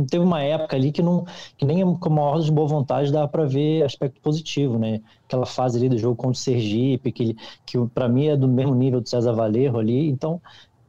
teve 0.10 0.24
uma 0.24 0.42
época 0.42 0.78
ali 0.78 0.94
que, 0.94 1.02
não, 1.02 1.26
que 1.58 1.66
nem 1.66 1.84
com 1.98 2.10
uma 2.10 2.22
ordem 2.22 2.46
de 2.46 2.52
boa 2.54 2.66
vontade 2.66 3.12
dá 3.12 3.28
para 3.28 3.44
ver 3.44 3.84
aspecto 3.84 4.22
positivo, 4.22 4.80
né? 4.80 5.02
Aquela 5.26 5.46
fase 5.46 5.78
ali 5.78 5.90
do 5.90 5.98
jogo 5.98 6.16
contra 6.16 6.32
o 6.32 6.36
Sergipe, 6.36 7.12
que, 7.12 7.36
que 7.66 7.78
para 7.94 8.08
mim 8.08 8.28
é 8.28 8.38
do 8.38 8.48
mesmo 8.48 8.74
nível 8.74 9.02
do 9.02 9.10
César 9.10 9.34
Valerro 9.34 9.78
ali, 9.78 10.08
então 10.08 10.42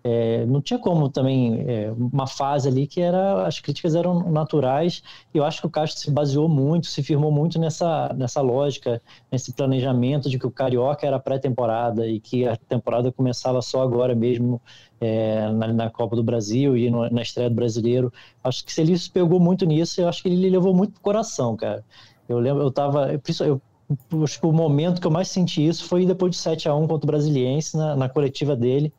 é, 0.09 0.47
não 0.47 0.63
tinha 0.63 0.79
como 0.79 1.09
também 1.09 1.65
é, 1.67 1.91
uma 1.91 2.29
fase 2.29 2.69
ali 2.69 2.87
que 2.87 3.01
era 3.01 3.45
as 3.45 3.59
críticas 3.59 3.97
eram 3.97 4.31
naturais. 4.31 5.03
E 5.35 5.39
eu 5.39 5.45
acho 5.45 5.61
que 5.61 5.67
o 5.67 5.71
Castro 5.71 6.01
se 6.01 6.11
baseou 6.13 6.49
muito, 6.49 6.87
se 6.87 7.03
firmou 7.03 7.33
muito 7.33 7.59
nessa, 7.59 8.15
nessa 8.17 8.41
lógica, 8.41 9.03
nesse 9.33 9.53
planejamento 9.53 10.31
de 10.31 10.39
que 10.39 10.47
o 10.47 10.51
Carioca 10.51 11.05
era 11.05 11.19
pré-temporada 11.19 12.07
e 12.07 12.21
que 12.21 12.47
a 12.47 12.57
temporada 12.57 13.11
começava 13.11 13.61
só 13.61 13.83
agora 13.83 14.15
mesmo 14.15 14.63
é, 15.01 15.51
na, 15.51 15.73
na, 15.73 15.91
Copa 15.91 16.15
do 16.15 16.23
Brasil 16.23 16.77
e 16.77 16.89
no, 16.89 17.11
na 17.11 17.23
estreia 17.23 17.51
do 17.51 17.57
Brasileiro. 17.57 18.13
Acho 18.45 18.65
que 18.65 18.81
ele 18.81 18.97
se 18.97 19.11
pegou 19.11 19.41
muito 19.41 19.67
nisso, 19.67 20.01
eu 20.01 20.09
acho 20.09 20.23
que 20.23 20.29
ele 20.29 20.49
levou 20.49 20.73
muito 20.73 20.93
pro 20.93 21.03
coração, 21.03 21.57
cara. 21.57 21.85
Eu 22.29 22.39
lembro, 22.39 22.63
eu 22.63 22.71
tava. 22.71 23.11
Eu, 23.13 23.61
que 23.91 24.47
o 24.47 24.53
momento 24.53 25.01
que 25.01 25.07
eu 25.07 25.11
mais 25.11 25.29
senti 25.29 25.67
isso 25.67 25.85
foi 25.85 26.07
depois 26.07 26.31
de 26.31 26.39
7 26.39 26.69
a 26.69 26.75
1 26.77 26.87
contra 26.87 27.07
o 27.07 27.11
Brasiliense, 27.11 27.77
na, 27.77 27.97
na 27.97 28.09
coletiva 28.09 28.55
dele 28.55 28.93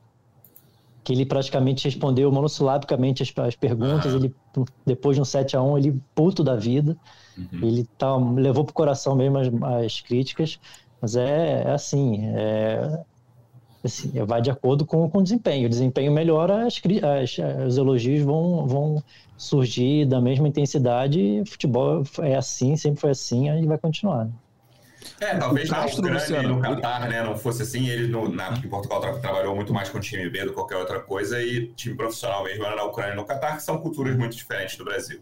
que 1.08 1.14
ele 1.14 1.26
praticamente 1.26 1.86
respondeu 1.86 2.30
monossilabicamente 2.30 3.24
as, 3.24 3.34
as 3.38 3.56
perguntas. 3.56 4.14
Ele, 4.14 4.36
depois 4.86 5.16
de 5.16 5.22
um 5.22 5.26
7 5.26 5.56
a 5.56 5.64
1 5.64 5.78
ele 5.78 6.02
puto 6.14 6.44
da 6.44 6.58
vida. 6.58 6.98
Uhum. 7.38 7.60
Ele 7.66 7.88
tá, 7.98 8.14
levou 8.18 8.66
pro 8.66 8.74
coração 8.74 9.16
mesmo 9.16 9.38
as, 9.38 9.48
as 9.86 10.02
críticas. 10.02 10.60
Mas 11.00 11.16
é, 11.16 11.64
é 11.66 11.72
assim, 11.72 12.26
é, 12.26 13.06
assim, 13.86 14.12
vai 14.26 14.42
de 14.42 14.52
acordo 14.52 14.86
com, 14.86 15.10
com 15.10 15.20
o 15.20 15.24
desempenho. 15.24 15.68
O 15.68 15.70
desempenho 15.70 16.12
melhora, 16.12 16.68
as, 16.68 16.76
as, 16.76 17.38
os 17.66 17.78
elogios 17.78 18.26
vão, 18.26 18.68
vão 18.68 19.02
surgir 19.38 20.06
da 20.06 20.20
mesma 20.20 20.50
intensidade. 20.50 21.42
Futebol 21.46 22.04
é 22.20 22.36
assim, 22.36 22.76
sempre 22.76 23.00
foi 23.00 23.12
assim, 23.12 23.48
aí 23.48 23.66
vai 23.66 23.78
continuar. 23.78 24.28
É, 25.20 25.36
talvez 25.36 25.70
na 25.70 25.86
Ucrânia 25.86 26.14
Luciano, 26.14 26.50
e 26.50 26.52
no 26.52 26.62
Qatar, 26.62 27.10
né, 27.10 27.24
não 27.24 27.38
fosse 27.38 27.64
assim. 27.64 27.88
Ele 27.88 28.08
no, 28.08 28.30
na, 28.30 28.50
em 28.52 28.70
Portugal 28.70 29.02
trabalhou 29.20 29.56
muito 29.56 29.74
mais 29.74 29.90
com 29.90 30.00
time 30.00 30.30
B 30.30 30.42
do 30.42 30.50
que 30.50 30.56
qualquer 30.56 30.78
outra 30.78 31.00
coisa 31.00 31.42
e 31.42 31.68
time 31.74 31.96
profissional 31.96 32.44
mesmo 32.44 32.64
era 32.66 32.76
na 32.76 32.84
Ucrânia 32.84 33.14
e 33.14 33.16
no 33.16 33.26
Qatar, 33.26 33.58
que 33.58 33.64
são 33.64 33.78
culturas 33.80 34.16
muito 34.16 34.36
diferentes 34.36 34.78
do 34.78 34.86
Brasil. 34.86 35.22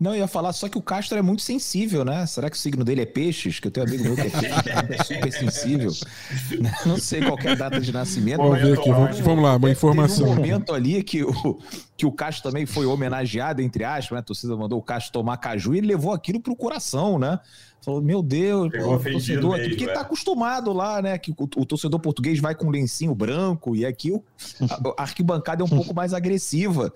Não, 0.00 0.12
eu 0.12 0.18
ia 0.18 0.28
falar 0.28 0.52
só 0.52 0.68
que 0.68 0.78
o 0.78 0.82
Castro 0.82 1.18
é 1.18 1.22
muito 1.22 1.42
sensível, 1.42 2.04
né? 2.04 2.24
Será 2.24 2.48
que 2.48 2.56
o 2.56 2.58
signo 2.58 2.84
dele 2.84 3.02
é 3.02 3.06
peixes? 3.06 3.58
Que 3.58 3.66
eu 3.66 3.70
tenho 3.72 3.84
um 3.84 3.88
amigo 3.88 4.04
meu 4.04 4.14
que 4.14 4.20
é 4.20 4.30
peixe, 4.30 4.60
é 4.92 5.02
super 5.02 5.32
sensível. 5.32 5.90
Não 6.86 6.96
sei 6.98 7.20
qual 7.20 7.36
é 7.40 7.50
a 7.50 7.54
data 7.56 7.80
de 7.80 7.92
nascimento. 7.92 8.36
Vamos 8.36 8.60
ver 8.60 8.78
aqui, 8.78 8.92
vamos, 8.92 9.18
vamos 9.18 9.42
lá, 9.42 9.56
uma 9.56 9.70
informação. 9.70 10.28
Teve 10.28 10.30
um 10.30 10.36
momento 10.36 10.72
ali 10.72 11.02
que 11.02 11.24
o, 11.24 11.58
que 11.96 12.06
o 12.06 12.12
Castro 12.12 12.44
também 12.44 12.64
foi 12.64 12.86
homenageado, 12.86 13.60
entre 13.60 13.82
aspas, 13.82 14.12
né? 14.12 14.20
A 14.20 14.22
torcida 14.22 14.56
mandou 14.56 14.78
o 14.78 14.82
Castro 14.82 15.12
tomar 15.12 15.36
caju 15.38 15.74
e 15.74 15.78
ele 15.78 15.88
levou 15.88 16.12
aquilo 16.12 16.38
pro 16.38 16.54
coração, 16.54 17.18
né? 17.18 17.40
Falou, 17.80 18.02
meu 18.02 18.22
Deus, 18.22 18.72
o 18.74 18.98
torcedor 18.98 19.54
aqui, 19.54 19.68
porque 19.70 19.84
é. 19.84 19.92
tá 19.92 20.00
acostumado 20.00 20.72
lá, 20.72 21.00
né? 21.00 21.16
Que 21.16 21.30
o, 21.30 21.36
o, 21.56 21.64
torcedor 21.64 22.00
português 22.00 22.40
vai 22.40 22.54
com 22.54 22.68
lencinho 22.70 23.14
branco 23.14 23.74
e 23.76 23.86
aqui 23.86 24.10
o, 24.10 24.22
a, 24.68 25.00
a 25.00 25.02
arquibancada 25.02 25.62
é 25.62 25.64
um 25.64 25.68
pouco 25.68 25.94
mais 25.94 26.12
agressiva. 26.12 26.92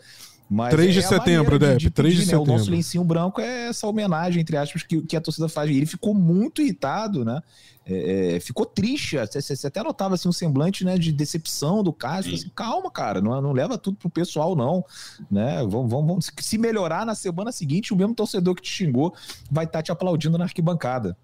Mas 0.52 0.68
3 0.68 0.92
de 0.92 0.98
é 0.98 1.02
setembro, 1.02 1.58
Deb. 1.58 1.88
3 1.90 2.14
de 2.14 2.20
né? 2.20 2.24
setembro. 2.26 2.52
O 2.52 2.56
nosso 2.58 2.70
lencinho 2.70 3.02
branco 3.02 3.40
é 3.40 3.68
essa 3.68 3.86
homenagem, 3.86 4.42
entre 4.42 4.58
aspas, 4.58 4.82
que, 4.82 5.00
que 5.00 5.16
a 5.16 5.20
torcida 5.20 5.48
faz. 5.48 5.70
E 5.70 5.78
ele 5.78 5.86
ficou 5.86 6.12
muito 6.12 6.60
irritado, 6.60 7.24
né? 7.24 7.40
É, 7.86 8.36
é, 8.36 8.40
ficou 8.40 8.66
triste. 8.66 9.16
Você, 9.16 9.66
até 9.66 9.82
notava 9.82 10.14
assim, 10.14 10.28
um 10.28 10.32
semblante 10.32 10.84
né, 10.84 10.98
de 10.98 11.10
decepção 11.10 11.82
do 11.82 11.90
Castro. 11.90 12.34
Assim, 12.34 12.50
Calma, 12.54 12.90
cara, 12.90 13.22
não, 13.22 13.40
não 13.40 13.52
leva 13.52 13.78
tudo 13.78 13.96
pro 13.96 14.10
pessoal, 14.10 14.54
não. 14.54 14.84
Né? 15.30 15.56
Vamos, 15.60 15.90
vamos, 15.90 16.06
vamos, 16.06 16.32
se 16.38 16.58
melhorar 16.58 17.06
na 17.06 17.14
semana 17.14 17.50
seguinte, 17.50 17.94
o 17.94 17.96
mesmo 17.96 18.14
torcedor 18.14 18.54
que 18.54 18.60
te 18.60 18.70
xingou 18.70 19.14
vai 19.50 19.64
estar 19.64 19.78
tá 19.78 19.82
te 19.82 19.90
aplaudindo 19.90 20.36
na 20.36 20.44
arquibancada. 20.44 21.16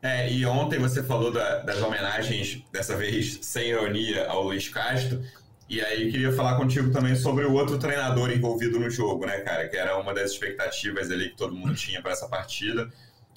É, 0.00 0.32
e 0.32 0.46
ontem 0.46 0.78
você 0.78 1.02
falou 1.02 1.30
da, 1.30 1.58
das 1.58 1.82
homenagens, 1.82 2.62
dessa 2.72 2.96
vez 2.96 3.40
sem 3.42 3.68
ironia, 3.68 4.26
ao 4.26 4.42
Luiz 4.44 4.70
Castro. 4.70 5.22
E 5.68 5.82
aí 5.82 6.10
queria 6.10 6.32
falar 6.32 6.56
contigo 6.56 6.90
também 6.90 7.14
sobre 7.14 7.44
o 7.44 7.52
outro 7.52 7.78
treinador 7.78 8.30
envolvido 8.30 8.80
no 8.80 8.88
jogo, 8.88 9.26
né, 9.26 9.40
cara? 9.40 9.68
Que 9.68 9.76
era 9.76 9.98
uma 9.98 10.14
das 10.14 10.30
expectativas 10.30 11.10
ali 11.10 11.28
que 11.28 11.36
todo 11.36 11.54
mundo 11.54 11.74
tinha 11.74 12.00
para 12.00 12.12
essa 12.12 12.26
partida. 12.26 12.88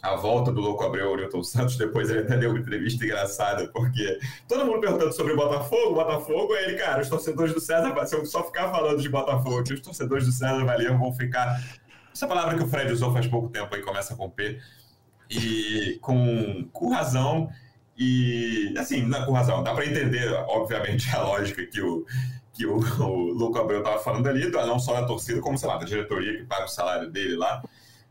A 0.01 0.15
volta 0.15 0.49
do 0.49 0.61
Louco 0.61 0.83
Abreu 0.83 1.15
Newton 1.15 1.43
Santos, 1.43 1.77
depois 1.77 2.09
ele 2.09 2.21
até 2.21 2.37
deu 2.37 2.51
uma 2.51 2.59
entrevista 2.59 3.03
engraçada, 3.03 3.67
porque 3.67 4.17
todo 4.47 4.65
mundo 4.65 4.79
perguntando 4.79 5.13
sobre 5.13 5.33
o 5.33 5.35
Botafogo, 5.35 5.93
Botafogo, 5.93 6.53
aí 6.53 6.63
ele, 6.65 6.77
cara, 6.77 7.01
os 7.01 7.09
torcedores 7.09 7.53
do 7.53 7.59
César, 7.59 7.93
se 8.07 8.15
eu 8.15 8.25
só 8.25 8.43
ficar 8.43 8.71
falando 8.71 9.01
de 9.01 9.09
Botafogo, 9.09 9.61
os 9.61 9.81
torcedores 9.81 10.25
do 10.25 10.31
César 10.31 10.63
Valier 10.63 10.97
vão 10.97 11.13
ficar. 11.13 11.61
Essa 12.13 12.27
palavra 12.27 12.57
que 12.57 12.63
o 12.63 12.67
Fred 12.67 12.91
usou 12.91 13.13
faz 13.13 13.27
pouco 13.27 13.49
tempo 13.49 13.75
aí, 13.75 13.81
começa 13.81 14.15
com 14.15 14.29
P. 14.29 14.59
E 15.29 15.99
com, 16.01 16.67
com 16.71 16.89
razão. 16.89 17.49
E, 18.03 18.73
assim, 18.79 19.03
não, 19.03 19.23
com 19.25 19.31
razão, 19.31 19.61
dá 19.61 19.75
para 19.75 19.85
entender, 19.85 20.27
obviamente, 20.47 21.07
a 21.15 21.21
lógica 21.21 21.63
que 21.67 21.79
o, 21.79 22.03
que 22.51 22.65
o, 22.65 22.79
o 22.99 23.33
Louco 23.33 23.59
Abreu 23.59 23.77
estava 23.77 23.99
falando 23.99 24.25
ali, 24.25 24.49
não 24.49 24.79
só 24.79 24.99
da 24.99 25.05
torcida, 25.05 25.39
como, 25.39 25.55
sei 25.55 25.69
lá, 25.69 25.77
da 25.77 25.85
diretoria 25.85 26.35
que 26.35 26.43
paga 26.45 26.65
o 26.65 26.67
salário 26.67 27.11
dele 27.11 27.35
lá. 27.35 27.63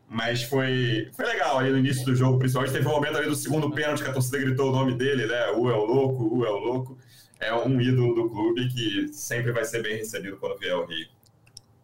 Mas 0.08 0.44
foi, 0.44 1.08
foi 1.12 1.26
legal 1.26 1.58
ali 1.58 1.72
no 1.72 1.78
início 1.78 2.04
do 2.04 2.14
jogo, 2.14 2.38
principalmente. 2.38 2.72
Teve 2.72 2.86
um 2.86 2.92
momento 2.92 3.16
ali 3.16 3.26
do 3.26 3.34
segundo 3.34 3.68
pênalti 3.72 4.04
que 4.04 4.10
a 4.10 4.12
torcida 4.12 4.38
gritou 4.38 4.68
o 4.68 4.72
nome 4.72 4.94
dele, 4.94 5.26
né? 5.26 5.50
O 5.56 5.68
é 5.68 5.74
o 5.74 5.84
louco, 5.84 6.36
o 6.36 6.44
é 6.44 6.50
o 6.50 6.58
louco. 6.58 6.96
É 7.40 7.52
um 7.52 7.80
ídolo 7.80 8.14
do 8.14 8.30
clube 8.30 8.68
que 8.68 9.08
sempre 9.12 9.50
vai 9.50 9.64
ser 9.64 9.82
bem 9.82 9.96
recebido 9.96 10.36
quando 10.36 10.56
vier 10.58 10.72
ao 10.72 10.86
Rio 10.86 11.08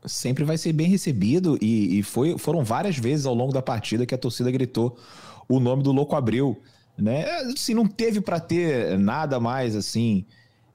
sempre 0.05 0.45
vai 0.45 0.57
ser 0.57 0.73
bem 0.73 0.87
recebido 0.87 1.59
e, 1.61 1.99
e, 1.99 2.03
foi, 2.05 2.39
foram 2.39 2.63
várias 2.63 2.97
vezes 2.97 3.27
ao 3.27 3.35
longo 3.35 3.53
da 3.53 3.61
partida 3.61 4.07
que 4.07 4.15
a 4.15 4.19
torcida 4.19 4.53
gritou 4.53 4.97
o 5.49 5.59
nome 5.59 5.83
do 5.83 5.91
Louco 5.91 6.15
Abreu 6.15 6.57
né? 6.99 7.25
Assim, 7.53 7.75
não 7.75 7.87
teve 7.87 8.21
para 8.21 8.41
ter 8.41 8.99
nada 8.99 9.39
mais 9.39 9.77
assim 9.77 10.25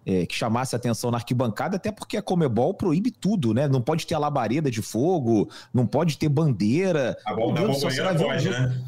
é, 0.06 0.26
que 0.26 0.36
chamasse 0.36 0.76
atenção 0.76 1.12
na 1.12 1.18
arquibancada, 1.18 1.76
até 1.76 1.92
porque 1.92 2.18
a 2.18 2.22
Comebol 2.22 2.74
proíbe 2.74 3.12
tudo, 3.12 3.54
né? 3.54 3.68
Não 3.68 3.82
pode 3.82 4.06
ter 4.06 4.16
a 4.16 4.20
labareda 4.20 4.70
de 4.70 4.82
fogo, 4.82 5.50
não 5.74 5.86
pode 5.86 6.18
ter 6.18 6.30
bandeira. 6.30 7.18
A 7.26 7.32
da 7.32 7.36
bomboneira 7.36 8.16
pode, 8.16 8.50
um... 8.50 8.52
né? 8.52 8.82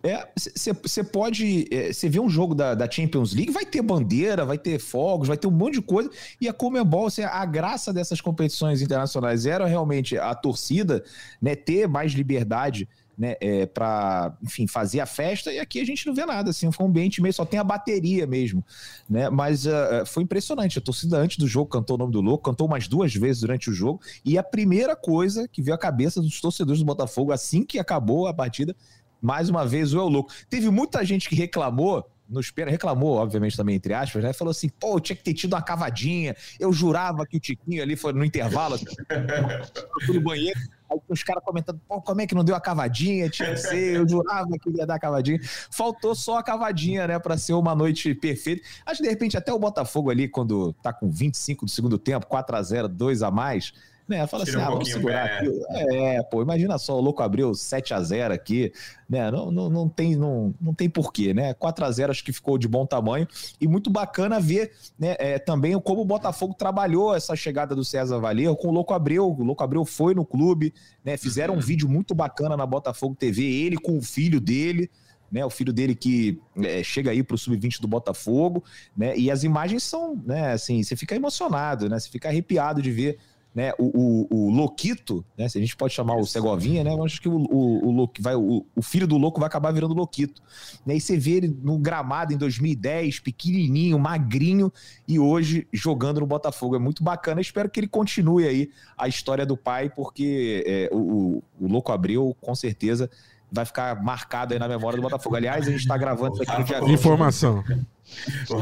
É, 0.00 0.28
você 0.36 1.02
pode. 1.02 1.66
Você 1.92 2.06
é, 2.06 2.10
vê 2.10 2.20
um 2.20 2.30
jogo 2.30 2.54
da, 2.54 2.72
da, 2.72 2.88
Champions 2.88 3.34
League, 3.34 3.50
vai 3.50 3.66
ter 3.66 3.82
bandeira, 3.82 4.44
vai 4.44 4.56
ter 4.56 4.78
fogos, 4.78 5.26
vai 5.26 5.36
ter 5.36 5.48
um 5.48 5.52
monte 5.52 5.74
de 5.74 5.82
coisa. 5.82 6.08
E 6.40 6.48
a 6.48 6.52
Comebol, 6.52 7.06
assim, 7.06 7.24
a 7.24 7.44
graça 7.44 7.92
dessas 7.92 8.20
competições 8.20 8.80
internacionais 8.80 9.44
era 9.44 9.66
realmente 9.66 10.16
a 10.16 10.32
torcida 10.36 11.02
né, 11.42 11.56
ter 11.56 11.88
mais 11.88 12.12
liberdade 12.12 12.88
né, 13.18 13.34
é, 13.40 13.66
para, 13.66 14.36
enfim, 14.42 14.66
fazer 14.66 15.00
a 15.00 15.06
festa, 15.06 15.52
e 15.52 15.58
aqui 15.58 15.80
a 15.80 15.84
gente 15.84 16.06
não 16.06 16.14
vê 16.14 16.24
nada, 16.24 16.50
assim, 16.50 16.70
foi 16.70 16.86
um 16.86 16.88
ambiente 16.88 17.20
meio, 17.20 17.34
só 17.34 17.44
tem 17.44 17.58
a 17.58 17.64
bateria 17.64 18.26
mesmo, 18.26 18.64
né, 19.10 19.28
mas 19.28 19.66
uh, 19.66 20.06
foi 20.06 20.22
impressionante, 20.22 20.78
a 20.78 20.82
torcida 20.82 21.18
antes 21.18 21.36
do 21.36 21.48
jogo 21.48 21.68
cantou 21.68 21.96
o 21.96 21.98
nome 21.98 22.12
do 22.12 22.20
louco, 22.20 22.48
cantou 22.48 22.66
umas 22.66 22.86
duas 22.86 23.12
vezes 23.14 23.40
durante 23.40 23.68
o 23.68 23.72
jogo, 23.72 24.00
e 24.24 24.38
a 24.38 24.42
primeira 24.42 24.94
coisa 24.94 25.48
que 25.48 25.60
veio 25.60 25.74
à 25.74 25.78
cabeça 25.78 26.22
dos 26.22 26.40
torcedores 26.40 26.80
do 26.80 26.86
Botafogo, 26.86 27.32
assim 27.32 27.64
que 27.64 27.78
acabou 27.78 28.28
a 28.28 28.32
partida, 28.32 28.76
mais 29.20 29.48
uma 29.48 29.66
vez 29.66 29.92
o 29.92 29.98
é 29.98 30.02
o 30.02 30.08
louco. 30.08 30.30
Teve 30.48 30.70
muita 30.70 31.04
gente 31.04 31.28
que 31.28 31.34
reclamou, 31.34 32.08
nos 32.28 32.50
pênaltis, 32.50 32.72
reclamou, 32.72 33.16
obviamente, 33.16 33.56
também, 33.56 33.76
entre 33.76 33.94
aspas, 33.94 34.22
né? 34.22 34.32
Falou 34.32 34.50
assim, 34.50 34.68
pô, 34.68 35.00
tinha 35.00 35.16
que 35.16 35.22
ter 35.22 35.34
tido 35.34 35.54
uma 35.54 35.62
cavadinha. 35.62 36.36
Eu 36.60 36.72
jurava 36.72 37.26
que 37.26 37.36
o 37.36 37.40
Tiquinho 37.40 37.82
ali 37.82 37.96
foi 37.96 38.12
no 38.12 38.24
intervalo, 38.24 38.74
assim, 38.74 38.84
no 40.12 40.20
banheiro. 40.20 40.58
Aí 40.90 40.98
os 41.08 41.22
caras 41.22 41.42
comentando, 41.44 41.80
pô, 41.86 42.00
como 42.00 42.20
é 42.20 42.26
que 42.26 42.34
não 42.34 42.44
deu 42.44 42.54
a 42.56 42.60
cavadinha? 42.60 43.28
Tinha 43.28 43.50
que 43.50 43.58
ser, 43.58 43.96
eu 43.96 44.08
jurava 44.08 44.50
que 44.58 44.70
ia 44.70 44.86
dar 44.86 44.94
a 44.94 44.98
cavadinha. 44.98 45.38
Faltou 45.70 46.14
só 46.14 46.38
a 46.38 46.42
cavadinha, 46.42 47.06
né, 47.06 47.18
para 47.18 47.36
ser 47.36 47.52
uma 47.52 47.74
noite 47.74 48.14
perfeita. 48.14 48.66
Acho 48.86 48.98
que 48.98 49.04
de 49.04 49.10
repente 49.10 49.36
até 49.36 49.52
o 49.52 49.58
Botafogo 49.58 50.10
ali, 50.10 50.28
quando 50.28 50.72
tá 50.74 50.92
com 50.92 51.10
25 51.10 51.66
do 51.66 51.70
segundo 51.70 51.98
tempo, 51.98 52.26
4 52.26 52.56
a 52.56 52.62
0 52.62 52.88
2 52.88 53.22
a 53.22 53.30
mais, 53.30 53.72
né? 54.08 54.26
Fala 54.26 54.44
Tira 54.44 54.56
assim, 54.56 54.64
um 54.64 54.68
ah, 54.68 54.72
vamos 54.72 54.90
segurar 54.90 55.24
aqui. 55.26 55.62
É, 55.70 56.22
pô, 56.22 56.40
imagina 56.40 56.78
só, 56.78 56.96
o 56.96 57.00
louco 57.00 57.22
abriu 57.22 57.54
7 57.54 57.92
a 57.92 58.00
0 58.00 58.32
aqui, 58.32 58.72
né? 59.08 59.30
Não, 59.30 59.50
não, 59.50 59.68
não 59.68 59.88
tem 59.88 60.16
não, 60.16 60.54
não 60.58 60.72
tem 60.72 60.88
porquê, 60.88 61.34
né? 61.34 61.52
4 61.52 61.84
a 61.84 61.90
0 61.90 62.10
acho 62.10 62.24
que 62.24 62.32
ficou 62.32 62.56
de 62.56 62.66
bom 62.66 62.86
tamanho 62.86 63.28
e 63.60 63.68
muito 63.68 63.90
bacana 63.90 64.40
ver, 64.40 64.72
né, 64.98 65.14
é, 65.18 65.38
também 65.38 65.78
como 65.80 66.00
o 66.00 66.04
Botafogo 66.04 66.54
trabalhou 66.54 67.14
essa 67.14 67.36
chegada 67.36 67.74
do 67.76 67.84
César 67.84 68.18
Valer 68.18 68.54
com 68.56 68.68
o 68.68 68.72
Louco 68.72 68.94
Abreu. 68.94 69.28
O 69.28 69.44
Louco 69.44 69.62
Abreu 69.62 69.84
foi 69.84 70.14
no 70.14 70.24
clube, 70.24 70.72
né? 71.04 71.16
Fizeram 71.16 71.54
um 71.54 71.60
vídeo 71.60 71.88
muito 71.88 72.14
bacana 72.14 72.56
na 72.56 72.64
Botafogo 72.64 73.14
TV, 73.14 73.42
ele 73.42 73.76
com 73.76 73.98
o 73.98 74.02
filho 74.02 74.40
dele, 74.40 74.90
né, 75.30 75.44
o 75.44 75.50
filho 75.50 75.72
dele 75.72 75.94
que 75.94 76.40
é, 76.56 76.82
chega 76.82 77.10
aí 77.10 77.22
para 77.22 77.34
o 77.34 77.38
sub-20 77.38 77.80
do 77.80 77.88
Botafogo, 77.88 78.64
né, 78.96 79.16
e 79.16 79.30
as 79.30 79.44
imagens 79.44 79.82
são, 79.82 80.20
né, 80.24 80.52
assim, 80.52 80.82
você 80.82 80.96
fica 80.96 81.14
emocionado, 81.14 81.88
né, 81.88 81.98
você 81.98 82.08
fica 82.08 82.28
arrepiado 82.28 82.80
de 82.80 82.90
ver 82.90 83.18
né, 83.54 83.72
o, 83.78 83.84
o, 83.84 84.26
o 84.30 84.50
Loquito, 84.50 85.24
né, 85.36 85.48
se 85.48 85.58
a 85.58 85.60
gente 85.60 85.76
pode 85.76 85.92
chamar 85.92 86.16
o 86.16 86.24
Segovinha, 86.24 86.84
né, 86.84 86.92
eu 86.92 87.04
acho 87.04 87.20
que 87.20 87.28
o, 87.28 87.36
o, 87.36 88.02
o, 88.02 88.10
vai, 88.20 88.36
o, 88.36 88.64
o 88.74 88.82
filho 88.82 89.06
do 89.06 89.16
louco 89.16 89.40
vai 89.40 89.46
acabar 89.46 89.72
virando 89.72 89.94
Loquito. 89.94 90.42
Né, 90.86 90.96
e 90.96 91.00
você 91.00 91.16
vê 91.16 91.32
ele 91.32 91.48
no 91.62 91.78
gramado 91.78 92.32
em 92.32 92.36
2010, 92.36 93.20
pequenininho, 93.20 93.98
magrinho, 93.98 94.72
e 95.06 95.18
hoje 95.18 95.66
jogando 95.72 96.20
no 96.20 96.26
Botafogo. 96.26 96.76
É 96.76 96.78
muito 96.78 97.02
bacana, 97.02 97.40
espero 97.40 97.68
que 97.68 97.80
ele 97.80 97.88
continue 97.88 98.46
aí 98.46 98.70
a 98.96 99.08
história 99.08 99.44
do 99.44 99.56
pai, 99.56 99.90
porque 99.90 100.64
é, 100.66 100.88
o, 100.92 101.42
o 101.58 101.66
Louco 101.66 101.90
Abreu, 101.90 102.36
com 102.40 102.54
certeza, 102.54 103.10
vai 103.50 103.64
ficar 103.64 104.02
marcado 104.02 104.52
aí 104.52 104.58
na 104.58 104.68
memória 104.68 104.96
do 104.96 105.02
Botafogo. 105.02 105.36
Aliás, 105.36 105.66
a 105.66 105.70
gente 105.70 105.80
está 105.80 105.96
gravando 105.96 106.34
isso 106.34 106.42
aqui 106.42 106.58
no 106.58 106.64
dia 106.64 106.80
20. 106.80 106.92
Informação. 106.92 107.64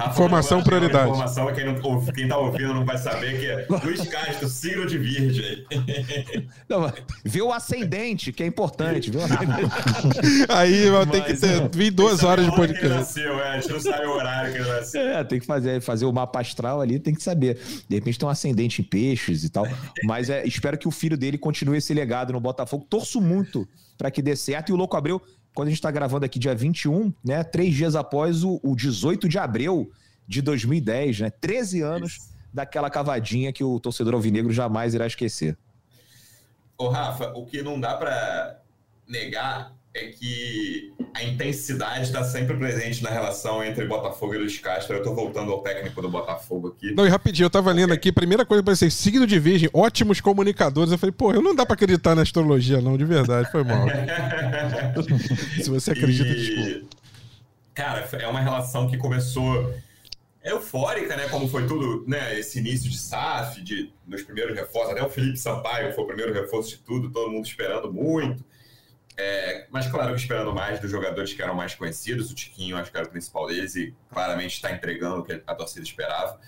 Informação 0.08 0.62
prioridade. 0.62 1.08
Informação 1.08 1.54
quem, 1.54 1.64
não, 1.64 2.04
quem 2.06 2.28
tá 2.28 2.36
ouvindo 2.36 2.74
não 2.74 2.84
vai 2.84 2.98
saber 2.98 3.38
que 3.38 3.46
é 3.46 3.66
Luiz 3.84 4.06
Castro, 4.08 4.48
signo 4.48 4.86
de 4.86 4.98
virgem. 4.98 5.64
Não, 6.68 6.92
vê 7.24 7.40
o 7.40 7.52
ascendente, 7.52 8.32
que 8.32 8.42
é 8.42 8.46
importante, 8.46 9.10
viu? 9.10 9.20
Aí 10.48 10.90
vai 10.90 11.06
ter 11.06 11.24
que 11.24 11.34
ter 11.34 11.68
22 11.72 12.24
horas 12.24 12.44
de 12.44 12.50
podcast. 12.54 12.88
Nasceu, 12.88 13.40
é, 13.40 13.50
a 13.50 13.60
gente 13.60 13.72
não 13.72 13.80
sabe 13.80 14.06
o 14.06 14.10
horário 14.10 14.52
que 14.52 14.58
ele 14.58 14.68
nasceu. 14.68 15.00
É, 15.00 15.24
tem 15.24 15.38
que 15.38 15.46
fazer, 15.46 15.80
fazer 15.80 16.06
o 16.06 16.12
mapa 16.12 16.40
astral 16.40 16.80
ali, 16.80 16.98
tem 16.98 17.14
que 17.14 17.22
saber. 17.22 17.58
De 17.88 17.94
repente 17.94 18.18
tem 18.18 18.26
um 18.26 18.30
ascendente 18.30 18.82
em 18.82 18.84
peixes 18.84 19.44
e 19.44 19.48
tal. 19.48 19.66
Mas 20.04 20.28
é, 20.28 20.44
espero 20.44 20.76
que 20.76 20.88
o 20.88 20.90
filho 20.90 21.16
dele 21.16 21.38
continue 21.38 21.78
esse 21.78 21.94
legado 21.94 22.32
no 22.32 22.40
Botafogo. 22.40 22.86
Torço 22.88 23.20
muito 23.20 23.66
para 23.96 24.10
que 24.10 24.22
dê 24.22 24.36
certo. 24.36 24.70
E 24.70 24.72
o 24.72 24.76
Louco 24.76 24.96
Abreu 24.96 25.20
quando 25.56 25.68
a 25.68 25.70
gente 25.70 25.78
está 25.78 25.90
gravando 25.90 26.26
aqui 26.26 26.38
dia 26.38 26.54
21, 26.54 27.14
né? 27.24 27.42
Três 27.42 27.74
dias 27.74 27.96
após 27.96 28.44
o, 28.44 28.60
o 28.62 28.76
18 28.76 29.26
de 29.26 29.38
abril 29.38 29.90
de 30.28 30.42
2010, 30.42 31.20
né? 31.20 31.30
13 31.30 31.80
anos 31.80 32.12
Isso. 32.12 32.34
daquela 32.52 32.90
cavadinha 32.90 33.50
que 33.54 33.64
o 33.64 33.80
torcedor 33.80 34.12
alvinegro 34.12 34.52
jamais 34.52 34.92
irá 34.92 35.06
esquecer. 35.06 35.56
Ô, 36.76 36.88
Rafa, 36.88 37.32
o 37.34 37.46
que 37.46 37.62
não 37.62 37.80
dá 37.80 37.96
para 37.96 38.60
negar 39.08 39.72
é 39.96 40.08
que 40.08 40.92
a 41.14 41.24
intensidade 41.24 42.04
está 42.04 42.22
sempre 42.22 42.56
presente 42.56 43.02
na 43.02 43.10
relação 43.10 43.64
entre 43.64 43.86
Botafogo 43.86 44.34
e 44.34 44.38
Luiz 44.38 44.58
Castro. 44.58 44.94
Eu 44.94 44.98
estou 44.98 45.14
voltando 45.14 45.50
ao 45.50 45.62
técnico 45.62 46.02
do 46.02 46.08
Botafogo 46.08 46.68
aqui. 46.68 46.94
Não, 46.94 47.06
e 47.06 47.08
rapidinho, 47.08 47.44
eu 47.44 47.48
estava 47.48 47.72
lendo 47.72 47.92
aqui, 47.92 48.12
primeira 48.12 48.44
coisa 48.44 48.62
que 48.62 48.70
pensei, 48.70 48.90
signo 48.90 49.26
de 49.26 49.38
virgem, 49.38 49.70
ótimos 49.72 50.20
comunicadores. 50.20 50.92
Eu 50.92 50.98
falei, 50.98 51.12
pô, 51.12 51.32
eu 51.32 51.40
não 51.40 51.54
dá 51.54 51.64
para 51.64 51.74
acreditar 51.74 52.14
na 52.14 52.22
astrologia, 52.22 52.80
não, 52.80 52.98
de 52.98 53.04
verdade, 53.04 53.50
foi 53.50 53.64
mal. 53.64 53.86
Se 55.62 55.70
você 55.70 55.92
acredita, 55.92 56.28
e... 56.28 56.34
desculpa. 56.34 56.96
Cara, 57.74 58.08
é 58.12 58.26
uma 58.26 58.40
relação 58.40 58.88
que 58.88 58.96
começou 58.96 59.74
eufórica, 60.42 61.16
né? 61.16 61.28
Como 61.28 61.48
foi 61.48 61.66
tudo, 61.66 62.04
né? 62.06 62.38
Esse 62.38 62.58
início 62.58 62.88
de 62.88 62.96
SAF, 62.96 63.60
de, 63.62 63.90
nos 64.06 64.22
primeiros 64.22 64.56
reforços, 64.56 64.92
até 64.92 65.02
o 65.02 65.10
Felipe 65.10 65.38
Sampaio 65.38 65.92
foi 65.92 66.04
o 66.04 66.06
primeiro 66.06 66.32
reforço 66.32 66.70
de 66.70 66.78
tudo, 66.78 67.10
todo 67.10 67.30
mundo 67.30 67.46
esperando 67.46 67.92
muito. 67.92 68.44
É, 69.18 69.66
mas, 69.70 69.86
claro, 69.86 70.14
esperando 70.14 70.52
mais 70.52 70.78
dos 70.78 70.90
jogadores 70.90 71.32
que 71.32 71.40
eram 71.40 71.54
mais 71.54 71.74
conhecidos. 71.74 72.30
O 72.30 72.34
Tiquinho, 72.34 72.76
acho 72.76 72.90
que 72.90 72.96
era 72.96 73.06
o 73.06 73.10
principal 73.10 73.46
deles 73.46 73.74
e 73.74 73.94
claramente 74.10 74.54
está 74.54 74.70
entregando 74.70 75.20
o 75.20 75.24
que 75.24 75.42
a 75.46 75.54
torcida 75.54 75.82
esperava. 75.82 76.38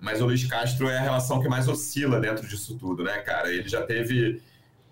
Mas 0.00 0.20
o 0.20 0.26
Luiz 0.26 0.44
Castro 0.46 0.88
é 0.88 0.96
a 0.96 1.02
relação 1.02 1.42
que 1.42 1.48
mais 1.48 1.66
oscila 1.66 2.20
dentro 2.20 2.46
disso 2.46 2.78
tudo, 2.78 3.02
né, 3.02 3.18
cara? 3.18 3.52
Ele 3.52 3.68
já 3.68 3.82
teve 3.82 4.40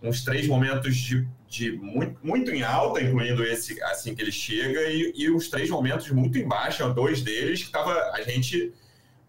uns 0.03 0.25
três 0.25 0.49
momentos 0.49 0.97
de, 0.97 1.27
de 1.49 1.73
muito, 1.73 2.19
muito 2.23 2.51
em 2.51 2.63
alta, 2.63 3.01
incluindo 3.01 3.45
esse 3.45 3.81
assim 3.85 4.15
que 4.15 4.23
ele 4.23 4.33
chega, 4.33 4.83
e, 4.91 5.13
e 5.15 5.31
uns 5.31 5.49
três 5.49 5.71
momentos 5.71 6.11
muito 6.11 6.39
em 6.39 6.47
baixa, 6.47 6.89
dois 6.89 7.23
deles 7.23 7.61
que 7.61 7.67
estava 7.67 7.93
a 8.13 8.23
gente 8.23 8.73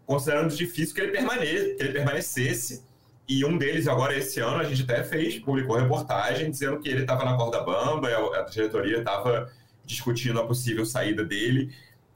considerando 0.05 0.55
difícil 0.55 0.95
que 0.95 1.01
ele, 1.01 1.11
permane 1.11 1.45
que 1.45 1.83
ele 1.83 1.93
permanecesse. 1.93 2.86
E 3.27 3.43
um 3.43 3.57
deles, 3.57 3.87
agora 3.87 4.17
esse 4.17 4.39
ano, 4.39 4.57
a 4.57 4.63
gente 4.63 4.83
até 4.83 5.03
fez, 5.03 5.37
publicou 5.37 5.75
reportagem 5.75 6.49
dizendo 6.49 6.79
que 6.79 6.87
ele 6.87 7.01
estava 7.01 7.25
na 7.25 7.35
corda 7.35 7.61
bamba, 7.61 8.07
a 8.07 8.41
diretoria 8.43 8.99
estava 8.99 9.51
discutindo 9.83 10.39
a 10.39 10.47
possível 10.47 10.85
saída 10.85 11.25
dele. 11.25 11.75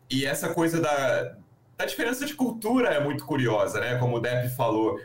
E 0.10 0.26
essa 0.26 0.54
coisa 0.54 0.80
da, 0.80 1.36
da 1.78 1.86
diferença 1.86 2.26
de 2.26 2.34
cultura 2.34 2.90
é 2.90 3.04
muito 3.04 3.26
curiosa, 3.26 3.80
né? 3.82 3.98
Como 3.98 4.18
o 4.18 4.20
Depp 4.22 4.56
falou. 4.56 4.98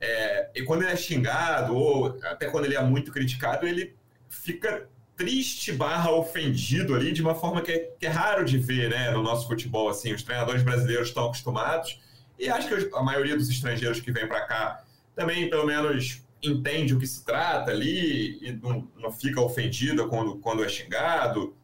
É, 0.00 0.50
e 0.54 0.62
quando 0.62 0.82
ele 0.82 0.92
é 0.92 0.96
xingado, 0.96 1.74
ou 1.74 2.16
até 2.22 2.46
quando 2.46 2.66
ele 2.66 2.76
é 2.76 2.82
muito 2.82 3.10
criticado, 3.10 3.66
ele 3.66 3.96
fica 4.28 4.88
triste 5.16 5.72
barra 5.72 6.12
ofendido 6.12 6.94
ali 6.94 7.10
de 7.10 7.20
uma 7.20 7.34
forma 7.34 7.60
que 7.60 7.72
é, 7.72 7.78
que 7.98 8.06
é 8.06 8.08
raro 8.08 8.44
de 8.44 8.58
ver 8.58 8.90
né, 8.90 9.10
no 9.10 9.24
nosso 9.24 9.48
futebol. 9.48 9.88
Assim, 9.88 10.12
os 10.12 10.22
treinadores 10.22 10.62
brasileiros 10.62 11.08
estão 11.08 11.24
acostumados, 11.26 12.00
e 12.38 12.48
acho 12.48 12.68
que 12.68 12.94
a 12.94 13.02
maioria 13.02 13.36
dos 13.36 13.48
estrangeiros 13.48 14.00
que 14.00 14.12
vem 14.12 14.28
para 14.28 14.42
cá 14.42 14.84
também, 15.18 15.50
pelo 15.50 15.66
menos, 15.66 16.22
entende 16.40 16.94
o 16.94 16.98
que 16.98 17.06
se 17.06 17.24
trata 17.24 17.72
ali 17.72 18.38
e 18.40 18.52
não, 18.52 18.88
não 18.96 19.10
fica 19.10 19.40
ofendida 19.40 20.06
quando, 20.06 20.36
quando 20.36 20.64
é 20.64 20.68
xingado 20.68 21.56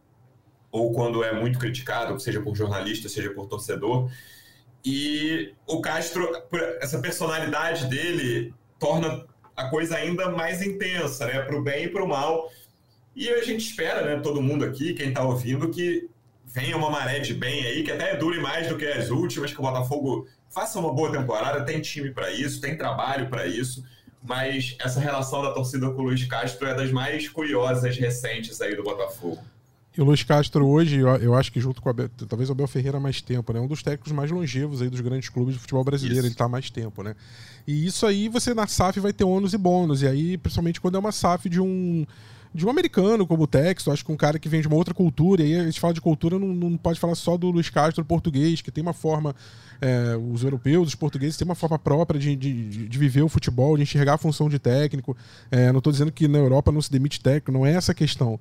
ou 0.72 0.92
quando 0.92 1.22
é 1.22 1.32
muito 1.32 1.56
criticado, 1.56 2.18
seja 2.18 2.42
por 2.42 2.56
jornalista, 2.56 3.08
seja 3.08 3.30
por 3.30 3.46
torcedor. 3.46 4.10
E 4.84 5.54
o 5.68 5.80
Castro, 5.80 6.28
essa 6.80 6.98
personalidade 6.98 7.86
dele 7.86 8.52
torna 8.78 9.24
a 9.56 9.68
coisa 9.70 9.96
ainda 9.96 10.28
mais 10.30 10.60
intensa, 10.60 11.26
né? 11.26 11.40
Para 11.40 11.56
o 11.56 11.62
bem 11.62 11.84
e 11.84 11.88
para 11.88 12.02
o 12.02 12.08
mal. 12.08 12.50
E 13.14 13.28
a 13.28 13.42
gente 13.44 13.64
espera, 13.64 14.04
né? 14.04 14.20
Todo 14.20 14.42
mundo 14.42 14.64
aqui, 14.64 14.94
quem 14.94 15.10
está 15.10 15.22
ouvindo, 15.22 15.70
que 15.70 16.10
venha 16.44 16.76
uma 16.76 16.90
maré 16.90 17.20
de 17.20 17.32
bem 17.32 17.64
aí, 17.64 17.84
que 17.84 17.92
até 17.92 18.16
dure 18.16 18.40
mais 18.40 18.68
do 18.68 18.76
que 18.76 18.84
as 18.84 19.10
últimas, 19.10 19.52
que 19.52 19.60
o 19.60 19.62
Botafogo 19.62 20.26
faça 20.54 20.78
uma 20.78 20.94
boa 20.94 21.10
temporada, 21.10 21.64
tem 21.64 21.80
time 21.80 22.10
para 22.12 22.30
isso, 22.30 22.60
tem 22.60 22.76
trabalho 22.76 23.28
para 23.28 23.44
isso, 23.46 23.84
mas 24.22 24.76
essa 24.80 25.00
relação 25.00 25.42
da 25.42 25.52
torcida 25.52 25.90
com 25.90 26.00
o 26.00 26.04
Luiz 26.04 26.24
Castro 26.24 26.68
é 26.68 26.74
das 26.74 26.92
mais 26.92 27.28
curiosas 27.28 27.96
recentes 27.98 28.60
aí 28.60 28.76
do 28.76 28.84
Botafogo. 28.84 29.42
E 29.96 30.00
o 30.00 30.04
Luiz 30.04 30.22
Castro 30.22 30.66
hoje, 30.66 30.98
eu 30.98 31.34
acho 31.34 31.52
que 31.52 31.60
junto 31.60 31.80
com 31.82 31.88
a, 31.88 31.94
talvez 32.28 32.48
o 32.48 32.52
Abel 32.52 32.66
Ferreira 32.66 32.98
mais 32.98 33.20
tempo, 33.20 33.52
né? 33.52 33.60
Um 33.60 33.68
dos 33.68 33.80
técnicos 33.80 34.10
mais 34.10 34.28
longevos 34.28 34.82
aí 34.82 34.88
dos 34.88 35.00
grandes 35.00 35.28
clubes 35.28 35.54
de 35.54 35.60
futebol 35.60 35.84
brasileiro, 35.84 36.20
isso. 36.20 36.26
ele 36.26 36.34
está 36.34 36.48
mais 36.48 36.68
tempo, 36.68 37.02
né? 37.02 37.14
E 37.66 37.86
isso 37.86 38.04
aí 38.04 38.28
você 38.28 38.54
na 38.54 38.66
SAF 38.66 38.98
vai 38.98 39.12
ter 39.12 39.24
ônus 39.24 39.54
e 39.54 39.58
bônus, 39.58 40.02
e 40.02 40.08
aí 40.08 40.38
principalmente 40.38 40.80
quando 40.80 40.96
é 40.96 40.98
uma 40.98 41.12
SAF 41.12 41.48
de 41.48 41.60
um 41.60 42.04
de 42.54 42.64
um 42.64 42.70
americano 42.70 43.26
como 43.26 43.42
o 43.42 43.46
Texto, 43.48 43.90
acho 43.90 44.04
que 44.04 44.12
um 44.12 44.16
cara 44.16 44.38
que 44.38 44.48
vem 44.48 44.60
de 44.60 44.68
uma 44.68 44.76
outra 44.76 44.94
cultura, 44.94 45.42
e 45.42 45.54
aí 45.54 45.60
a 45.60 45.64
gente 45.64 45.80
fala 45.80 45.92
de 45.92 46.00
cultura, 46.00 46.38
não, 46.38 46.46
não 46.46 46.76
pode 46.76 47.00
falar 47.00 47.16
só 47.16 47.36
do 47.36 47.50
Luiz 47.50 47.68
Castro 47.68 48.04
português, 48.04 48.60
que 48.60 48.70
tem 48.70 48.80
uma 48.80 48.92
forma, 48.92 49.34
é, 49.80 50.16
os 50.16 50.44
europeus, 50.44 50.88
os 50.88 50.94
portugueses 50.94 51.36
têm 51.36 51.44
uma 51.44 51.56
forma 51.56 51.78
própria 51.80 52.20
de, 52.20 52.36
de, 52.36 52.86
de, 52.86 52.98
viver 52.98 53.22
o 53.22 53.28
futebol, 53.28 53.76
de 53.76 53.82
enxergar 53.82 54.14
a 54.14 54.18
função 54.18 54.48
de 54.48 54.60
técnico. 54.60 55.16
É, 55.50 55.72
não 55.72 55.78
estou 55.78 55.92
dizendo 55.92 56.12
que 56.12 56.28
na 56.28 56.38
Europa 56.38 56.70
não 56.70 56.80
se 56.80 56.92
demite 56.92 57.20
técnico, 57.20 57.50
não 57.50 57.66
é 57.66 57.72
essa 57.72 57.90
a 57.90 57.94
questão. 57.94 58.38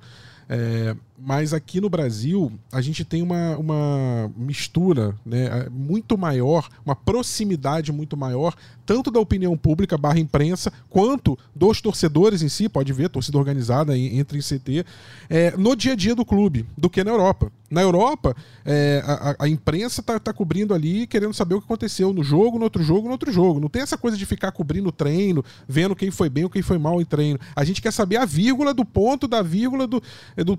É, 0.48 0.96
mas 1.18 1.54
aqui 1.54 1.80
no 1.80 1.90
Brasil, 1.90 2.52
a 2.72 2.82
gente 2.82 3.06
tem 3.06 3.22
uma, 3.22 3.58
uma 3.58 4.32
mistura 4.36 5.16
né, 5.26 5.68
muito 5.72 6.18
maior, 6.18 6.68
uma 6.86 6.96
proximidade 6.96 7.92
muito 7.92 8.18
maior, 8.18 8.56
tanto 8.86 9.12
da 9.12 9.20
opinião 9.20 9.56
pública 9.58 9.98
barra 9.98 10.20
imprensa, 10.20 10.72
quanto 10.90 11.38
dos 11.56 11.82
torcedores 11.82 12.42
em 12.42 12.50
si, 12.50 12.68
pode 12.68 12.92
ver, 12.92 13.10
torcida 13.10 13.38
organizada 13.38 13.98
entre 13.98 14.38
em 14.38 14.42
CT, 14.42 14.86
é, 15.30 15.56
no 15.58 15.76
dia 15.76 15.94
a 15.94 15.96
dia 15.96 16.16
do 16.16 16.26
clube, 16.26 16.66
do 16.78 16.90
que 16.90 17.04
na 17.04 17.12
Europa. 17.12 17.52
Na 17.74 17.82
Europa, 17.82 18.36
é, 18.64 19.02
a, 19.04 19.46
a, 19.46 19.50
imprensa 19.50 20.02
está 20.02 20.20
tá 20.20 20.32
cobrindo 20.32 20.76
ali, 20.76 21.08
querendo 21.08 21.34
saber 21.34 21.56
o 21.56 21.60
que 21.60 21.66
aconteceu 21.66 22.14
no 22.14 22.24
jogo, 22.24 22.60
no 22.60 22.66
outro 22.66 22.84
jogo, 22.84 23.08
no 23.08 23.14
outro 23.14 23.32
jogo. 23.32 23.60
Não 23.60 23.68
tem 23.68 23.82
essa 23.82 23.98
coisa 23.98 24.16
de 24.16 24.28
ficar 24.28 24.52
cobrindo 24.52 24.90
o 24.90 24.92
treino, 24.92 25.44
vendo 25.68 25.96
quem 25.96 26.12
foi 26.12 26.30
bem 26.30 26.44
ou 26.44 26.52
quem 26.52 26.62
foi 26.62 26.78
mal 26.78 27.02
em 27.02 27.06
treino. 27.06 27.40
A 27.56 27.64
gente 27.64 27.82
quer 27.82 27.92
saber 27.92 28.18
a 28.18 28.26
vírgula 28.26 28.76
do 28.76 28.86
ponto, 28.86 29.28
da 29.28 29.42
vírgula, 29.42 29.88
do, 29.88 30.04
do 30.46 30.56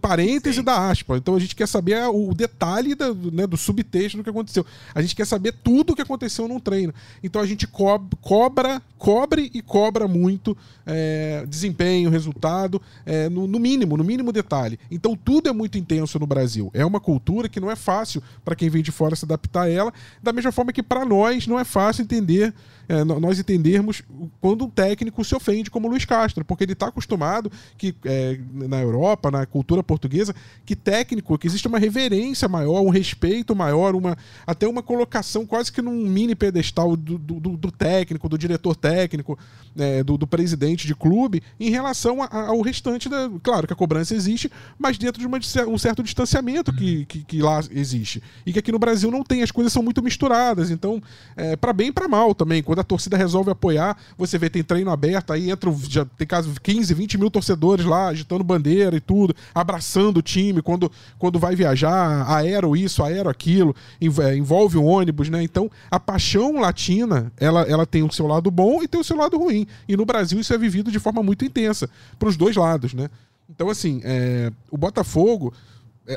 Sim. 0.53 0.63
da 0.63 0.89
aspa. 0.91 1.17
Então 1.17 1.35
a 1.35 1.39
gente 1.39 1.55
quer 1.55 1.67
saber 1.67 2.03
o 2.09 2.35
detalhe 2.35 2.95
da, 2.95 3.13
né, 3.15 3.47
do 3.47 3.57
subtexto 3.57 4.19
do 4.19 4.25
que 4.25 4.31
aconteceu. 4.31 4.65
A 4.95 5.03
gente 5.03 5.15
quer 5.15 5.27
saber 5.27 5.53
tudo 5.53 5.93
o 5.93 5.97
que 5.97 6.03
aconteceu 6.03 6.49
num 6.49 6.61
treino. 6.61 6.93
Então 7.23 7.41
a 7.41 7.47
gente 7.47 7.67
co 7.67 8.01
cobra, 8.21 8.83
cobre 8.99 9.51
e 9.55 9.63
cobra 9.63 10.09
muito 10.09 10.57
é, 10.87 11.45
desempenho, 11.47 12.11
resultado, 12.11 12.81
é, 13.07 13.29
no, 13.29 13.47
no 13.47 13.59
mínimo, 13.59 13.97
no 13.97 14.05
mínimo 14.05 14.33
detalhe. 14.33 14.79
Então 14.91 15.17
tudo 15.17 15.49
é 15.49 15.53
muito 15.53 15.79
intenso 15.79 16.19
no 16.19 16.27
Brasil. 16.27 16.71
É 16.75 16.85
uma 16.85 17.01
cultura 17.01 17.49
que 17.49 17.61
não 17.61 17.71
é 17.71 17.77
fácil 17.77 18.23
para 18.45 18.57
quem 18.57 18.69
vem 18.69 18.83
de 18.83 18.91
fora 18.91 19.15
se 19.15 19.25
adaptar 19.25 19.63
a 19.63 19.71
ela, 19.71 19.93
da 20.23 20.33
mesma 20.33 20.53
forma 20.53 20.73
que 20.73 20.83
para 20.83 21.05
nós 21.05 21.47
não 21.47 21.59
é 21.59 21.65
fácil 21.65 22.03
entender 22.03 22.53
é, 22.89 23.03
nós 23.05 23.39
entendermos 23.39 24.03
quando 24.41 24.65
um 24.65 24.71
técnico 24.71 25.25
se 25.25 25.35
ofende, 25.35 25.71
como 25.71 25.87
o 25.87 25.91
Luiz 25.91 26.05
Castro, 26.05 26.45
porque 26.45 26.65
ele 26.65 26.73
está 26.73 26.89
acostumado 26.89 27.51
que 27.79 27.95
é, 28.05 28.39
na 28.53 28.81
Europa, 28.81 29.31
na 29.31 29.47
cultura 29.47 29.83
portuguesa, 29.83 30.34
que 30.65 30.75
técnico, 30.75 31.39
que 31.39 31.47
existe 31.47 31.69
uma 31.69 31.79
reverência 31.79 32.49
maior, 32.49 32.81
um 32.81 32.89
respeito 32.89 33.55
maior, 33.55 33.95
uma, 33.95 34.17
até 34.47 34.67
uma 34.67 34.83
colocação 34.83 35.45
quase 35.47 35.71
que 35.71 35.83
num 35.83 36.09
mini 36.09 36.35
pedestal 36.35 36.97
do, 36.97 37.19
do, 37.19 37.57
do 37.57 37.71
técnico, 37.71 38.29
do 38.29 38.39
diretor 38.39 38.75
técnico, 38.75 39.39
é, 39.77 40.03
do, 40.03 40.17
do, 40.17 40.27
presidente 40.27 40.87
de 40.87 40.95
clube, 40.95 41.43
em 41.59 41.71
relação 41.71 42.23
a, 42.23 42.47
ao 42.49 42.61
restante 42.61 43.09
da. 43.09 43.31
Claro 43.43 43.67
que 43.67 43.73
a 43.73 43.77
cobrança 43.77 44.15
existe, 44.15 44.51
mas 44.79 44.97
dentro 44.97 45.21
de 45.21 45.27
uma, 45.27 45.39
um 45.69 45.79
certo 45.79 46.03
distanciamento 46.03 46.73
que, 46.73 47.05
que, 47.07 47.25
que, 47.25 47.43
lá 47.43 47.61
existe. 47.71 48.23
E 48.47 48.53
que 48.53 48.59
aqui 48.59 48.73
no 48.73 48.79
Brasil 48.79 49.11
não 49.11 49.23
tem, 49.23 49.43
as 49.43 49.51
coisas 49.51 49.73
são 49.73 49.83
muito 49.83 50.03
misturadas. 50.03 50.71
Então, 50.71 51.03
é, 51.37 51.57
para 51.57 51.73
bem 51.73 51.89
e 51.89 51.93
para 51.93 52.09
mal 52.09 52.35
também. 52.35 52.63
Quando 52.63 52.79
a 52.79 52.85
torcida 52.85 53.17
resolve 53.17 53.51
apoiar, 53.51 53.97
você 54.17 54.39
vê, 54.39 54.49
tem 54.49 54.63
treino 54.63 54.91
aberto, 54.91 55.33
aí 55.33 55.51
entra, 55.51 55.75
já 55.89 56.05
tem 56.05 56.27
caso 56.27 56.55
15, 56.63 56.95
20 56.95 57.19
mil 57.19 57.31
torcedores 57.31 57.85
lá, 57.85 58.09
agitando 58.09 58.43
bandeira 58.43 58.97
e 58.97 59.01
tudo, 59.01 59.35
abraçando 59.55 60.19
o 60.19 60.23
time, 60.25 60.61
quando, 60.63 60.91
quando 61.19 61.39
vai 61.39 61.55
viajar, 61.55 62.25
aero 62.29 62.75
isso, 62.75 63.03
aero 63.05 63.29
aquilo, 63.29 63.77
é, 64.01 64.37
envolve 64.37 64.77
o 64.77 64.85
ônibus, 64.85 65.29
né? 65.29 65.43
Então, 65.43 65.71
a 65.91 66.01
paixão 66.01 66.61
latina, 66.61 67.31
ela, 67.39 67.63
ela 67.63 67.87
tem 67.87 68.03
o 68.03 68.11
seu 68.11 68.27
lado 68.27 68.51
bom 68.51 68.83
e 68.83 68.89
tem 68.89 69.01
o 69.01 69.05
seu 69.05 69.17
lado 69.17 69.39
ruim. 69.39 69.67
E 69.89 69.97
no 69.97 70.05
Brasil 70.05 70.41
isso 70.41 70.53
é 70.53 70.59
vivido 70.59 70.91
de 70.91 70.99
forma 70.99 71.23
muito 71.23 71.45
intensa, 71.45 71.89
para 72.19 72.29
os 72.29 72.37
dois 72.37 72.57
lados, 72.57 72.95
né? 72.95 73.09
Então, 73.49 73.69
assim, 73.69 74.01
é, 74.05 74.51
o 74.71 74.77
Botafogo 74.77 75.53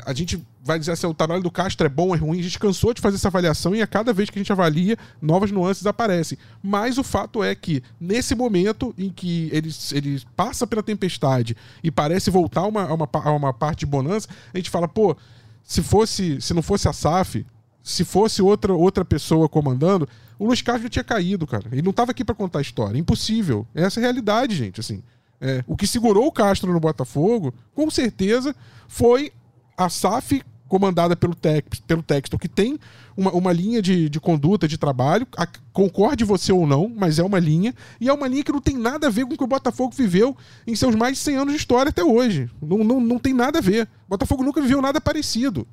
a 0.04 0.12
gente 0.12 0.42
vai 0.62 0.78
dizer 0.78 0.92
assim, 0.92 1.06
o 1.06 1.14
trabalho 1.14 1.42
do 1.42 1.50
Castro 1.50 1.86
é 1.86 1.88
bom, 1.88 2.14
é 2.14 2.18
ruim, 2.18 2.38
a 2.38 2.42
gente 2.42 2.58
cansou 2.58 2.92
de 2.92 3.00
fazer 3.00 3.16
essa 3.16 3.28
avaliação 3.28 3.74
e 3.74 3.80
a 3.80 3.86
cada 3.86 4.12
vez 4.12 4.28
que 4.28 4.38
a 4.38 4.42
gente 4.42 4.52
avalia, 4.52 4.96
novas 5.20 5.50
nuances 5.50 5.86
aparecem. 5.86 6.36
Mas 6.62 6.98
o 6.98 7.02
fato 7.02 7.42
é 7.42 7.54
que, 7.54 7.82
nesse 7.98 8.34
momento 8.34 8.94
em 8.98 9.08
que 9.08 9.48
ele, 9.50 9.70
ele 9.92 10.22
passa 10.36 10.66
pela 10.66 10.82
tempestade 10.82 11.56
e 11.82 11.90
parece 11.90 12.30
voltar 12.30 12.62
a 12.62 12.66
uma, 12.66 12.82
a 12.82 12.94
uma, 12.94 13.08
a 13.12 13.32
uma 13.32 13.54
parte 13.54 13.80
de 13.80 13.86
bonança, 13.86 14.28
a 14.52 14.56
gente 14.58 14.68
fala, 14.68 14.86
pô, 14.86 15.16
se 15.64 15.82
fosse, 15.82 16.40
se 16.40 16.52
não 16.52 16.62
fosse 16.62 16.86
a 16.86 16.92
SAF, 16.92 17.46
se 17.82 18.04
fosse 18.04 18.42
outra, 18.42 18.74
outra 18.74 19.04
pessoa 19.04 19.48
comandando, 19.48 20.06
o 20.38 20.46
Luiz 20.46 20.60
Castro 20.60 20.82
já 20.84 20.88
tinha 20.90 21.04
caído, 21.04 21.46
cara. 21.46 21.64
Ele 21.72 21.82
não 21.82 21.90
estava 21.90 22.10
aqui 22.10 22.22
para 22.22 22.34
contar 22.34 22.58
a 22.58 22.62
história. 22.62 22.98
Impossível. 22.98 23.66
Essa 23.74 23.98
é 23.98 24.02
a 24.02 24.04
realidade, 24.04 24.54
gente, 24.54 24.80
assim. 24.80 25.02
É, 25.40 25.64
o 25.66 25.76
que 25.76 25.86
segurou 25.86 26.26
o 26.26 26.32
Castro 26.32 26.72
no 26.72 26.80
Botafogo, 26.80 27.54
com 27.74 27.90
certeza, 27.90 28.54
foi 28.86 29.32
a 29.78 29.88
SAF 29.88 30.42
comandada 30.68 31.16
pelo, 31.16 31.34
Tex, 31.34 31.80
pelo 31.80 32.02
Textor, 32.02 32.38
que 32.38 32.48
tem 32.48 32.78
uma, 33.16 33.32
uma 33.32 33.52
linha 33.52 33.80
de, 33.80 34.08
de 34.08 34.20
conduta, 34.20 34.68
de 34.68 34.76
trabalho, 34.76 35.26
a, 35.36 35.48
concorde 35.72 36.24
você 36.24 36.52
ou 36.52 36.66
não, 36.66 36.92
mas 36.94 37.18
é 37.18 37.22
uma 37.22 37.38
linha, 37.38 37.74
e 37.98 38.08
é 38.08 38.12
uma 38.12 38.28
linha 38.28 38.44
que 38.44 38.52
não 38.52 38.60
tem 38.60 38.76
nada 38.76 39.06
a 39.06 39.10
ver 39.10 39.24
com 39.24 39.34
o 39.34 39.38
que 39.38 39.44
o 39.44 39.48
Botafogo 39.48 39.94
viveu 39.96 40.36
em 40.66 40.76
seus 40.76 40.94
mais 40.94 41.16
de 41.16 41.24
100 41.24 41.36
anos 41.36 41.54
de 41.54 41.58
história 41.58 41.88
até 41.88 42.04
hoje. 42.04 42.50
Não, 42.60 42.84
não, 42.84 43.00
não 43.00 43.18
tem 43.18 43.32
nada 43.32 43.58
a 43.58 43.62
ver. 43.62 43.88
O 44.06 44.10
Botafogo 44.10 44.44
nunca 44.44 44.60
viveu 44.60 44.82
nada 44.82 45.00
parecido. 45.00 45.66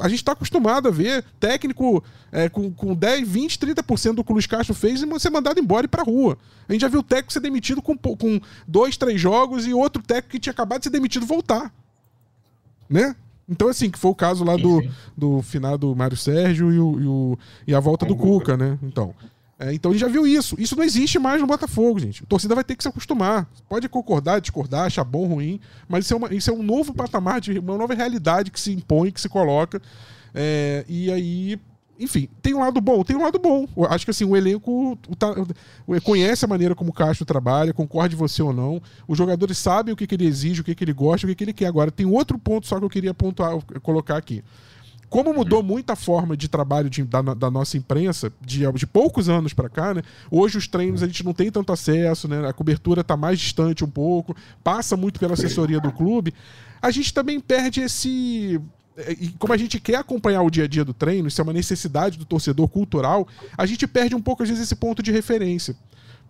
A 0.00 0.08
gente 0.08 0.20
está 0.20 0.32
acostumado 0.32 0.88
a 0.88 0.90
ver 0.90 1.22
técnico 1.38 2.02
é, 2.30 2.48
com, 2.48 2.72
com 2.72 2.94
10, 2.94 3.28
20, 3.28 3.58
30% 3.58 4.14
do 4.14 4.24
que 4.24 4.32
o 4.32 4.32
Luiz 4.32 4.46
Castro 4.46 4.74
fez 4.74 5.02
e 5.02 5.20
ser 5.20 5.28
mandado 5.28 5.60
embora 5.60 5.84
e 5.84 5.88
para 5.88 6.02
rua. 6.02 6.38
A 6.66 6.72
gente 6.72 6.80
já 6.80 6.88
viu 6.88 7.02
técnico 7.02 7.34
ser 7.34 7.40
demitido 7.40 7.82
com, 7.82 7.94
com 7.98 8.40
dois, 8.66 8.96
três 8.96 9.20
jogos 9.20 9.66
e 9.66 9.74
outro 9.74 10.02
técnico 10.02 10.30
que 10.30 10.40
tinha 10.40 10.52
acabado 10.52 10.80
de 10.80 10.84
ser 10.84 10.90
demitido 10.90 11.26
voltar. 11.26 11.70
Né? 12.88 13.14
Então, 13.52 13.68
assim, 13.68 13.90
que 13.90 13.98
foi 13.98 14.10
o 14.10 14.14
caso 14.14 14.42
lá 14.44 14.56
do, 14.56 14.82
do 15.16 15.42
finado 15.42 15.94
Mário 15.94 16.16
Sérgio 16.16 16.72
e, 16.72 16.78
o, 16.78 17.00
e, 17.00 17.06
o, 17.06 17.38
e 17.68 17.74
a 17.74 17.80
volta 17.80 18.06
do 18.06 18.16
Cuca, 18.16 18.56
né? 18.56 18.78
Então. 18.82 19.14
É, 19.58 19.72
então 19.72 19.92
a 19.92 19.94
gente 19.94 20.00
já 20.00 20.08
viu 20.08 20.26
isso. 20.26 20.56
Isso 20.58 20.74
não 20.74 20.82
existe 20.82 21.18
mais 21.18 21.40
no 21.40 21.46
Botafogo, 21.46 22.00
gente. 22.00 22.24
A 22.24 22.26
torcida 22.26 22.54
vai 22.54 22.64
ter 22.64 22.74
que 22.74 22.82
se 22.82 22.88
acostumar. 22.88 23.46
Pode 23.68 23.88
concordar, 23.88 24.40
discordar, 24.40 24.86
achar 24.86 25.04
bom, 25.04 25.26
ruim, 25.26 25.60
mas 25.88 26.04
isso 26.04 26.14
é, 26.14 26.16
uma, 26.16 26.34
isso 26.34 26.50
é 26.50 26.52
um 26.52 26.62
novo 26.62 26.92
patamar, 26.92 27.40
de 27.40 27.58
uma 27.58 27.76
nova 27.76 27.94
realidade 27.94 28.50
que 28.50 28.58
se 28.58 28.72
impõe, 28.72 29.12
que 29.12 29.20
se 29.20 29.28
coloca. 29.28 29.80
É, 30.34 30.84
e 30.88 31.12
aí 31.12 31.60
enfim, 31.98 32.28
tem 32.40 32.54
um 32.54 32.60
lado 32.60 32.80
bom, 32.80 33.04
tem 33.04 33.16
um 33.16 33.22
lado 33.22 33.38
bom. 33.38 33.66
Eu 33.76 33.84
acho 33.86 34.04
que 34.04 34.10
assim, 34.10 34.24
o 34.24 34.36
elenco 34.36 34.98
o, 35.86 36.00
conhece 36.00 36.44
a 36.44 36.48
maneira 36.48 36.74
como 36.74 36.90
o 36.90 36.92
Castro 36.92 37.24
trabalha, 37.24 37.72
concorde 37.72 38.16
você 38.16 38.42
ou 38.42 38.52
não. 38.52 38.82
Os 39.06 39.16
jogadores 39.16 39.58
sabem 39.58 39.92
o 39.92 39.96
que, 39.96 40.06
que 40.06 40.14
ele 40.14 40.26
exige, 40.26 40.60
o 40.60 40.64
que, 40.64 40.74
que 40.74 40.84
ele 40.84 40.92
gosta, 40.92 41.26
o 41.26 41.30
que, 41.30 41.36
que 41.36 41.44
ele 41.44 41.52
quer. 41.52 41.66
Agora, 41.66 41.90
tem 41.90 42.06
outro 42.06 42.38
ponto 42.38 42.66
só 42.66 42.78
que 42.78 42.84
eu 42.84 42.90
queria 42.90 43.14
pontuar, 43.14 43.58
colocar 43.82 44.16
aqui. 44.16 44.42
Como 45.12 45.34
mudou 45.34 45.62
muito 45.62 45.90
a 45.90 45.96
forma 45.96 46.34
de 46.34 46.48
trabalho 46.48 46.88
de, 46.88 47.04
da, 47.04 47.20
da, 47.20 47.50
nossa 47.50 47.76
imprensa, 47.76 48.32
de, 48.40 48.60
de 48.72 48.86
poucos 48.86 49.28
anos 49.28 49.52
para 49.52 49.68
cá, 49.68 49.92
né? 49.92 50.02
Hoje 50.30 50.56
os 50.56 50.66
treinos 50.66 51.02
a 51.02 51.06
gente 51.06 51.22
não 51.22 51.34
tem 51.34 51.50
tanto 51.50 51.70
acesso, 51.70 52.26
né? 52.26 52.48
A 52.48 52.52
cobertura 52.54 53.02
está 53.02 53.14
mais 53.14 53.38
distante 53.38 53.84
um 53.84 53.90
pouco, 53.90 54.34
passa 54.64 54.96
muito 54.96 55.20
pela 55.20 55.34
assessoria 55.34 55.78
do 55.78 55.92
clube. 55.92 56.32
A 56.80 56.90
gente 56.90 57.12
também 57.12 57.38
perde 57.38 57.82
esse 57.82 58.58
e 59.18 59.28
como 59.38 59.52
a 59.52 59.56
gente 59.56 59.80
quer 59.80 59.96
acompanhar 59.96 60.42
o 60.42 60.50
dia 60.50 60.64
a 60.64 60.68
dia 60.68 60.84
do 60.84 60.92
treino, 60.92 61.28
isso 61.28 61.40
é 61.40 61.44
uma 61.44 61.52
necessidade 61.52 62.18
do 62.18 62.24
torcedor 62.24 62.68
cultural, 62.68 63.26
a 63.56 63.64
gente 63.64 63.86
perde 63.86 64.14
um 64.14 64.20
pouco, 64.20 64.42
às 64.42 64.48
vezes, 64.48 64.64
esse 64.64 64.76
ponto 64.76 65.02
de 65.02 65.10
referência. 65.10 65.74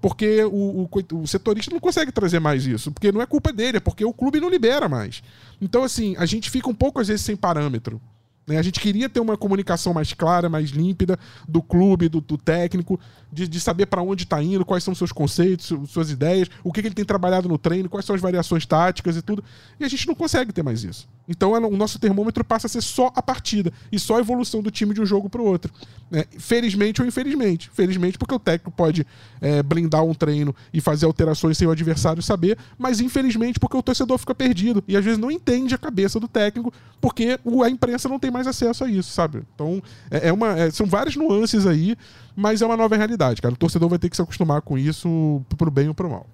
Porque 0.00 0.42
o, 0.44 0.88
o, 0.90 1.20
o, 1.22 1.26
setorista 1.28 1.70
não 1.72 1.78
consegue 1.78 2.10
trazer 2.10 2.40
mais 2.40 2.66
isso. 2.66 2.90
Porque 2.90 3.12
não 3.12 3.22
é 3.22 3.26
culpa 3.26 3.52
dele, 3.52 3.76
é 3.76 3.80
porque 3.80 4.04
o 4.04 4.12
clube 4.12 4.40
não 4.40 4.50
libera 4.50 4.88
mais. 4.88 5.22
Então, 5.60 5.84
assim, 5.84 6.16
a 6.18 6.26
gente 6.26 6.50
fica 6.50 6.68
um 6.68 6.74
pouco, 6.74 7.00
às 7.00 7.06
vezes, 7.06 7.24
sem 7.24 7.36
parâmetro. 7.36 8.00
Né? 8.46 8.58
A 8.58 8.62
gente 8.62 8.80
queria 8.80 9.08
ter 9.08 9.20
uma 9.20 9.36
comunicação 9.36 9.94
mais 9.94 10.12
clara, 10.12 10.48
mais 10.48 10.70
límpida 10.70 11.18
do 11.48 11.62
clube, 11.62 12.08
do, 12.08 12.20
do 12.20 12.36
técnico, 12.36 12.98
de, 13.32 13.46
de 13.46 13.60
saber 13.60 13.86
para 13.86 14.02
onde 14.02 14.24
está 14.24 14.42
indo, 14.42 14.64
quais 14.64 14.82
são 14.82 14.94
seus 14.94 15.12
conceitos, 15.12 15.72
suas 15.88 16.10
ideias, 16.10 16.48
o 16.64 16.72
que, 16.72 16.82
que, 16.82 16.88
ele 16.88 16.94
tem 16.94 17.04
trabalhado 17.04 17.48
no 17.48 17.56
treino, 17.56 17.88
quais 17.88 18.04
são 18.04 18.16
as 18.16 18.20
variações 18.20 18.66
táticas 18.66 19.16
e 19.16 19.22
tudo. 19.22 19.44
E 19.78 19.84
a 19.84 19.88
gente 19.88 20.06
não 20.06 20.14
consegue 20.14 20.52
ter 20.52 20.62
mais 20.62 20.82
isso. 20.82 21.08
Então 21.28 21.52
o 21.52 21.76
nosso 21.76 21.98
termômetro 21.98 22.44
passa 22.44 22.66
a 22.66 22.70
ser 22.70 22.82
só 22.82 23.12
a 23.14 23.22
partida 23.22 23.72
e 23.90 23.98
só 23.98 24.16
a 24.16 24.20
evolução 24.20 24.62
do 24.62 24.70
time 24.70 24.92
de 24.92 25.00
um 25.00 25.06
jogo 25.06 25.28
para 25.28 25.40
o 25.40 25.44
outro. 25.44 25.72
Né? 26.10 26.24
Felizmente 26.38 27.00
ou 27.00 27.06
infelizmente. 27.06 27.70
Felizmente, 27.72 28.18
porque 28.18 28.34
o 28.34 28.38
técnico 28.38 28.70
pode 28.70 29.06
é, 29.40 29.62
blindar 29.62 30.04
um 30.04 30.14
treino 30.14 30.54
e 30.72 30.80
fazer 30.80 31.06
alterações 31.06 31.56
sem 31.56 31.66
o 31.66 31.70
adversário 31.70 32.22
saber, 32.22 32.58
mas 32.78 33.00
infelizmente 33.00 33.58
porque 33.60 33.76
o 33.76 33.82
torcedor 33.82 34.18
fica 34.18 34.34
perdido 34.34 34.82
e 34.86 34.96
às 34.96 35.04
vezes 35.04 35.18
não 35.18 35.30
entende 35.30 35.74
a 35.74 35.78
cabeça 35.78 36.18
do 36.18 36.28
técnico 36.28 36.72
porque 37.00 37.38
a 37.64 37.68
imprensa 37.68 38.08
não 38.08 38.18
tem 38.18 38.30
mais 38.30 38.46
acesso 38.46 38.84
a 38.84 38.90
isso, 38.90 39.12
sabe? 39.12 39.42
Então, 39.54 39.82
é, 40.10 40.28
é 40.28 40.32
uma, 40.32 40.58
é, 40.58 40.70
são 40.70 40.86
várias 40.86 41.16
nuances 41.16 41.66
aí, 41.66 41.96
mas 42.34 42.62
é 42.62 42.66
uma 42.66 42.76
nova 42.76 42.96
realidade, 42.96 43.40
cara. 43.40 43.54
O 43.54 43.58
torcedor 43.58 43.88
vai 43.88 43.98
ter 43.98 44.08
que 44.08 44.16
se 44.16 44.22
acostumar 44.22 44.62
com 44.62 44.76
isso 44.76 45.42
pro 45.56 45.70
bem 45.70 45.88
ou 45.88 45.94
pro 45.94 46.10
mal. 46.10 46.26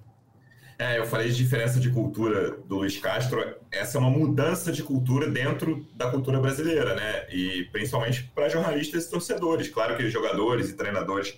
É, 0.81 0.97
eu 0.97 1.05
falei 1.05 1.27
de 1.27 1.35
diferença 1.35 1.77
de 1.77 1.89
cultura 1.89 2.51
do 2.51 2.77
Luiz 2.77 2.97
Castro. 2.97 3.57
Essa 3.69 3.97
é 3.97 3.99
uma 3.99 4.09
mudança 4.09 4.71
de 4.71 4.81
cultura 4.81 5.29
dentro 5.29 5.85
da 5.93 6.09
cultura 6.09 6.39
brasileira, 6.39 6.95
né? 6.95 7.27
E 7.29 7.65
principalmente 7.65 8.31
para 8.33 8.47
jornalistas 8.47 9.05
e 9.05 9.09
torcedores. 9.09 9.67
Claro 9.67 9.97
que 9.97 10.03
os 10.03 10.13
jogadores 10.13 10.69
e 10.69 10.77
treinadores 10.77 11.37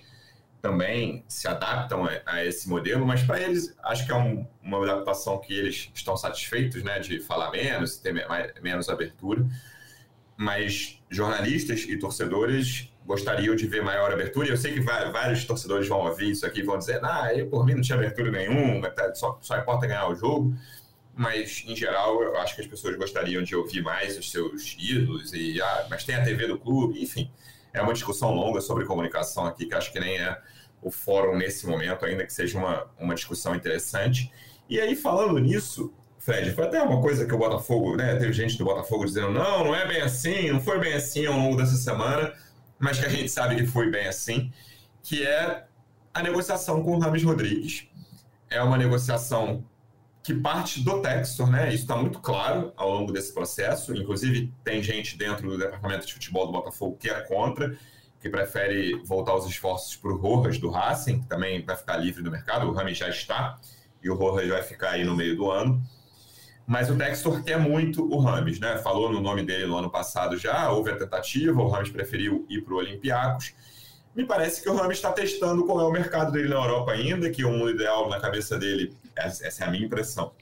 também 0.60 1.24
se 1.26 1.48
adaptam 1.48 2.08
a, 2.24 2.44
esse 2.44 2.68
modelo, 2.68 3.04
mas 3.04 3.24
para 3.24 3.40
eles 3.40 3.74
acho 3.82 4.06
que 4.06 4.12
é 4.12 4.14
um, 4.14 4.46
uma 4.62 4.80
adaptação 4.84 5.40
que 5.40 5.52
eles 5.52 5.90
estão 5.92 6.16
satisfeitos, 6.16 6.84
né? 6.84 7.00
De 7.00 7.18
falar 7.18 7.50
menos, 7.50 7.96
ter 7.96 8.14
menos 8.62 8.88
abertura. 8.88 9.44
Mas 10.36 11.02
jornalistas 11.10 11.80
e 11.80 11.98
torcedores 11.98 12.91
gostariam 13.06 13.54
de 13.54 13.66
ver 13.66 13.82
maior 13.82 14.12
abertura. 14.12 14.48
E 14.48 14.50
eu 14.50 14.56
sei 14.56 14.72
que 14.72 14.80
vários 14.80 15.44
torcedores 15.44 15.88
vão 15.88 16.00
ouvir 16.00 16.30
isso 16.30 16.46
aqui 16.46 16.62
vão 16.62 16.78
dizer: 16.78 17.00
ah, 17.04 17.32
eu 17.34 17.48
por 17.48 17.64
mim 17.64 17.74
não 17.74 17.82
tinha 17.82 17.96
abertura 17.96 18.30
nenhuma, 18.30 18.90
tá, 18.90 19.14
só, 19.14 19.38
só 19.40 19.56
importa 19.58 19.86
ganhar 19.86 20.08
o 20.08 20.14
jogo. 20.14 20.54
Mas, 21.14 21.62
em 21.66 21.76
geral, 21.76 22.22
eu 22.22 22.38
acho 22.38 22.54
que 22.54 22.62
as 22.62 22.66
pessoas 22.66 22.96
gostariam 22.96 23.42
de 23.42 23.54
ouvir 23.54 23.82
mais 23.82 24.16
os 24.16 24.30
seus 24.30 24.74
ídolos, 24.78 25.34
e, 25.34 25.60
ah, 25.60 25.86
mas 25.90 26.04
tem 26.04 26.14
a 26.14 26.24
TV 26.24 26.46
do 26.46 26.58
clube, 26.58 27.02
enfim. 27.02 27.30
É 27.70 27.82
uma 27.82 27.92
discussão 27.92 28.32
longa 28.32 28.62
sobre 28.62 28.86
comunicação 28.86 29.44
aqui, 29.44 29.66
que 29.66 29.74
acho 29.74 29.92
que 29.92 30.00
nem 30.00 30.16
é 30.16 30.38
o 30.80 30.90
fórum 30.90 31.36
nesse 31.36 31.66
momento, 31.66 32.06
ainda 32.06 32.24
que 32.24 32.32
seja 32.32 32.58
uma, 32.58 32.86
uma 32.98 33.14
discussão 33.14 33.54
interessante. 33.54 34.32
E 34.70 34.80
aí, 34.80 34.96
falando 34.96 35.38
nisso, 35.38 35.92
Fred, 36.18 36.50
foi 36.52 36.64
até 36.64 36.82
uma 36.82 37.02
coisa 37.02 37.26
que 37.26 37.34
o 37.34 37.38
Botafogo, 37.38 37.94
né? 37.94 38.16
Teve 38.16 38.32
gente 38.32 38.56
do 38.56 38.64
Botafogo 38.64 39.04
dizendo: 39.04 39.30
não, 39.30 39.64
não 39.64 39.74
é 39.74 39.86
bem 39.86 40.00
assim, 40.00 40.50
não 40.50 40.60
foi 40.60 40.78
bem 40.78 40.94
assim 40.94 41.26
ao 41.26 41.36
longo 41.36 41.56
dessa 41.56 41.76
semana 41.76 42.32
mas 42.82 42.98
que 42.98 43.06
a 43.06 43.08
gente 43.08 43.28
sabe 43.28 43.54
que 43.54 43.64
foi 43.64 43.88
bem 43.88 44.08
assim, 44.08 44.52
que 45.04 45.24
é 45.24 45.64
a 46.12 46.20
negociação 46.20 46.82
com 46.82 46.96
o 46.96 46.98
Rames 46.98 47.22
Rodrigues. 47.22 47.86
É 48.50 48.60
uma 48.60 48.76
negociação 48.76 49.64
que 50.20 50.34
parte 50.34 50.82
do 50.82 51.00
Textor, 51.00 51.48
né? 51.48 51.68
Isso 51.68 51.84
está 51.84 51.96
muito 51.96 52.18
claro 52.18 52.72
ao 52.76 52.90
longo 52.90 53.12
desse 53.12 53.32
processo. 53.32 53.94
Inclusive, 53.96 54.52
tem 54.64 54.82
gente 54.82 55.16
dentro 55.16 55.48
do 55.48 55.56
departamento 55.56 56.04
de 56.04 56.12
futebol 56.12 56.46
do 56.46 56.52
Botafogo 56.52 56.96
que 56.98 57.08
é 57.08 57.20
contra, 57.20 57.78
que 58.20 58.28
prefere 58.28 59.00
voltar 59.04 59.36
os 59.36 59.46
esforços 59.46 59.94
para 59.94 60.10
o 60.10 60.16
Rojas 60.16 60.58
do 60.58 60.68
Racing, 60.68 61.20
que 61.20 61.28
também 61.28 61.64
vai 61.64 61.76
ficar 61.76 61.96
livre 61.98 62.20
do 62.20 62.32
mercado. 62.32 62.66
O 62.66 62.72
Rames 62.72 62.98
já 62.98 63.08
está 63.08 63.60
e 64.02 64.10
o 64.10 64.16
Rojas 64.16 64.48
vai 64.48 64.62
ficar 64.64 64.90
aí 64.90 65.04
no 65.04 65.14
meio 65.14 65.36
do 65.36 65.48
ano. 65.48 65.80
Mas 66.66 66.88
o 66.88 66.96
Textor 66.96 67.42
quer 67.42 67.58
muito 67.58 68.04
o 68.04 68.18
Rames, 68.18 68.60
né? 68.60 68.78
Falou 68.78 69.12
no 69.12 69.20
nome 69.20 69.44
dele 69.44 69.66
no 69.66 69.76
ano 69.76 69.90
passado 69.90 70.36
já, 70.38 70.70
houve 70.70 70.90
a 70.90 70.96
tentativa, 70.96 71.60
o 71.60 71.68
Rames 71.68 71.90
preferiu 71.90 72.46
ir 72.48 72.62
para 72.62 72.74
o 72.74 72.76
Olympiacos. 72.76 73.54
Me 74.14 74.24
parece 74.24 74.62
que 74.62 74.68
o 74.68 74.74
Rames 74.74 74.98
está 74.98 75.10
testando 75.10 75.64
qual 75.64 75.80
é 75.80 75.84
o 75.84 75.90
mercado 75.90 76.30
dele 76.30 76.48
na 76.48 76.56
Europa 76.56 76.92
ainda, 76.92 77.30
que 77.30 77.44
o 77.44 77.50
mundo 77.50 77.70
ideal 77.70 78.08
na 78.08 78.20
cabeça 78.20 78.58
dele, 78.58 78.94
essa 79.16 79.64
é 79.64 79.66
a 79.66 79.70
minha 79.70 79.84
impressão, 79.84 80.32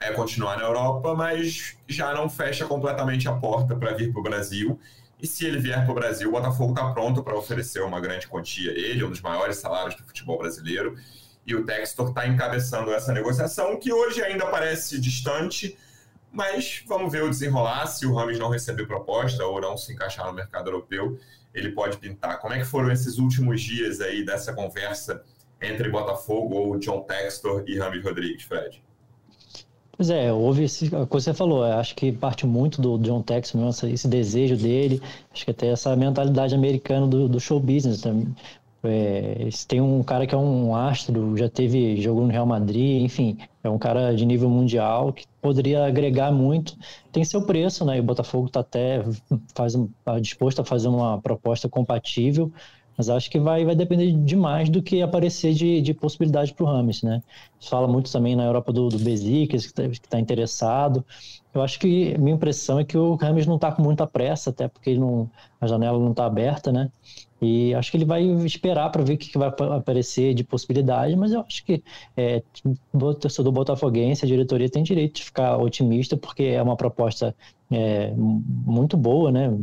é 0.00 0.12
continuar 0.12 0.56
na 0.56 0.62
Europa, 0.62 1.14
mas 1.14 1.76
já 1.88 2.14
não 2.14 2.28
fecha 2.28 2.64
completamente 2.64 3.28
a 3.28 3.32
porta 3.32 3.74
para 3.74 3.92
vir 3.92 4.12
para 4.12 4.20
o 4.20 4.22
Brasil. 4.22 4.78
E 5.20 5.26
se 5.26 5.44
ele 5.44 5.58
vier 5.58 5.82
para 5.82 5.90
o 5.90 5.94
Brasil, 5.94 6.28
o 6.28 6.32
Botafogo 6.32 6.72
está 6.72 6.92
pronto 6.92 7.24
para 7.24 7.36
oferecer 7.36 7.82
uma 7.82 8.00
grande 8.00 8.28
quantia. 8.28 8.70
Ele, 8.70 9.02
um 9.02 9.10
dos 9.10 9.20
maiores 9.20 9.56
salários 9.56 9.96
do 9.96 10.04
futebol 10.04 10.38
brasileiro, 10.38 10.94
e 11.48 11.54
o 11.54 11.64
Textor 11.64 12.10
está 12.10 12.28
encabeçando 12.28 12.92
essa 12.92 13.10
negociação, 13.10 13.78
que 13.80 13.90
hoje 13.90 14.22
ainda 14.22 14.44
parece 14.46 15.00
distante, 15.00 15.78
mas 16.30 16.84
vamos 16.86 17.10
ver 17.10 17.22
o 17.22 17.30
desenrolar. 17.30 17.86
Se 17.86 18.04
o 18.04 18.14
Rames 18.14 18.38
não 18.38 18.50
receber 18.50 18.86
proposta 18.86 19.44
ou 19.46 19.58
não 19.58 19.74
se 19.74 19.94
encaixar 19.94 20.26
no 20.26 20.34
mercado 20.34 20.68
europeu, 20.68 21.18
ele 21.54 21.72
pode 21.72 21.96
pintar. 21.96 22.38
Como 22.38 22.52
é 22.52 22.58
que 22.58 22.66
foram 22.66 22.92
esses 22.92 23.16
últimos 23.16 23.62
dias 23.62 23.98
aí 24.02 24.26
dessa 24.26 24.52
conversa 24.52 25.22
entre 25.60 25.88
Botafogo 25.88 26.54
ou 26.54 26.78
John 26.78 27.00
Textor 27.00 27.64
e 27.66 27.78
Rames 27.78 28.04
Rodrigues, 28.04 28.42
Fred? 28.42 28.82
Pois 29.96 30.10
é, 30.10 30.30
houve 30.30 30.64
esse, 30.64 30.90
que 30.90 30.96
você 31.10 31.32
falou, 31.32 31.64
acho 31.64 31.96
que 31.96 32.12
parte 32.12 32.46
muito 32.46 32.80
do 32.80 32.98
John 32.98 33.22
Textor, 33.22 33.60
esse 33.88 34.06
desejo 34.06 34.56
dele, 34.56 35.02
acho 35.32 35.44
que 35.46 35.50
até 35.50 35.68
essa 35.68 35.96
mentalidade 35.96 36.54
americana 36.54 37.06
do, 37.06 37.26
do 37.26 37.40
show 37.40 37.58
business 37.58 38.02
também. 38.02 38.32
É, 38.88 39.48
tem 39.66 39.80
um 39.80 40.02
cara 40.02 40.26
que 40.26 40.34
é 40.34 40.38
um 40.38 40.74
astro, 40.74 41.36
já 41.36 41.48
teve, 41.48 42.00
jogou 42.00 42.24
no 42.24 42.32
Real 42.32 42.46
Madrid, 42.46 43.02
enfim, 43.02 43.38
é 43.62 43.68
um 43.68 43.78
cara 43.78 44.14
de 44.14 44.24
nível 44.24 44.48
mundial 44.48 45.12
que 45.12 45.26
poderia 45.40 45.84
agregar 45.86 46.32
muito. 46.32 46.76
Tem 47.12 47.24
seu 47.24 47.44
preço, 47.44 47.84
né? 47.84 47.96
E 47.96 48.00
o 48.00 48.02
Botafogo 48.02 48.46
está 48.46 48.60
até 48.60 49.02
faz, 49.54 49.74
tá 50.04 50.18
disposto 50.18 50.60
a 50.60 50.64
fazer 50.64 50.88
uma 50.88 51.20
proposta 51.20 51.68
compatível, 51.68 52.52
mas 52.98 53.08
acho 53.08 53.30
que 53.30 53.38
vai, 53.38 53.64
vai 53.64 53.76
depender 53.76 54.10
demais 54.12 54.68
do 54.68 54.82
que 54.82 55.00
aparecer 55.00 55.54
de, 55.54 55.80
de 55.80 55.94
possibilidade 55.94 56.52
para 56.52 56.64
o 56.64 56.66
Rames, 56.66 57.00
né? 57.00 57.22
Fala 57.60 57.86
muito 57.86 58.10
também 58.10 58.34
na 58.34 58.44
Europa 58.44 58.72
do, 58.72 58.88
do 58.88 58.98
Besiktas, 58.98 59.64
que 59.64 59.80
está 59.80 60.10
tá 60.10 60.18
interessado. 60.18 61.04
Eu 61.54 61.62
acho 61.62 61.78
que 61.78 62.18
minha 62.18 62.34
impressão 62.34 62.80
é 62.80 62.84
que 62.84 62.98
o 62.98 63.14
Rames 63.14 63.46
não 63.46 63.54
está 63.54 63.70
com 63.70 63.82
muita 63.82 64.04
pressa, 64.04 64.50
até 64.50 64.66
porque 64.66 64.98
não, 64.98 65.30
a 65.60 65.66
janela 65.68 65.96
não 65.96 66.10
está 66.10 66.26
aberta, 66.26 66.72
né? 66.72 66.90
E 67.40 67.72
acho 67.74 67.92
que 67.92 67.96
ele 67.96 68.04
vai 68.04 68.24
esperar 68.44 68.90
para 68.90 69.04
ver 69.04 69.14
o 69.14 69.18
que, 69.18 69.30
que 69.30 69.38
vai 69.38 69.48
aparecer 69.48 70.34
de 70.34 70.42
possibilidade, 70.42 71.14
mas 71.14 71.30
eu 71.32 71.40
acho 71.40 71.64
que 71.64 71.84
é, 72.16 72.42
o 72.92 73.14
torcedor 73.14 73.52
botafoguense, 73.52 74.24
a 74.24 74.28
diretoria 74.28 74.68
tem 74.68 74.82
direito 74.82 75.16
de 75.16 75.24
ficar 75.24 75.56
otimista, 75.56 76.16
porque 76.16 76.42
é 76.42 76.60
uma 76.60 76.76
proposta 76.76 77.34
é, 77.70 78.12
muito 78.16 78.96
boa, 78.96 79.30
né? 79.30 79.56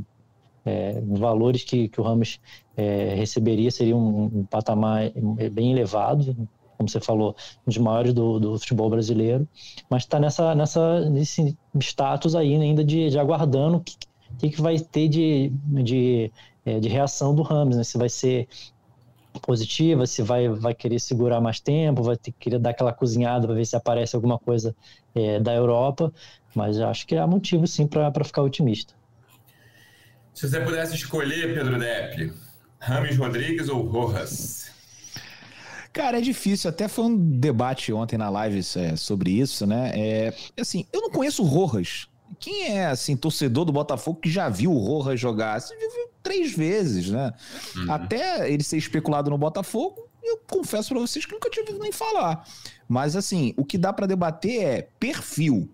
É, 0.63 0.99
valores 1.01 1.63
que, 1.63 1.89
que 1.89 2.01
o 2.01 2.03
Ramos 2.03 2.39
é, 2.77 3.13
receberia 3.15 3.71
seriam 3.71 3.99
um, 3.99 4.39
um, 4.39 4.43
patamar 4.45 5.11
bem 5.51 5.71
elevado, 5.71 6.35
como 6.77 6.89
você 6.89 6.99
falou, 6.99 7.35
um 7.65 7.69
dos 7.69 7.77
maiores 7.77 8.13
do, 8.13 8.39
do 8.39 8.59
futebol 8.59 8.89
brasileiro, 8.89 9.47
mas 9.89 10.03
está 10.03 10.19
nessa, 10.19 10.53
nessa, 10.53 11.09
nesse 11.09 11.57
status 11.79 12.35
aí 12.35 12.53
ainda 12.55 12.83
de, 12.83 13.09
de 13.09 13.17
aguardando 13.17 13.77
o 13.77 13.79
que, 13.79 13.95
que, 14.39 14.49
que 14.49 14.61
vai 14.61 14.77
ter 14.79 15.07
de, 15.07 15.51
de 15.83 16.31
é, 16.65 16.79
de 16.79 16.89
reação 16.89 17.33
do 17.35 17.43
Rams, 17.43 17.77
né? 17.77 17.83
Se 17.83 17.97
vai 17.97 18.09
ser 18.09 18.47
positiva, 19.41 20.07
se 20.07 20.23
vai, 20.23 20.49
vai 20.49 20.73
querer 20.73 20.99
segurar 20.99 21.39
mais 21.39 21.59
tempo, 21.59 22.01
vai 22.01 22.17
ter, 22.17 22.31
querer 22.31 22.57
dar 22.57 22.71
aquela 22.71 22.91
cozinhada 22.91 23.45
para 23.45 23.55
ver 23.55 23.65
se 23.65 23.75
aparece 23.75 24.15
alguma 24.15 24.39
coisa 24.39 24.75
é, 25.13 25.39
da 25.39 25.53
Europa, 25.53 26.11
mas 26.55 26.79
acho 26.79 27.05
que 27.05 27.15
há 27.15 27.27
motivo 27.27 27.67
sim 27.67 27.85
para 27.85 28.23
ficar 28.23 28.41
otimista. 28.41 28.93
Se 30.33 30.49
você 30.49 30.59
pudesse 30.59 30.95
escolher, 30.95 31.53
Pedro 31.53 31.77
Depp, 31.77 32.33
Rames 32.85 33.17
Rodrigues 33.17 33.67
ou 33.67 33.81
Rojas? 33.81 34.67
Cara, 35.91 36.19
é 36.19 36.21
difícil. 36.21 36.69
Até 36.69 36.87
foi 36.87 37.05
um 37.05 37.17
debate 37.17 37.91
ontem 37.91 38.15
na 38.15 38.29
live 38.29 38.59
é, 38.75 38.95
sobre 38.95 39.31
isso, 39.31 39.65
né? 39.65 39.91
É, 39.95 40.33
assim, 40.59 40.85
eu 40.93 41.01
não 41.01 41.09
conheço 41.09 41.41
o 41.41 41.47
Rojas. 41.47 42.07
Quem 42.39 42.67
é, 42.67 42.85
assim, 42.85 43.17
torcedor 43.17 43.65
do 43.65 43.71
Botafogo 43.71 44.19
que 44.19 44.29
já 44.29 44.49
viu 44.49 44.71
o 44.71 44.77
Rojas 44.77 45.19
jogar? 45.19 45.59
Você 45.59 45.75
viu 45.75 46.09
três 46.21 46.55
vezes, 46.55 47.09
né? 47.09 47.33
Uhum. 47.75 47.91
Até 47.91 48.51
ele 48.51 48.61
ser 48.61 48.77
especulado 48.77 49.31
no 49.31 49.37
Botafogo, 49.37 50.07
eu 50.21 50.37
confesso 50.47 50.89
para 50.89 50.99
vocês 50.99 51.25
que 51.25 51.33
nunca 51.33 51.49
tive 51.49 51.73
nem 51.73 51.91
falar. 51.91 52.47
Mas 52.87 53.15
assim, 53.15 53.55
o 53.57 53.65
que 53.65 53.79
dá 53.79 53.91
para 53.91 54.05
debater 54.05 54.61
é 54.61 54.89
perfil. 54.99 55.67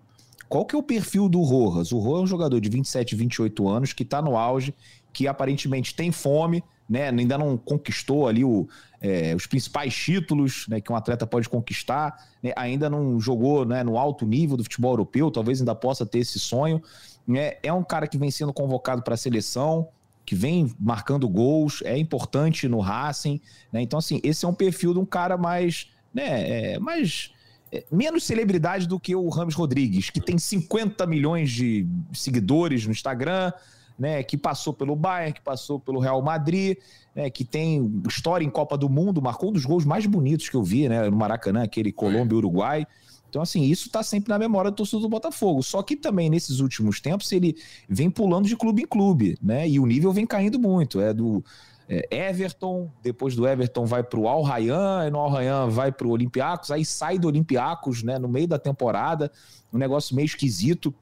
Qual 0.48 0.64
que 0.64 0.74
é 0.74 0.78
o 0.78 0.82
perfil 0.82 1.28
do 1.28 1.42
Rojas? 1.42 1.92
O 1.92 1.98
Rojas 1.98 2.20
é 2.20 2.24
um 2.24 2.26
jogador 2.26 2.58
de 2.58 2.70
27, 2.70 3.14
28 3.14 3.68
anos 3.68 3.92
que 3.92 4.04
tá 4.04 4.22
no 4.22 4.34
auge, 4.34 4.74
que 5.12 5.28
aparentemente 5.28 5.94
tem 5.94 6.10
fome, 6.10 6.64
né? 6.88 7.08
Ainda 7.08 7.38
não 7.38 7.56
conquistou 7.56 8.28
ali 8.28 8.44
o, 8.44 8.68
é, 9.00 9.34
os 9.34 9.46
principais 9.46 9.94
títulos 9.94 10.66
né, 10.68 10.80
que 10.80 10.92
um 10.92 10.96
atleta 10.96 11.26
pode 11.26 11.48
conquistar, 11.48 12.14
né? 12.42 12.52
ainda 12.56 12.88
não 12.88 13.18
jogou 13.20 13.64
né, 13.64 13.82
no 13.82 13.98
alto 13.98 14.26
nível 14.26 14.56
do 14.56 14.62
futebol 14.62 14.92
europeu, 14.92 15.30
talvez 15.30 15.60
ainda 15.60 15.74
possa 15.74 16.06
ter 16.06 16.18
esse 16.18 16.38
sonho. 16.38 16.82
Né? 17.26 17.54
É 17.62 17.72
um 17.72 17.82
cara 17.82 18.06
que 18.06 18.18
vem 18.18 18.30
sendo 18.30 18.52
convocado 18.52 19.02
para 19.02 19.14
a 19.14 19.16
seleção, 19.16 19.88
que 20.24 20.34
vem 20.34 20.72
marcando 20.78 21.28
gols, 21.28 21.82
é 21.84 21.98
importante 21.98 22.68
no 22.68 22.78
Racing, 22.78 23.40
né? 23.72 23.82
Então, 23.82 23.98
assim, 23.98 24.20
esse 24.22 24.44
é 24.44 24.48
um 24.48 24.54
perfil 24.54 24.92
de 24.92 25.00
um 25.00 25.04
cara 25.04 25.36
mais, 25.36 25.90
né, 26.14 26.74
é, 26.74 26.78
mais 26.78 27.32
é, 27.72 27.84
menos 27.90 28.24
celebridade 28.24 28.86
do 28.86 29.00
que 29.00 29.16
o 29.16 29.28
Ramos 29.28 29.54
Rodrigues, 29.54 30.10
que 30.10 30.20
tem 30.20 30.38
50 30.38 31.06
milhões 31.06 31.50
de 31.50 31.88
seguidores 32.12 32.86
no 32.86 32.92
Instagram, 32.92 33.52
né, 33.98 34.22
que 34.22 34.36
passou 34.36 34.72
pelo 34.72 34.96
Bayern, 34.96 35.32
que 35.32 35.40
passou 35.40 35.78
pelo 35.78 36.00
Real 36.00 36.20
Madrid, 36.22 36.76
né, 37.14 37.30
que 37.30 37.44
tem 37.44 38.02
história 38.08 38.44
em 38.44 38.50
Copa 38.50 38.76
do 38.76 38.88
Mundo, 38.88 39.20
marcou 39.22 39.50
um 39.50 39.52
dos 39.52 39.64
gols 39.64 39.84
mais 39.84 40.06
bonitos 40.06 40.48
que 40.48 40.56
eu 40.56 40.62
vi, 40.62 40.88
né, 40.88 41.08
no 41.08 41.16
Maracanã, 41.16 41.62
aquele 41.62 41.92
Colômbia 41.92 42.36
Uruguai. 42.36 42.86
Então, 43.32 43.40
assim, 43.40 43.62
isso 43.62 43.86
está 43.86 44.02
sempre 44.02 44.28
na 44.28 44.38
memória 44.38 44.70
do 44.70 44.76
torcedor 44.76 45.00
do 45.00 45.08
Botafogo. 45.08 45.62
Só 45.62 45.82
que 45.82 45.96
também, 45.96 46.28
nesses 46.28 46.60
últimos 46.60 47.00
tempos, 47.00 47.32
ele 47.32 47.56
vem 47.88 48.10
pulando 48.10 48.46
de 48.46 48.54
clube 48.54 48.82
em 48.82 48.86
clube, 48.86 49.38
né? 49.42 49.66
E 49.66 49.80
o 49.80 49.86
nível 49.86 50.12
vem 50.12 50.26
caindo 50.26 50.58
muito. 50.58 51.00
É 51.00 51.14
do 51.14 51.42
é, 51.88 52.28
Everton, 52.28 52.90
depois 53.02 53.34
do 53.34 53.48
Everton 53.48 53.86
vai 53.86 54.02
para 54.02 54.20
o 54.20 54.28
Al 54.28 54.42
Rayyan, 54.42 55.06
e 55.06 55.10
no 55.10 55.18
Al 55.18 55.30
Rayyan 55.30 55.68
vai 55.68 55.90
para 55.90 56.06
o 56.06 56.10
Olympiacos, 56.10 56.70
aí 56.70 56.84
sai 56.84 57.18
do 57.18 57.26
Olympiacos, 57.26 58.02
né? 58.02 58.18
No 58.18 58.28
meio 58.28 58.46
da 58.46 58.58
temporada, 58.58 59.32
um 59.72 59.78
negócio 59.78 60.14
meio 60.14 60.26
esquisito. 60.26 60.94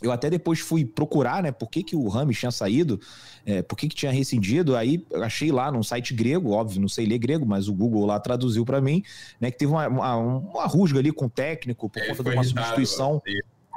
Eu 0.00 0.12
até 0.12 0.30
depois 0.30 0.60
fui 0.60 0.84
procurar, 0.84 1.42
né, 1.42 1.50
por 1.50 1.68
que, 1.68 1.82
que 1.82 1.96
o 1.96 2.06
Rames 2.08 2.38
tinha 2.38 2.52
saído, 2.52 3.00
é, 3.44 3.62
por 3.62 3.76
que, 3.76 3.88
que 3.88 3.96
tinha 3.96 4.12
rescindido. 4.12 4.76
Aí 4.76 5.04
achei 5.14 5.50
lá 5.50 5.72
num 5.72 5.82
site 5.82 6.14
grego, 6.14 6.52
óbvio, 6.52 6.80
não 6.80 6.88
sei 6.88 7.04
ler 7.04 7.18
grego, 7.18 7.44
mas 7.44 7.68
o 7.68 7.74
Google 7.74 8.06
lá 8.06 8.20
traduziu 8.20 8.64
para 8.64 8.80
mim, 8.80 9.02
né, 9.40 9.50
que 9.50 9.58
teve 9.58 9.72
uma, 9.72 9.88
uma, 9.88 10.16
uma, 10.16 10.66
rusga 10.66 11.00
ali 11.00 11.10
com 11.10 11.26
o 11.26 11.30
técnico 11.30 11.90
por 11.90 12.06
conta 12.06 12.22
de 12.22 12.30
uma 12.30 12.44
substituição. 12.44 13.20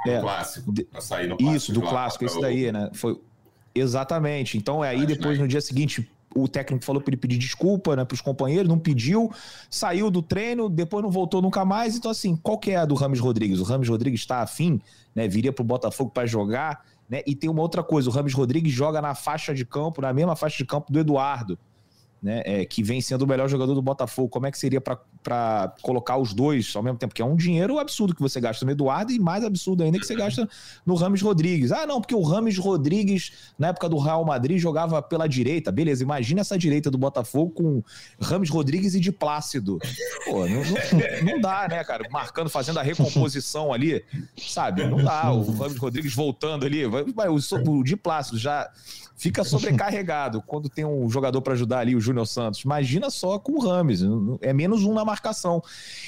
Do 0.04 0.10
é, 0.10 0.20
clássico, 0.20 0.72
de, 0.72 0.84
clássico, 0.84 1.42
Isso, 1.42 1.72
do 1.72 1.82
clássico, 1.82 2.24
esse 2.24 2.40
daí, 2.40 2.72
né? 2.72 2.90
Foi 2.92 3.20
exatamente. 3.74 4.56
Então, 4.56 4.84
é 4.84 4.90
aí 4.90 5.06
depois 5.06 5.38
no 5.38 5.48
dia 5.48 5.60
seguinte 5.60 6.08
o 6.34 6.48
técnico 6.48 6.84
falou 6.84 7.00
para 7.00 7.10
ele 7.10 7.16
pedir 7.16 7.38
desculpa 7.38 7.96
né, 7.96 8.04
para 8.04 8.14
os 8.14 8.20
companheiros, 8.20 8.68
não 8.68 8.78
pediu, 8.78 9.30
saiu 9.70 10.10
do 10.10 10.22
treino, 10.22 10.68
depois 10.68 11.02
não 11.02 11.10
voltou 11.10 11.42
nunca 11.42 11.64
mais. 11.64 11.96
Então, 11.96 12.10
assim, 12.10 12.36
qual 12.36 12.58
que 12.58 12.70
é 12.70 12.76
a 12.76 12.84
do 12.84 12.94
Rames 12.94 13.20
Rodrigues? 13.20 13.58
O 13.58 13.64
Rames 13.64 13.88
Rodrigues 13.88 14.20
está 14.20 14.42
afim, 14.42 14.80
né, 15.14 15.28
viria 15.28 15.52
para 15.52 15.62
o 15.62 15.66
Botafogo 15.66 16.10
para 16.10 16.26
jogar. 16.26 16.84
Né, 17.08 17.22
e 17.26 17.34
tem 17.34 17.50
uma 17.50 17.62
outra 17.62 17.82
coisa: 17.82 18.08
o 18.08 18.12
Rames 18.12 18.32
Rodrigues 18.32 18.72
joga 18.72 19.00
na 19.02 19.14
faixa 19.14 19.54
de 19.54 19.64
campo, 19.64 20.00
na 20.00 20.12
mesma 20.12 20.36
faixa 20.36 20.56
de 20.58 20.64
campo 20.64 20.92
do 20.92 20.98
Eduardo 20.98 21.58
né, 22.22 22.42
é, 22.44 22.64
que 22.64 22.82
vem 22.82 23.00
sendo 23.00 23.22
o 23.22 23.26
melhor 23.26 23.48
jogador 23.48 23.74
do 23.74 23.82
Botafogo, 23.82 24.28
como 24.28 24.46
é 24.46 24.50
que 24.50 24.58
seria 24.58 24.80
para 24.80 25.74
colocar 25.82 26.16
os 26.16 26.32
dois 26.32 26.74
ao 26.76 26.82
mesmo 26.82 26.96
tempo? 26.96 27.12
Que 27.12 27.20
é 27.20 27.24
um 27.24 27.34
dinheiro 27.34 27.78
absurdo 27.78 28.14
que 28.14 28.22
você 28.22 28.40
gasta 28.40 28.64
no 28.64 28.70
Eduardo 28.70 29.10
e 29.10 29.18
mais 29.18 29.42
absurdo 29.42 29.82
ainda 29.82 29.98
que 29.98 30.06
você 30.06 30.14
gasta 30.14 30.48
no 30.86 30.94
Rames 30.94 31.20
Rodrigues. 31.20 31.72
Ah, 31.72 31.84
não, 31.84 32.00
porque 32.00 32.14
o 32.14 32.22
Rames 32.22 32.56
Rodrigues, 32.58 33.32
na 33.58 33.68
época 33.68 33.88
do 33.88 33.98
Real 33.98 34.24
Madrid, 34.24 34.58
jogava 34.58 35.02
pela 35.02 35.28
direita. 35.28 35.72
Beleza, 35.72 36.04
imagina 36.04 36.42
essa 36.42 36.56
direita 36.56 36.90
do 36.90 36.98
Botafogo 36.98 37.50
com 37.50 37.82
Rames 38.20 38.50
Rodrigues 38.50 38.94
e 38.94 39.00
de 39.00 39.10
Plácido. 39.10 39.78
Pô, 40.24 40.46
não, 40.46 40.62
não, 40.62 41.32
não 41.32 41.40
dá, 41.40 41.66
né, 41.68 41.82
cara? 41.82 42.08
Marcando, 42.08 42.48
fazendo 42.48 42.78
a 42.78 42.82
recomposição 42.82 43.72
ali, 43.72 44.04
sabe? 44.36 44.86
Não 44.86 45.02
dá. 45.02 45.32
O 45.32 45.50
Rames 45.52 45.76
Rodrigues 45.76 46.14
voltando 46.14 46.66
ali. 46.66 46.86
Vai, 46.86 47.28
o, 47.28 47.36
o 47.36 47.82
de 47.82 47.96
Plácido 47.96 48.38
já 48.38 48.70
fica 49.16 49.44
sobrecarregado 49.44 50.42
quando 50.46 50.68
tem 50.68 50.84
um 50.84 51.08
jogador 51.08 51.40
para 51.42 51.54
ajudar 51.54 51.80
ali, 51.80 51.94
o 51.94 52.00
Júnior 52.00 52.26
Santos. 52.26 52.60
Imagina 52.60 53.10
só 53.10 53.38
com 53.38 53.52
o 53.52 53.60
Rames, 53.60 54.00
é 54.40 54.52
menos 54.52 54.84
um 54.84 54.94
na 54.94 55.04
marcação. 55.04 55.62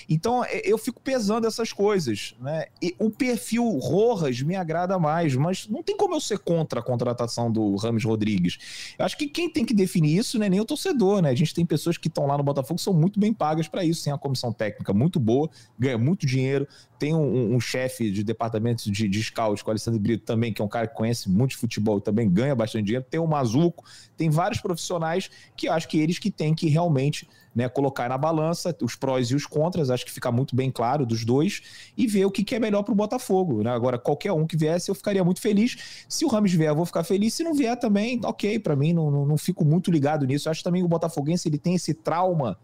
Então 0.09 0.45
é, 0.45 0.63
eu 0.65 0.79
fico 0.79 1.01
pesando 1.01 1.47
essas 1.47 1.73
coisas, 1.73 2.35
né? 2.41 2.67
E 2.81 2.95
o 2.99 3.11
perfil 3.11 3.65
Rojas 3.79 4.41
me 4.43 4.57
agrada 4.57 4.99
mais, 4.99 5.35
mas 5.35 5.69
não 5.69 5.83
tem 5.83 5.97
como 5.97 6.15
eu 6.15 6.21
ser 6.21 6.39
contra 6.39 6.81
a 6.81 6.83
contratação 6.83 7.51
do 7.51 7.77
Rames 7.77 8.05
Rodrigues. 8.05 8.95
Eu 8.99 9.05
acho 9.05 9.17
que 9.17 9.27
quem 9.27 9.51
tem 9.51 9.65
que 9.65 9.75
definir 9.75 10.19
isso 10.19 10.39
não 10.39 10.47
é 10.47 10.49
nem 10.49 10.61
o 10.61 10.65
torcedor, 10.65 11.23
né? 11.23 11.31
A 11.31 11.35
gente 11.35 11.55
tem 11.55 11.65
pessoas 11.65 11.97
que 11.97 12.09
estão 12.09 12.27
lá 12.27 12.37
no 12.37 12.45
Botafogo 12.45 12.77
que 12.77 12.85
são 12.85 12.95
muito 12.95 13.19
bem 13.19 13.33
pagas 13.33 13.69
para 13.69 13.85
isso, 13.85 14.05
tem 14.05 14.13
a 14.13 14.19
comissão 14.19 14.53
técnica 14.53 14.93
muito 14.93 15.19
boa, 15.19 15.49
ganha 15.79 15.99
muito 15.99 16.27
dinheiro, 16.27 16.67
tem 16.99 17.15
um, 17.15 17.55
um 17.55 17.61
chefe 17.61 18.11
de 18.11 18.23
departamento 18.23 18.91
de, 18.91 19.09
de 19.09 19.23
scout, 19.23 19.63
o 19.65 19.71
Alessandro 19.71 20.01
Brito 20.01 20.25
também, 20.25 20.53
que 20.53 20.63
é 20.63 20.65
um 20.65 20.69
cara 20.69 20.87
que 20.87 20.95
conhece 20.95 21.29
muito 21.29 21.51
de 21.51 21.57
futebol, 21.57 22.01
também 22.01 22.31
ganha 22.31 22.55
bastante 22.55 22.85
dinheiro, 22.85 23.07
tem 23.09 23.21
o 23.21 23.27
Mazuco, 23.27 23.85
tem 24.17 24.31
vários 24.31 24.61
profissionais 24.61 25.31
que 25.57 25.69
acho 25.69 25.89
que 25.89 25.99
eles 25.99 26.19
que 26.19 26.31
têm 26.31 26.55
que 26.55 26.69
realmente 26.69 27.29
né, 27.55 27.69
colocar 27.69 28.09
na 28.09 28.19
balança 28.19 28.77
os 28.83 28.97
prós 28.97 29.29
e 29.29 29.35
os 29.35 29.47
contras, 29.47 29.91
acho 29.91 30.05
que 30.05 30.11
fica 30.11 30.33
muito 30.33 30.57
bem 30.57 30.71
claro 30.71 31.07
dos 31.07 31.25
dois, 31.25 31.63
e 31.97 32.07
ver 32.07 32.25
o 32.25 32.31
que, 32.31 32.43
que 32.43 32.55
é 32.55 32.59
melhor 32.59 32.83
para 32.83 32.93
o 32.93 32.97
Botafogo. 32.97 33.63
Né? 33.63 33.71
Agora, 33.71 33.97
qualquer 33.99 34.33
um 34.33 34.47
que 34.47 34.57
viesse, 34.57 34.91
eu 34.91 34.95
ficaria 34.95 35.23
muito 35.23 35.41
feliz. 35.41 36.05
Se 36.09 36.25
o 36.25 36.29
Ramos 36.29 36.53
vier, 36.53 36.71
eu 36.71 36.77
vou 36.77 36.85
ficar 36.85 37.05
feliz. 37.05 37.35
Se 37.35 37.45
não 37.45 37.55
vier 37.55 37.79
também, 37.79 38.21
ok, 38.25 38.59
para 38.59 38.75
mim, 38.75 38.93
não, 38.93 39.11
não, 39.11 39.25
não, 39.25 39.39
fico 39.39 39.65
muito 39.65 39.91
ligado 39.91 40.27
nisso. 40.27 40.49
Eu 40.49 40.51
acho 40.51 40.65
também 40.65 40.83
que 40.83 40.87
o 40.87 40.89
Botafoguense 40.89 41.49
ele 41.49 41.59
tem 41.59 41.75
esse 41.75 41.95
trauma 41.95 42.59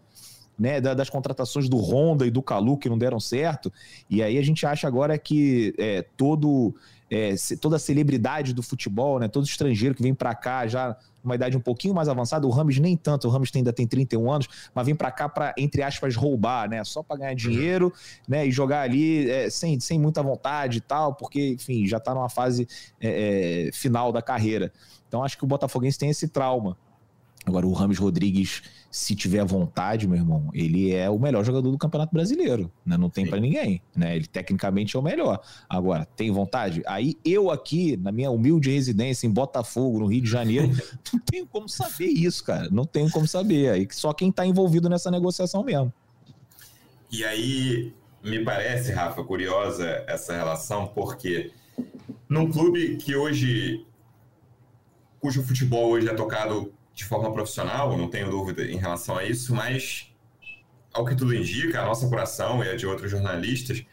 né, 0.61 0.79
das 0.79 1.09
contratações 1.09 1.67
do 1.67 1.77
Honda 1.77 2.27
e 2.27 2.29
do 2.29 2.39
Calu 2.39 2.77
que 2.77 2.87
não 2.87 2.95
deram 2.95 3.19
certo. 3.19 3.73
E 4.07 4.21
aí 4.21 4.37
a 4.37 4.43
gente 4.43 4.63
acha 4.63 4.87
agora 4.87 5.17
que 5.17 5.73
é, 5.75 6.03
todo 6.15 6.75
é, 7.09 7.33
toda 7.59 7.77
a 7.77 7.79
celebridade 7.79 8.53
do 8.53 8.61
futebol, 8.61 9.19
né, 9.19 9.27
todo 9.27 9.43
estrangeiro 9.43 9.95
que 9.95 10.03
vem 10.03 10.13
para 10.13 10.35
cá 10.35 10.67
já 10.67 10.95
uma 11.23 11.33
idade 11.33 11.57
um 11.57 11.61
pouquinho 11.61 11.95
mais 11.95 12.07
avançada, 12.07 12.45
o 12.45 12.51
Rames 12.51 12.77
nem 12.79 12.95
tanto, 12.95 13.27
o 13.27 13.31
Rames 13.31 13.49
ainda 13.55 13.73
tem 13.73 13.87
31 13.87 14.31
anos, 14.31 14.47
mas 14.73 14.85
vem 14.85 14.95
para 14.95 15.11
cá 15.11 15.27
para 15.27 15.53
entre 15.57 15.81
aspas 15.81 16.15
roubar, 16.15 16.69
né, 16.69 16.83
só 16.83 17.01
para 17.01 17.17
ganhar 17.17 17.33
dinheiro, 17.33 17.91
né, 18.27 18.45
e 18.45 18.51
jogar 18.51 18.81
ali 18.81 19.31
é, 19.31 19.49
sem, 19.49 19.79
sem 19.79 19.99
muita 19.99 20.21
vontade 20.21 20.77
e 20.77 20.81
tal, 20.81 21.15
porque 21.15 21.53
enfim 21.53 21.87
já 21.87 21.97
está 21.97 22.13
numa 22.13 22.29
fase 22.29 22.67
é, 22.99 23.67
é, 23.67 23.71
final 23.73 24.11
da 24.11 24.21
carreira. 24.21 24.71
Então 25.07 25.23
acho 25.23 25.39
que 25.39 25.43
o 25.43 25.47
Botafoguense 25.47 25.97
tem 25.97 26.11
esse 26.11 26.27
trauma 26.27 26.77
Agora, 27.45 27.65
o 27.65 27.73
Rames 27.73 27.97
Rodrigues, 27.97 28.61
se 28.89 29.15
tiver 29.15 29.43
vontade, 29.43 30.07
meu 30.07 30.17
irmão, 30.17 30.49
ele 30.53 30.93
é 30.93 31.09
o 31.09 31.17
melhor 31.17 31.43
jogador 31.43 31.71
do 31.71 31.77
Campeonato 31.77 32.13
Brasileiro, 32.13 32.71
né? 32.85 32.95
Não 32.97 33.09
tem 33.09 33.25
para 33.25 33.39
ninguém, 33.39 33.81
né? 33.95 34.15
Ele 34.15 34.27
tecnicamente 34.27 34.95
é 34.95 34.99
o 34.99 35.01
melhor. 35.01 35.41
Agora, 35.67 36.05
tem 36.05 36.29
vontade? 36.29 36.83
Aí 36.85 37.17
eu 37.25 37.49
aqui, 37.49 37.97
na 37.97 38.11
minha 38.11 38.29
humilde 38.29 38.69
residência 38.69 39.25
em 39.25 39.31
Botafogo, 39.31 39.99
no 39.99 40.05
Rio 40.05 40.21
de 40.21 40.29
Janeiro, 40.29 40.69
não 41.11 41.19
tenho 41.19 41.47
como 41.47 41.67
saber 41.67 42.05
isso, 42.05 42.43
cara. 42.43 42.69
Não 42.69 42.85
tenho 42.85 43.09
como 43.09 43.27
saber. 43.27 43.71
Aí 43.71 43.87
só 43.91 44.13
quem 44.13 44.31
tá 44.31 44.45
envolvido 44.45 44.87
nessa 44.87 45.09
negociação 45.09 45.63
mesmo. 45.63 45.91
E 47.11 47.25
aí, 47.25 47.91
me 48.23 48.43
parece, 48.43 48.91
Rafa, 48.91 49.23
curiosa 49.23 50.03
essa 50.07 50.35
relação, 50.35 50.87
porque 50.87 51.51
num 52.29 52.51
clube 52.51 52.97
que 52.97 53.15
hoje, 53.15 53.83
cujo 55.19 55.43
futebol 55.43 55.89
hoje 55.89 56.07
é 56.07 56.13
tocado 56.13 56.71
de 56.93 57.05
forma 57.05 57.31
profissional, 57.31 57.97
não 57.97 58.09
tenho 58.09 58.29
dúvida 58.29 58.63
em 58.63 58.77
relação 58.77 59.17
a 59.17 59.23
isso, 59.23 59.53
mas 59.55 60.11
ao 60.93 61.05
que 61.05 61.15
tudo 61.15 61.33
indica, 61.33 61.81
a 61.81 61.85
nossa 61.85 62.05
apuração 62.05 62.63
e 62.63 62.69
a 62.69 62.75
de 62.75 62.85
outros 62.85 63.09
jornalistas, 63.09 63.83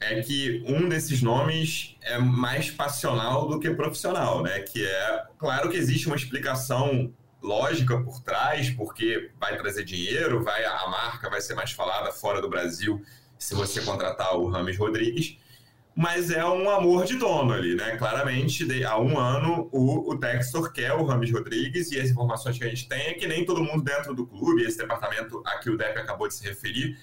é 0.00 0.20
que 0.20 0.62
um 0.66 0.88
desses 0.88 1.22
nomes 1.22 1.96
é 2.02 2.18
mais 2.18 2.70
passional 2.70 3.48
do 3.48 3.58
que 3.58 3.70
profissional, 3.70 4.42
né? 4.42 4.60
Que 4.60 4.84
é, 4.84 5.24
claro 5.38 5.70
que 5.70 5.76
existe 5.76 6.06
uma 6.06 6.16
explicação 6.16 7.12
lógica 7.42 7.98
por 8.02 8.20
trás, 8.20 8.70
porque 8.70 9.30
vai 9.38 9.56
trazer 9.56 9.84
dinheiro, 9.84 10.42
vai 10.42 10.64
a 10.64 10.86
marca 10.88 11.30
vai 11.30 11.40
ser 11.40 11.54
mais 11.54 11.72
falada 11.72 12.12
fora 12.12 12.40
do 12.42 12.48
Brasil 12.48 13.02
se 13.38 13.54
você 13.54 13.80
contratar 13.82 14.36
o 14.36 14.48
Rames 14.48 14.76
Rodrigues, 14.76 15.38
mas 15.96 16.30
é 16.30 16.44
um 16.44 16.68
amor 16.68 17.06
de 17.06 17.16
dono 17.16 17.54
ali, 17.54 17.74
né? 17.74 17.96
Claramente, 17.96 18.66
de, 18.66 18.84
há 18.84 19.00
um 19.00 19.18
ano, 19.18 19.66
o, 19.72 20.12
o 20.12 20.18
Textor 20.18 20.70
quer 20.70 20.92
o 20.92 21.06
Rames 21.06 21.32
Rodrigues 21.32 21.90
e 21.90 21.98
as 21.98 22.10
informações 22.10 22.58
que 22.58 22.64
a 22.64 22.68
gente 22.68 22.86
tem 22.86 23.06
é 23.06 23.14
que 23.14 23.26
nem 23.26 23.46
todo 23.46 23.64
mundo 23.64 23.82
dentro 23.82 24.14
do 24.14 24.26
clube, 24.26 24.62
esse 24.62 24.76
departamento 24.76 25.42
a 25.46 25.56
que 25.58 25.70
o 25.70 25.76
Depp 25.78 25.98
acabou 25.98 26.28
de 26.28 26.34
se 26.34 26.44
referir, 26.44 26.98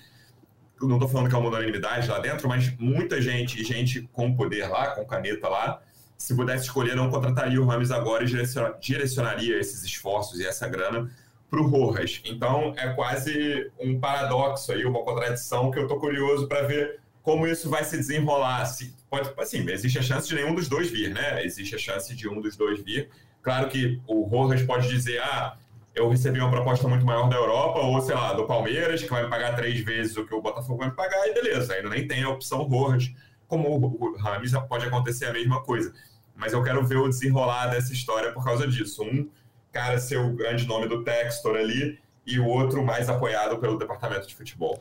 não 0.80 0.98
estou 0.98 1.10
falando 1.10 1.28
que 1.28 1.34
é 1.34 1.38
uma 1.40 1.50
unanimidade 1.50 2.08
lá 2.08 2.20
dentro, 2.20 2.48
mas 2.48 2.72
muita 2.78 3.20
gente, 3.20 3.64
gente 3.64 4.08
com 4.14 4.36
poder 4.36 4.68
lá, 4.68 4.92
com 4.92 5.04
caneta 5.06 5.50
lá, 5.50 5.82
se 6.16 6.36
pudesse 6.36 6.66
escolher, 6.66 6.96
não 6.96 7.10
contrataria 7.10 7.60
o 7.60 7.66
Rames 7.66 7.90
agora 7.90 8.24
e 8.24 8.80
direcionaria 8.80 9.60
esses 9.60 9.84
esforços 9.84 10.40
e 10.40 10.46
essa 10.46 10.68
grana 10.68 11.10
para 11.50 11.60
o 11.60 11.68
Rojas. 11.68 12.22
Então, 12.26 12.76
é 12.78 12.90
quase 12.94 13.72
um 13.80 14.00
paradoxo 14.00 14.72
aí, 14.72 14.86
uma 14.86 15.04
contradição 15.04 15.72
que 15.72 15.80
eu 15.80 15.84
estou 15.84 16.00
curioso 16.00 16.48
para 16.48 16.62
ver 16.62 17.03
como 17.24 17.48
isso 17.48 17.70
vai 17.70 17.84
se 17.84 17.98
desenrolar. 17.98 18.66
Se, 18.66 18.94
pode, 19.10 19.34
assim, 19.40 19.68
existe 19.70 19.98
a 19.98 20.02
chance 20.04 20.28
de 20.28 20.36
nenhum 20.36 20.54
dos 20.54 20.68
dois 20.68 20.92
vir, 20.92 21.12
né? 21.12 21.44
Existe 21.44 21.74
a 21.74 21.80
chance 21.80 22.14
de 22.14 22.30
um 22.30 22.40
dos 22.40 22.56
dois 22.56 22.80
vir. 22.84 23.10
Claro 23.42 23.70
que 23.70 24.00
o 24.06 24.24
Rojas 24.24 24.62
pode 24.62 24.88
dizer, 24.88 25.20
ah, 25.22 25.58
eu 25.96 26.10
recebi 26.10 26.40
uma 26.40 26.52
proposta 26.52 26.88
muito 26.88 27.06
maior 27.06 27.30
da 27.30 27.38
Europa, 27.38 27.80
ou 27.80 28.00
sei 28.02 28.14
lá, 28.14 28.34
do 28.34 28.46
Palmeiras, 28.46 29.02
que 29.02 29.10
vai 29.10 29.24
me 29.24 29.30
pagar 29.30 29.56
três 29.56 29.80
vezes 29.80 30.16
o 30.18 30.26
que 30.26 30.36
o 30.36 30.42
Botafogo 30.42 30.80
vai 30.80 30.90
me 30.90 30.96
pagar, 30.96 31.28
e 31.28 31.34
beleza, 31.34 31.74
ainda 31.74 31.90
nem 31.90 32.08
tem 32.08 32.24
a 32.24 32.30
opção 32.30 32.62
Rojas. 32.64 33.12
Como 33.48 33.70
o 33.70 34.18
Rames, 34.18 34.52
pode 34.68 34.86
acontecer 34.86 35.26
a 35.26 35.34
mesma 35.34 35.62
coisa. 35.62 35.94
Mas 36.36 36.54
eu 36.54 36.64
quero 36.64 36.86
ver 36.86 36.98
o 36.98 37.08
desenrolar 37.08 37.68
dessa 37.68 37.94
história 37.94 38.32
por 38.32 38.44
causa 38.44 38.68
disso. 38.68 39.04
Um 39.04 39.30
cara 39.72 39.98
ser 40.00 40.18
o 40.18 40.34
grande 40.34 40.68
nome 40.68 40.88
do 40.88 41.04
Textor 41.04 41.56
ali, 41.56 42.00
e 42.26 42.40
o 42.40 42.48
outro 42.48 42.84
mais 42.84 43.10
apoiado 43.10 43.58
pelo 43.60 43.78
departamento 43.78 44.28
de 44.28 44.36
futebol. 44.36 44.80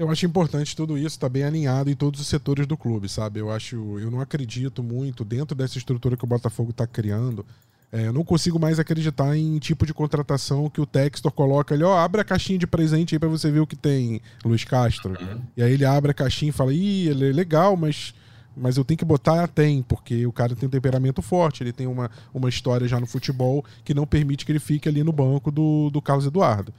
Eu 0.00 0.10
acho 0.10 0.24
importante 0.24 0.74
tudo 0.74 0.96
isso 0.96 1.08
estar 1.08 1.26
tá 1.26 1.28
bem 1.28 1.44
alinhado 1.44 1.90
em 1.90 1.94
todos 1.94 2.22
os 2.22 2.26
setores 2.26 2.66
do 2.66 2.74
clube, 2.74 3.06
sabe? 3.06 3.38
Eu 3.38 3.52
acho, 3.52 3.76
eu 3.98 4.10
não 4.10 4.18
acredito 4.18 4.82
muito 4.82 5.26
dentro 5.26 5.54
dessa 5.54 5.76
estrutura 5.76 6.16
que 6.16 6.24
o 6.24 6.26
Botafogo 6.26 6.70
está 6.70 6.86
criando. 6.86 7.44
É, 7.92 8.06
eu 8.06 8.12
não 8.14 8.24
consigo 8.24 8.58
mais 8.58 8.78
acreditar 8.78 9.36
em 9.36 9.58
tipo 9.58 9.84
de 9.84 9.92
contratação 9.92 10.70
que 10.70 10.80
o 10.80 10.86
Textor 10.86 11.30
coloca 11.30 11.74
ali, 11.74 11.84
ó, 11.84 11.98
abre 11.98 12.22
a 12.22 12.24
caixinha 12.24 12.58
de 12.58 12.66
presente 12.66 13.14
aí 13.14 13.18
para 13.18 13.28
você 13.28 13.50
ver 13.50 13.60
o 13.60 13.66
que 13.66 13.76
tem, 13.76 14.22
Luiz 14.42 14.64
Castro. 14.64 15.18
Uhum. 15.20 15.42
E 15.54 15.62
aí 15.62 15.74
ele 15.74 15.84
abre 15.84 16.12
a 16.12 16.14
caixinha 16.14 16.48
e 16.48 16.52
fala, 16.52 16.72
ih, 16.72 17.08
ele 17.08 17.28
é 17.28 17.32
legal, 17.32 17.76
mas 17.76 18.14
mas 18.56 18.78
eu 18.78 18.84
tenho 18.84 18.98
que 18.98 19.04
botar, 19.04 19.46
tem, 19.48 19.82
porque 19.82 20.26
o 20.26 20.32
cara 20.32 20.56
tem 20.56 20.66
um 20.66 20.70
temperamento 20.70 21.20
forte, 21.20 21.62
ele 21.62 21.72
tem 21.72 21.86
uma, 21.86 22.10
uma 22.32 22.48
história 22.48 22.88
já 22.88 22.98
no 22.98 23.06
futebol 23.06 23.64
que 23.84 23.94
não 23.94 24.06
permite 24.06 24.46
que 24.46 24.52
ele 24.52 24.58
fique 24.58 24.88
ali 24.88 25.04
no 25.04 25.12
banco 25.12 25.50
do, 25.50 25.90
do 25.90 26.00
Carlos 26.02 26.26
Eduardo. 26.26 26.72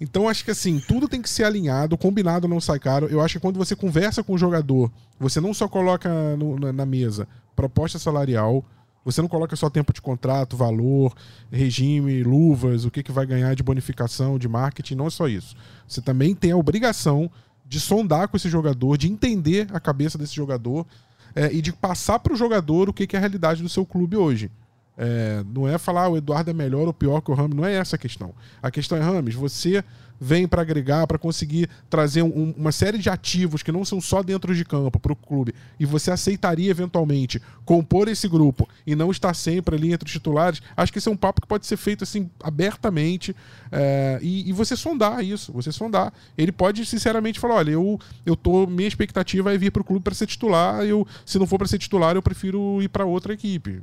Então 0.00 0.28
acho 0.28 0.44
que 0.44 0.50
assim, 0.50 0.80
tudo 0.80 1.06
tem 1.06 1.20
que 1.20 1.28
ser 1.28 1.44
alinhado, 1.44 1.98
combinado 1.98 2.48
não 2.48 2.60
sai 2.60 2.78
caro. 2.78 3.06
Eu 3.06 3.20
acho 3.20 3.34
que 3.34 3.40
quando 3.40 3.58
você 3.58 3.76
conversa 3.76 4.22
com 4.22 4.32
o 4.32 4.38
jogador, 4.38 4.90
você 5.18 5.40
não 5.40 5.52
só 5.52 5.68
coloca 5.68 6.08
no, 6.36 6.58
na, 6.58 6.72
na, 6.72 6.86
mesa 6.86 7.28
proposta 7.54 7.98
salarial, 7.98 8.64
você 9.04 9.20
não 9.20 9.28
coloca 9.28 9.54
só 9.56 9.68
tempo 9.68 9.92
de 9.92 10.00
contrato, 10.00 10.56
valor, 10.56 11.14
regime, 11.50 12.22
luvas, 12.22 12.86
o 12.86 12.90
que, 12.90 13.02
que 13.02 13.12
vai 13.12 13.26
ganhar 13.26 13.54
de 13.54 13.62
bonificação, 13.62 14.38
de 14.38 14.48
marketing, 14.48 14.94
não 14.94 15.06
é 15.06 15.10
só 15.10 15.28
isso. 15.28 15.54
Você 15.86 16.00
também 16.00 16.34
tem 16.34 16.52
a 16.52 16.56
obrigação 16.56 17.30
de 17.66 17.78
sondar 17.78 18.28
com 18.28 18.36
esse 18.36 18.48
jogador, 18.48 18.96
de 18.96 19.10
entender 19.10 19.68
a 19.72 19.78
cabeça 19.78 20.16
desse 20.16 20.34
jogador 20.34 20.86
é, 21.34 21.52
e 21.52 21.60
de 21.60 21.72
passar 21.72 22.18
para 22.18 22.32
o 22.32 22.36
jogador 22.36 22.88
o 22.88 22.92
que, 22.92 23.06
que 23.06 23.16
é 23.16 23.18
a 23.18 23.20
realidade 23.20 23.62
do 23.62 23.68
seu 23.68 23.84
clube 23.84 24.16
hoje. 24.16 24.50
É, 25.02 25.42
não 25.54 25.66
é 25.66 25.78
falar 25.78 26.04
ah, 26.04 26.08
o 26.10 26.16
Eduardo 26.18 26.50
é 26.50 26.52
melhor 26.52 26.86
ou 26.86 26.92
pior 26.92 27.22
que 27.22 27.30
o 27.30 27.34
Rames, 27.34 27.56
não 27.56 27.64
é 27.64 27.72
essa 27.72 27.96
a 27.96 27.98
questão. 27.98 28.34
A 28.62 28.70
questão 28.70 28.98
é, 28.98 29.00
Rames, 29.00 29.34
você 29.34 29.82
vem 30.20 30.46
para 30.46 30.60
agregar, 30.60 31.06
para 31.06 31.18
conseguir 31.18 31.68
trazer 31.88 32.22
um, 32.22 32.54
uma 32.56 32.70
série 32.70 32.98
de 32.98 33.08
ativos 33.08 33.62
que 33.62 33.72
não 33.72 33.84
são 33.84 34.00
só 34.00 34.22
dentro 34.22 34.54
de 34.54 34.64
campo 34.64 35.00
para 35.00 35.12
o 35.12 35.16
clube, 35.16 35.54
e 35.78 35.86
você 35.86 36.10
aceitaria 36.10 36.70
eventualmente 36.70 37.40
compor 37.64 38.08
esse 38.08 38.28
grupo 38.28 38.68
e 38.86 38.94
não 38.94 39.10
estar 39.10 39.32
sempre 39.34 39.76
ali 39.76 39.92
entre 39.92 40.06
os 40.06 40.12
titulares, 40.12 40.60
acho 40.76 40.92
que 40.92 40.98
esse 40.98 41.08
é 41.08 41.12
um 41.12 41.16
papo 41.16 41.40
que 41.40 41.46
pode 41.46 41.66
ser 41.66 41.76
feito 41.76 42.04
assim 42.04 42.28
abertamente 42.42 43.34
é, 43.72 44.18
e, 44.20 44.50
e, 44.50 44.52
você 44.52 44.76
sondar 44.76 45.24
isso, 45.24 45.52
você 45.52 45.70
sondar. 45.70 46.12
Ele 46.36 46.50
pode 46.50 46.84
sinceramente 46.84 47.38
falar, 47.38 47.54
olha, 47.54 47.70
eu, 47.70 47.98
eu 48.26 48.34
tô, 48.34 48.66
minha 48.66 48.88
expectativa 48.88 49.54
é 49.54 49.56
vir 49.56 49.70
para 49.70 49.82
o 49.82 49.84
clube 49.84 50.02
para 50.02 50.14
ser 50.14 50.26
titular, 50.26 50.84
eu, 50.84 51.06
se 51.24 51.38
não 51.38 51.46
for 51.46 51.56
para 51.56 51.68
ser 51.68 51.78
titular, 51.78 52.16
eu 52.16 52.22
prefiro 52.22 52.82
ir 52.82 52.88
para 52.88 53.04
outra 53.04 53.32
equipe. 53.32 53.80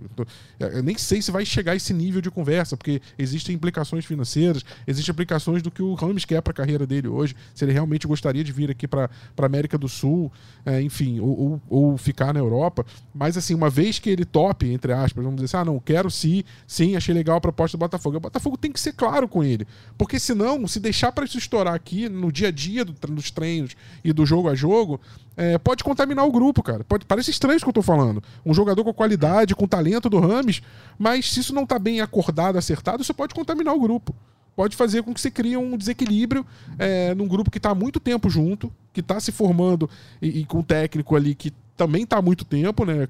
Eu 0.59 0.83
nem 0.83 0.97
sei 0.97 1.21
se 1.21 1.31
vai 1.31 1.45
chegar 1.45 1.71
a 1.71 1.75
esse 1.75 1.93
nível 1.93 2.21
de 2.21 2.29
conversa, 2.29 2.75
porque 2.75 3.01
existem 3.17 3.55
implicações 3.55 4.05
financeiras, 4.05 4.63
existem 4.85 5.13
implicações 5.13 5.61
do 5.61 5.71
que 5.71 5.81
o 5.81 5.93
Rames 5.93 6.25
quer 6.27 6.41
para 6.41 6.51
a 6.51 6.53
carreira 6.53 6.85
dele 6.85 7.07
hoje, 7.07 7.35
se 7.55 7.63
ele 7.65 7.71
realmente 7.71 8.05
gostaria 8.05 8.43
de 8.43 8.51
vir 8.51 8.69
aqui 8.69 8.87
para 8.87 9.09
a 9.37 9.45
América 9.45 9.77
do 9.77 9.87
Sul, 9.87 10.31
é, 10.65 10.81
enfim, 10.81 11.19
ou, 11.19 11.39
ou, 11.39 11.61
ou, 11.69 11.97
ficar 11.97 12.33
na 12.33 12.39
Europa. 12.39 12.85
Mas, 13.13 13.37
assim, 13.37 13.55
uma 13.55 13.69
vez 13.69 13.97
que 13.97 14.09
ele 14.09 14.25
tope, 14.25 14.71
entre 14.71 14.93
aspas, 14.93 15.23
vamos 15.23 15.41
dizer 15.41 15.45
assim, 15.45 15.57
ah, 15.57 15.65
não, 15.65 15.79
quero 15.79 16.11
sim, 16.11 16.43
sim, 16.67 16.95
achei 16.95 17.13
legal 17.13 17.37
a 17.37 17.41
proposta 17.41 17.77
do 17.77 17.79
Botafogo. 17.79 18.17
O 18.17 18.19
Botafogo 18.19 18.57
tem 18.57 18.71
que 18.71 18.79
ser 18.79 18.93
claro 18.93 19.27
com 19.27 19.43
ele, 19.43 19.65
porque 19.97 20.19
senão, 20.19 20.67
se 20.67 20.79
deixar 20.79 21.11
para 21.11 21.25
isso 21.25 21.37
estourar 21.37 21.73
aqui 21.73 22.09
no 22.09 22.31
dia 22.31 22.49
a 22.49 22.51
dia 22.51 22.83
do, 22.83 22.93
dos 22.93 23.31
treinos 23.31 23.75
e 24.03 24.11
do 24.11 24.25
jogo 24.25 24.49
a 24.49 24.55
jogo, 24.55 24.99
é, 25.37 25.57
pode 25.57 25.83
contaminar 25.83 26.25
o 26.25 26.31
grupo, 26.31 26.63
cara. 26.63 26.83
Pode, 26.83 27.05
parece 27.05 27.29
estranho 27.29 27.55
isso 27.55 27.65
que 27.65 27.69
eu 27.69 27.73
tô 27.73 27.83
falando. 27.83 28.23
Um 28.43 28.53
jogador 28.53 28.83
com 28.83 28.93
qualidade, 28.93 29.55
com 29.55 29.67
talento 29.67 30.09
do 30.09 30.19
Rames, 30.19 30.61
mas 30.97 31.31
se 31.31 31.39
isso 31.39 31.53
não 31.53 31.65
tá 31.65 31.77
bem 31.77 32.01
acordado, 32.01 32.57
acertado, 32.57 33.03
isso 33.03 33.13
pode 33.13 33.35
contaminar 33.35 33.73
o 33.75 33.79
grupo 33.79 34.15
pode 34.57 34.75
fazer 34.75 35.03
com 35.03 35.13
que 35.13 35.21
você 35.21 35.29
crie 35.29 35.55
um 35.55 35.77
desequilíbrio 35.77 36.43
é, 36.79 37.13
num 37.13 37.27
grupo 37.27 37.51
que 37.51 37.59
está 37.59 37.69
há 37.69 37.75
muito 37.75 37.99
tempo 37.99 38.27
junto, 38.27 38.73
que 38.91 39.01
está 39.01 39.19
se 39.19 39.31
formando 39.31 39.87
e, 40.19 40.39
e, 40.39 40.45
com 40.45 40.57
um 40.57 40.63
técnico 40.63 41.15
ali 41.15 41.35
que 41.35 41.53
também 41.77 42.01
está 42.01 42.17
há 42.17 42.21
muito 42.23 42.43
tempo, 42.43 42.83
né? 42.83 43.07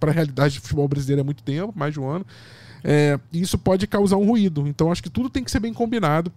Para 0.00 0.10
a 0.10 0.12
realidade 0.12 0.56
do 0.56 0.62
futebol 0.62 0.88
brasileiro 0.88 1.20
é 1.20 1.24
muito 1.24 1.44
tempo, 1.44 1.72
mais 1.76 1.94
de 1.94 2.00
um 2.00 2.08
ano. 2.08 2.26
É, 2.82 3.20
isso 3.32 3.56
pode 3.56 3.86
causar 3.86 4.16
um 4.16 4.26
ruído. 4.26 4.66
Então 4.66 4.90
acho 4.90 5.00
que 5.00 5.08
tudo 5.08 5.30
tem 5.30 5.44
que 5.44 5.50
ser 5.50 5.60
bem 5.60 5.72
combinado. 5.72 6.32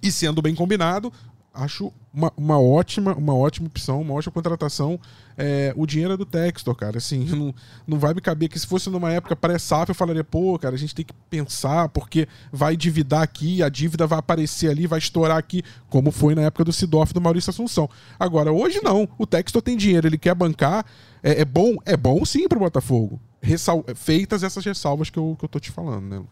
E 0.00 0.12
sendo 0.12 0.40
bem 0.40 0.54
combinado, 0.54 1.12
acho 1.54 1.92
uma, 2.12 2.32
uma, 2.36 2.60
ótima, 2.60 3.14
uma 3.14 3.34
ótima 3.34 3.66
opção, 3.66 4.00
uma 4.00 4.14
ótima 4.14 4.32
contratação. 4.32 4.98
É, 5.36 5.72
o 5.76 5.86
dinheiro 5.86 6.14
é 6.14 6.16
do 6.16 6.24
Textor, 6.24 6.74
cara. 6.74 6.98
Assim, 6.98 7.24
não, 7.34 7.54
não 7.86 7.98
vai 7.98 8.14
me 8.14 8.20
caber 8.20 8.48
que 8.48 8.58
se 8.58 8.66
fosse 8.66 8.88
numa 8.90 9.12
época 9.12 9.36
pré-SAF, 9.36 9.90
eu 9.90 9.94
falaria, 9.94 10.24
pô, 10.24 10.58
cara, 10.58 10.74
a 10.74 10.78
gente 10.78 10.94
tem 10.94 11.04
que 11.04 11.12
pensar, 11.30 11.88
porque 11.88 12.26
vai 12.52 12.74
endividar 12.74 13.22
aqui, 13.22 13.62
a 13.62 13.68
dívida 13.68 14.06
vai 14.06 14.18
aparecer 14.18 14.70
ali, 14.70 14.86
vai 14.86 14.98
estourar 14.98 15.36
aqui, 15.36 15.62
como 15.88 16.10
foi 16.10 16.34
na 16.34 16.42
época 16.42 16.64
do 16.64 16.72
Sidoff 16.72 17.12
do 17.12 17.20
Maurício 17.20 17.50
Assunção. 17.50 17.88
Agora, 18.18 18.52
hoje 18.52 18.80
não. 18.82 19.08
O 19.18 19.26
Textor 19.26 19.62
tem 19.62 19.76
dinheiro, 19.76 20.06
ele 20.06 20.18
quer 20.18 20.34
bancar. 20.34 20.84
É, 21.22 21.42
é 21.42 21.44
bom, 21.44 21.76
é 21.84 21.96
bom 21.96 22.24
sim 22.24 22.48
pro 22.48 22.58
Botafogo. 22.58 23.20
Ressal 23.40 23.84
feitas 23.94 24.42
essas 24.42 24.64
ressalvas 24.64 25.10
que 25.10 25.18
eu, 25.18 25.36
que 25.38 25.44
eu 25.44 25.48
tô 25.48 25.58
te 25.58 25.70
falando, 25.70 26.04
né? 26.04 26.22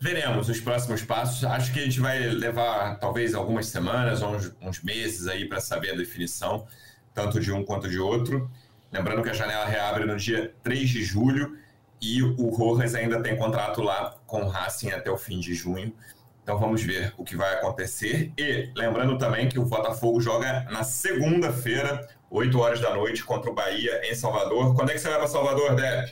Veremos 0.00 0.48
os 0.48 0.60
próximos 0.60 1.02
passos. 1.02 1.44
Acho 1.44 1.72
que 1.72 1.80
a 1.80 1.84
gente 1.84 1.98
vai 1.98 2.20
levar 2.20 2.98
talvez 3.00 3.34
algumas 3.34 3.66
semanas 3.66 4.22
uns, 4.22 4.54
uns 4.60 4.82
meses 4.82 5.26
aí 5.26 5.48
para 5.48 5.60
saber 5.60 5.90
a 5.90 5.96
definição, 5.96 6.66
tanto 7.12 7.40
de 7.40 7.52
um 7.52 7.64
quanto 7.64 7.88
de 7.88 7.98
outro. 7.98 8.48
Lembrando 8.92 9.22
que 9.22 9.28
a 9.28 9.32
janela 9.32 9.66
reabre 9.66 10.04
no 10.04 10.16
dia 10.16 10.54
3 10.62 10.88
de 10.88 11.02
julho 11.02 11.58
e 12.00 12.22
o 12.22 12.48
Rojas 12.50 12.94
ainda 12.94 13.20
tem 13.20 13.36
contrato 13.36 13.82
lá 13.82 14.16
com 14.24 14.42
o 14.42 14.48
Racing 14.48 14.90
até 14.90 15.10
o 15.10 15.16
fim 15.16 15.40
de 15.40 15.52
junho. 15.52 15.92
Então 16.42 16.58
vamos 16.58 16.80
ver 16.80 17.12
o 17.18 17.24
que 17.24 17.36
vai 17.36 17.54
acontecer. 17.54 18.32
E 18.38 18.70
lembrando 18.76 19.18
também 19.18 19.48
que 19.48 19.58
o 19.58 19.64
Botafogo 19.64 20.20
joga 20.20 20.64
na 20.70 20.84
segunda-feira, 20.84 22.08
8 22.30 22.58
horas 22.58 22.80
da 22.80 22.94
noite, 22.94 23.24
contra 23.24 23.50
o 23.50 23.54
Bahia 23.54 24.00
em 24.08 24.14
Salvador. 24.14 24.74
Quando 24.74 24.90
é 24.90 24.94
que 24.94 25.00
você 25.00 25.08
vai 25.08 25.18
para 25.18 25.26
Salvador, 25.26 25.74
Deb? 25.74 26.08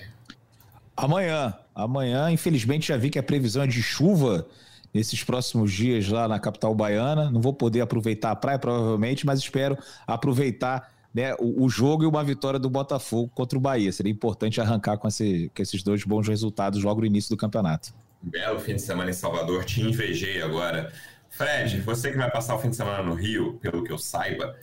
Amanhã. 0.96 1.56
Amanhã, 1.76 2.30
infelizmente, 2.30 2.88
já 2.88 2.96
vi 2.96 3.10
que 3.10 3.18
a 3.18 3.22
previsão 3.22 3.62
é 3.62 3.66
de 3.66 3.82
chuva 3.82 4.46
nesses 4.94 5.22
próximos 5.22 5.70
dias 5.70 6.08
lá 6.08 6.26
na 6.26 6.40
capital 6.40 6.74
baiana. 6.74 7.30
Não 7.30 7.38
vou 7.38 7.52
poder 7.52 7.82
aproveitar 7.82 8.30
a 8.30 8.34
praia, 8.34 8.58
provavelmente, 8.58 9.26
mas 9.26 9.40
espero 9.40 9.76
aproveitar 10.06 10.90
né, 11.12 11.34
o, 11.34 11.64
o, 11.64 11.68
jogo 11.68 12.02
e 12.02 12.06
uma 12.06 12.24
vitória 12.24 12.58
do 12.58 12.70
Botafogo 12.70 13.30
contra 13.34 13.58
o 13.58 13.60
Bahia. 13.60 13.92
Seria 13.92 14.10
importante 14.10 14.58
arrancar 14.58 14.96
com, 14.96 15.06
esse, 15.06 15.52
com 15.54 15.62
esses 15.62 15.82
dois 15.82 16.02
bons 16.02 16.26
resultados 16.26 16.82
logo 16.82 17.00
no 17.00 17.06
início 17.06 17.28
do 17.28 17.36
campeonato. 17.36 17.92
Belo 18.22 18.58
fim 18.58 18.76
de 18.76 18.82
semana 18.82 19.10
em 19.10 19.12
Salvador, 19.12 19.66
te 19.66 19.82
invejei 19.82 20.40
agora. 20.40 20.90
Fred, 21.28 21.78
você 21.82 22.10
que 22.10 22.16
vai 22.16 22.30
passar 22.30 22.54
o 22.54 22.58
fim 22.58 22.70
de 22.70 22.76
semana 22.76 23.02
no 23.02 23.14
Rio, 23.14 23.58
pelo 23.60 23.84
que 23.84 23.92
eu 23.92 23.98
saiba, 23.98 24.56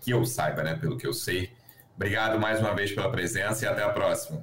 que 0.00 0.10
eu 0.10 0.24
saiba, 0.24 0.64
né, 0.64 0.74
pelo 0.74 0.96
que 0.96 1.06
eu 1.06 1.12
sei. 1.12 1.50
Obrigado 1.94 2.40
mais 2.40 2.58
uma 2.58 2.74
vez 2.74 2.90
pela 2.90 3.08
presença 3.10 3.64
e 3.64 3.68
até 3.68 3.84
a 3.84 3.90
próxima. 3.90 4.42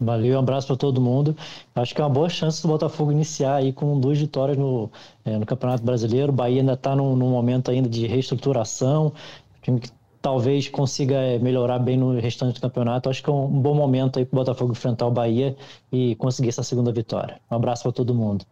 Valeu, 0.00 0.36
um 0.36 0.38
abraço 0.38 0.66
para 0.66 0.76
todo 0.76 0.98
mundo. 0.98 1.36
Acho 1.74 1.94
que 1.94 2.00
é 2.00 2.04
uma 2.04 2.10
boa 2.10 2.30
chance 2.30 2.62
do 2.62 2.68
Botafogo 2.68 3.12
iniciar 3.12 3.56
aí 3.56 3.70
com 3.70 4.00
duas 4.00 4.18
vitórias 4.18 4.56
no, 4.56 4.90
é, 5.26 5.36
no 5.36 5.44
Campeonato 5.44 5.84
Brasileiro. 5.84 6.32
O 6.32 6.34
Bahia 6.34 6.62
ainda 6.62 6.72
está 6.72 6.96
num, 6.96 7.14
num, 7.14 7.28
momento 7.28 7.70
ainda 7.70 7.86
de 7.86 8.06
reestruturação, 8.06 9.12
time 9.60 9.78
que 9.78 9.90
talvez 10.22 10.68
consiga 10.68 11.16
é, 11.16 11.38
melhorar 11.38 11.78
bem 11.78 11.98
no 11.98 12.18
restante 12.18 12.54
do 12.54 12.60
campeonato. 12.62 13.10
Acho 13.10 13.22
que 13.22 13.28
é 13.28 13.32
um 13.32 13.46
bom 13.46 13.74
momento 13.74 14.18
aí 14.18 14.24
para 14.24 14.34
o 14.36 14.40
Botafogo 14.40 14.72
enfrentar 14.72 15.06
o 15.06 15.10
Bahia 15.10 15.54
e 15.92 16.14
conseguir 16.16 16.48
essa 16.48 16.62
segunda 16.62 16.90
vitória. 16.90 17.38
Um 17.50 17.56
abraço 17.56 17.82
para 17.82 17.92
todo 17.92 18.14
mundo. 18.14 18.46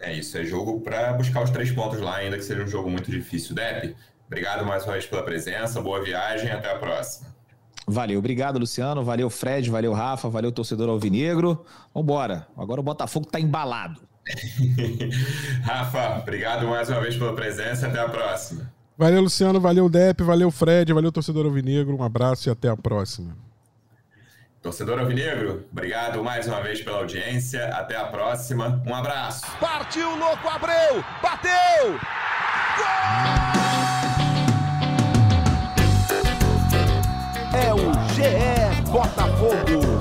É 0.00 0.12
isso, 0.14 0.38
é 0.38 0.44
jogo 0.44 0.80
para 0.80 1.12
buscar 1.14 1.42
os 1.42 1.50
três 1.50 1.72
pontos 1.72 2.00
lá, 2.00 2.16
ainda 2.16 2.36
que 2.36 2.44
seja 2.44 2.62
um 2.62 2.68
jogo 2.68 2.88
muito 2.88 3.10
difícil. 3.10 3.56
Dep, 3.56 3.96
obrigado 4.26 4.64
mais 4.64 4.84
uma 4.84 4.92
vez 4.92 5.06
pela 5.06 5.22
presença, 5.22 5.80
boa 5.80 6.02
viagem 6.02 6.50
até 6.50 6.70
a 6.72 6.78
próxima. 6.78 7.41
Valeu, 7.86 8.18
obrigado 8.18 8.58
Luciano, 8.58 9.04
valeu 9.04 9.28
Fred, 9.28 9.68
valeu 9.70 9.92
Rafa, 9.92 10.28
valeu 10.28 10.52
torcedor 10.52 10.88
alvinegro. 10.88 11.64
Vambora, 11.94 12.46
agora 12.56 12.80
o 12.80 12.84
Botafogo 12.84 13.26
tá 13.26 13.40
embalado. 13.40 14.00
Rafa, 15.62 16.20
obrigado 16.20 16.66
mais 16.68 16.88
uma 16.88 17.00
vez 17.00 17.16
pela 17.16 17.34
presença, 17.34 17.88
até 17.88 17.98
a 18.00 18.08
próxima. 18.08 18.72
Valeu 18.96 19.22
Luciano, 19.22 19.60
valeu 19.60 19.88
Dep, 19.88 20.22
valeu 20.22 20.50
Fred, 20.50 20.92
valeu 20.92 21.10
torcedor 21.10 21.46
alvinegro, 21.46 21.96
um 21.96 22.02
abraço 22.04 22.48
e 22.48 22.52
até 22.52 22.68
a 22.68 22.76
próxima. 22.76 23.36
Torcedor 24.62 25.00
Alvinegro, 25.00 25.66
obrigado 25.72 26.22
mais 26.22 26.46
uma 26.46 26.60
vez 26.62 26.80
pela 26.80 26.98
audiência. 26.98 27.66
Até 27.70 27.96
a 27.96 28.04
próxima. 28.04 28.80
Um 28.86 28.94
abraço. 28.94 29.44
Partiu, 29.58 30.16
louco, 30.16 30.48
Abreu! 30.48 31.04
Bateu! 31.20 31.98
Gol! 32.78 33.91
GE 38.22 38.82
Botafogo. 38.92 39.91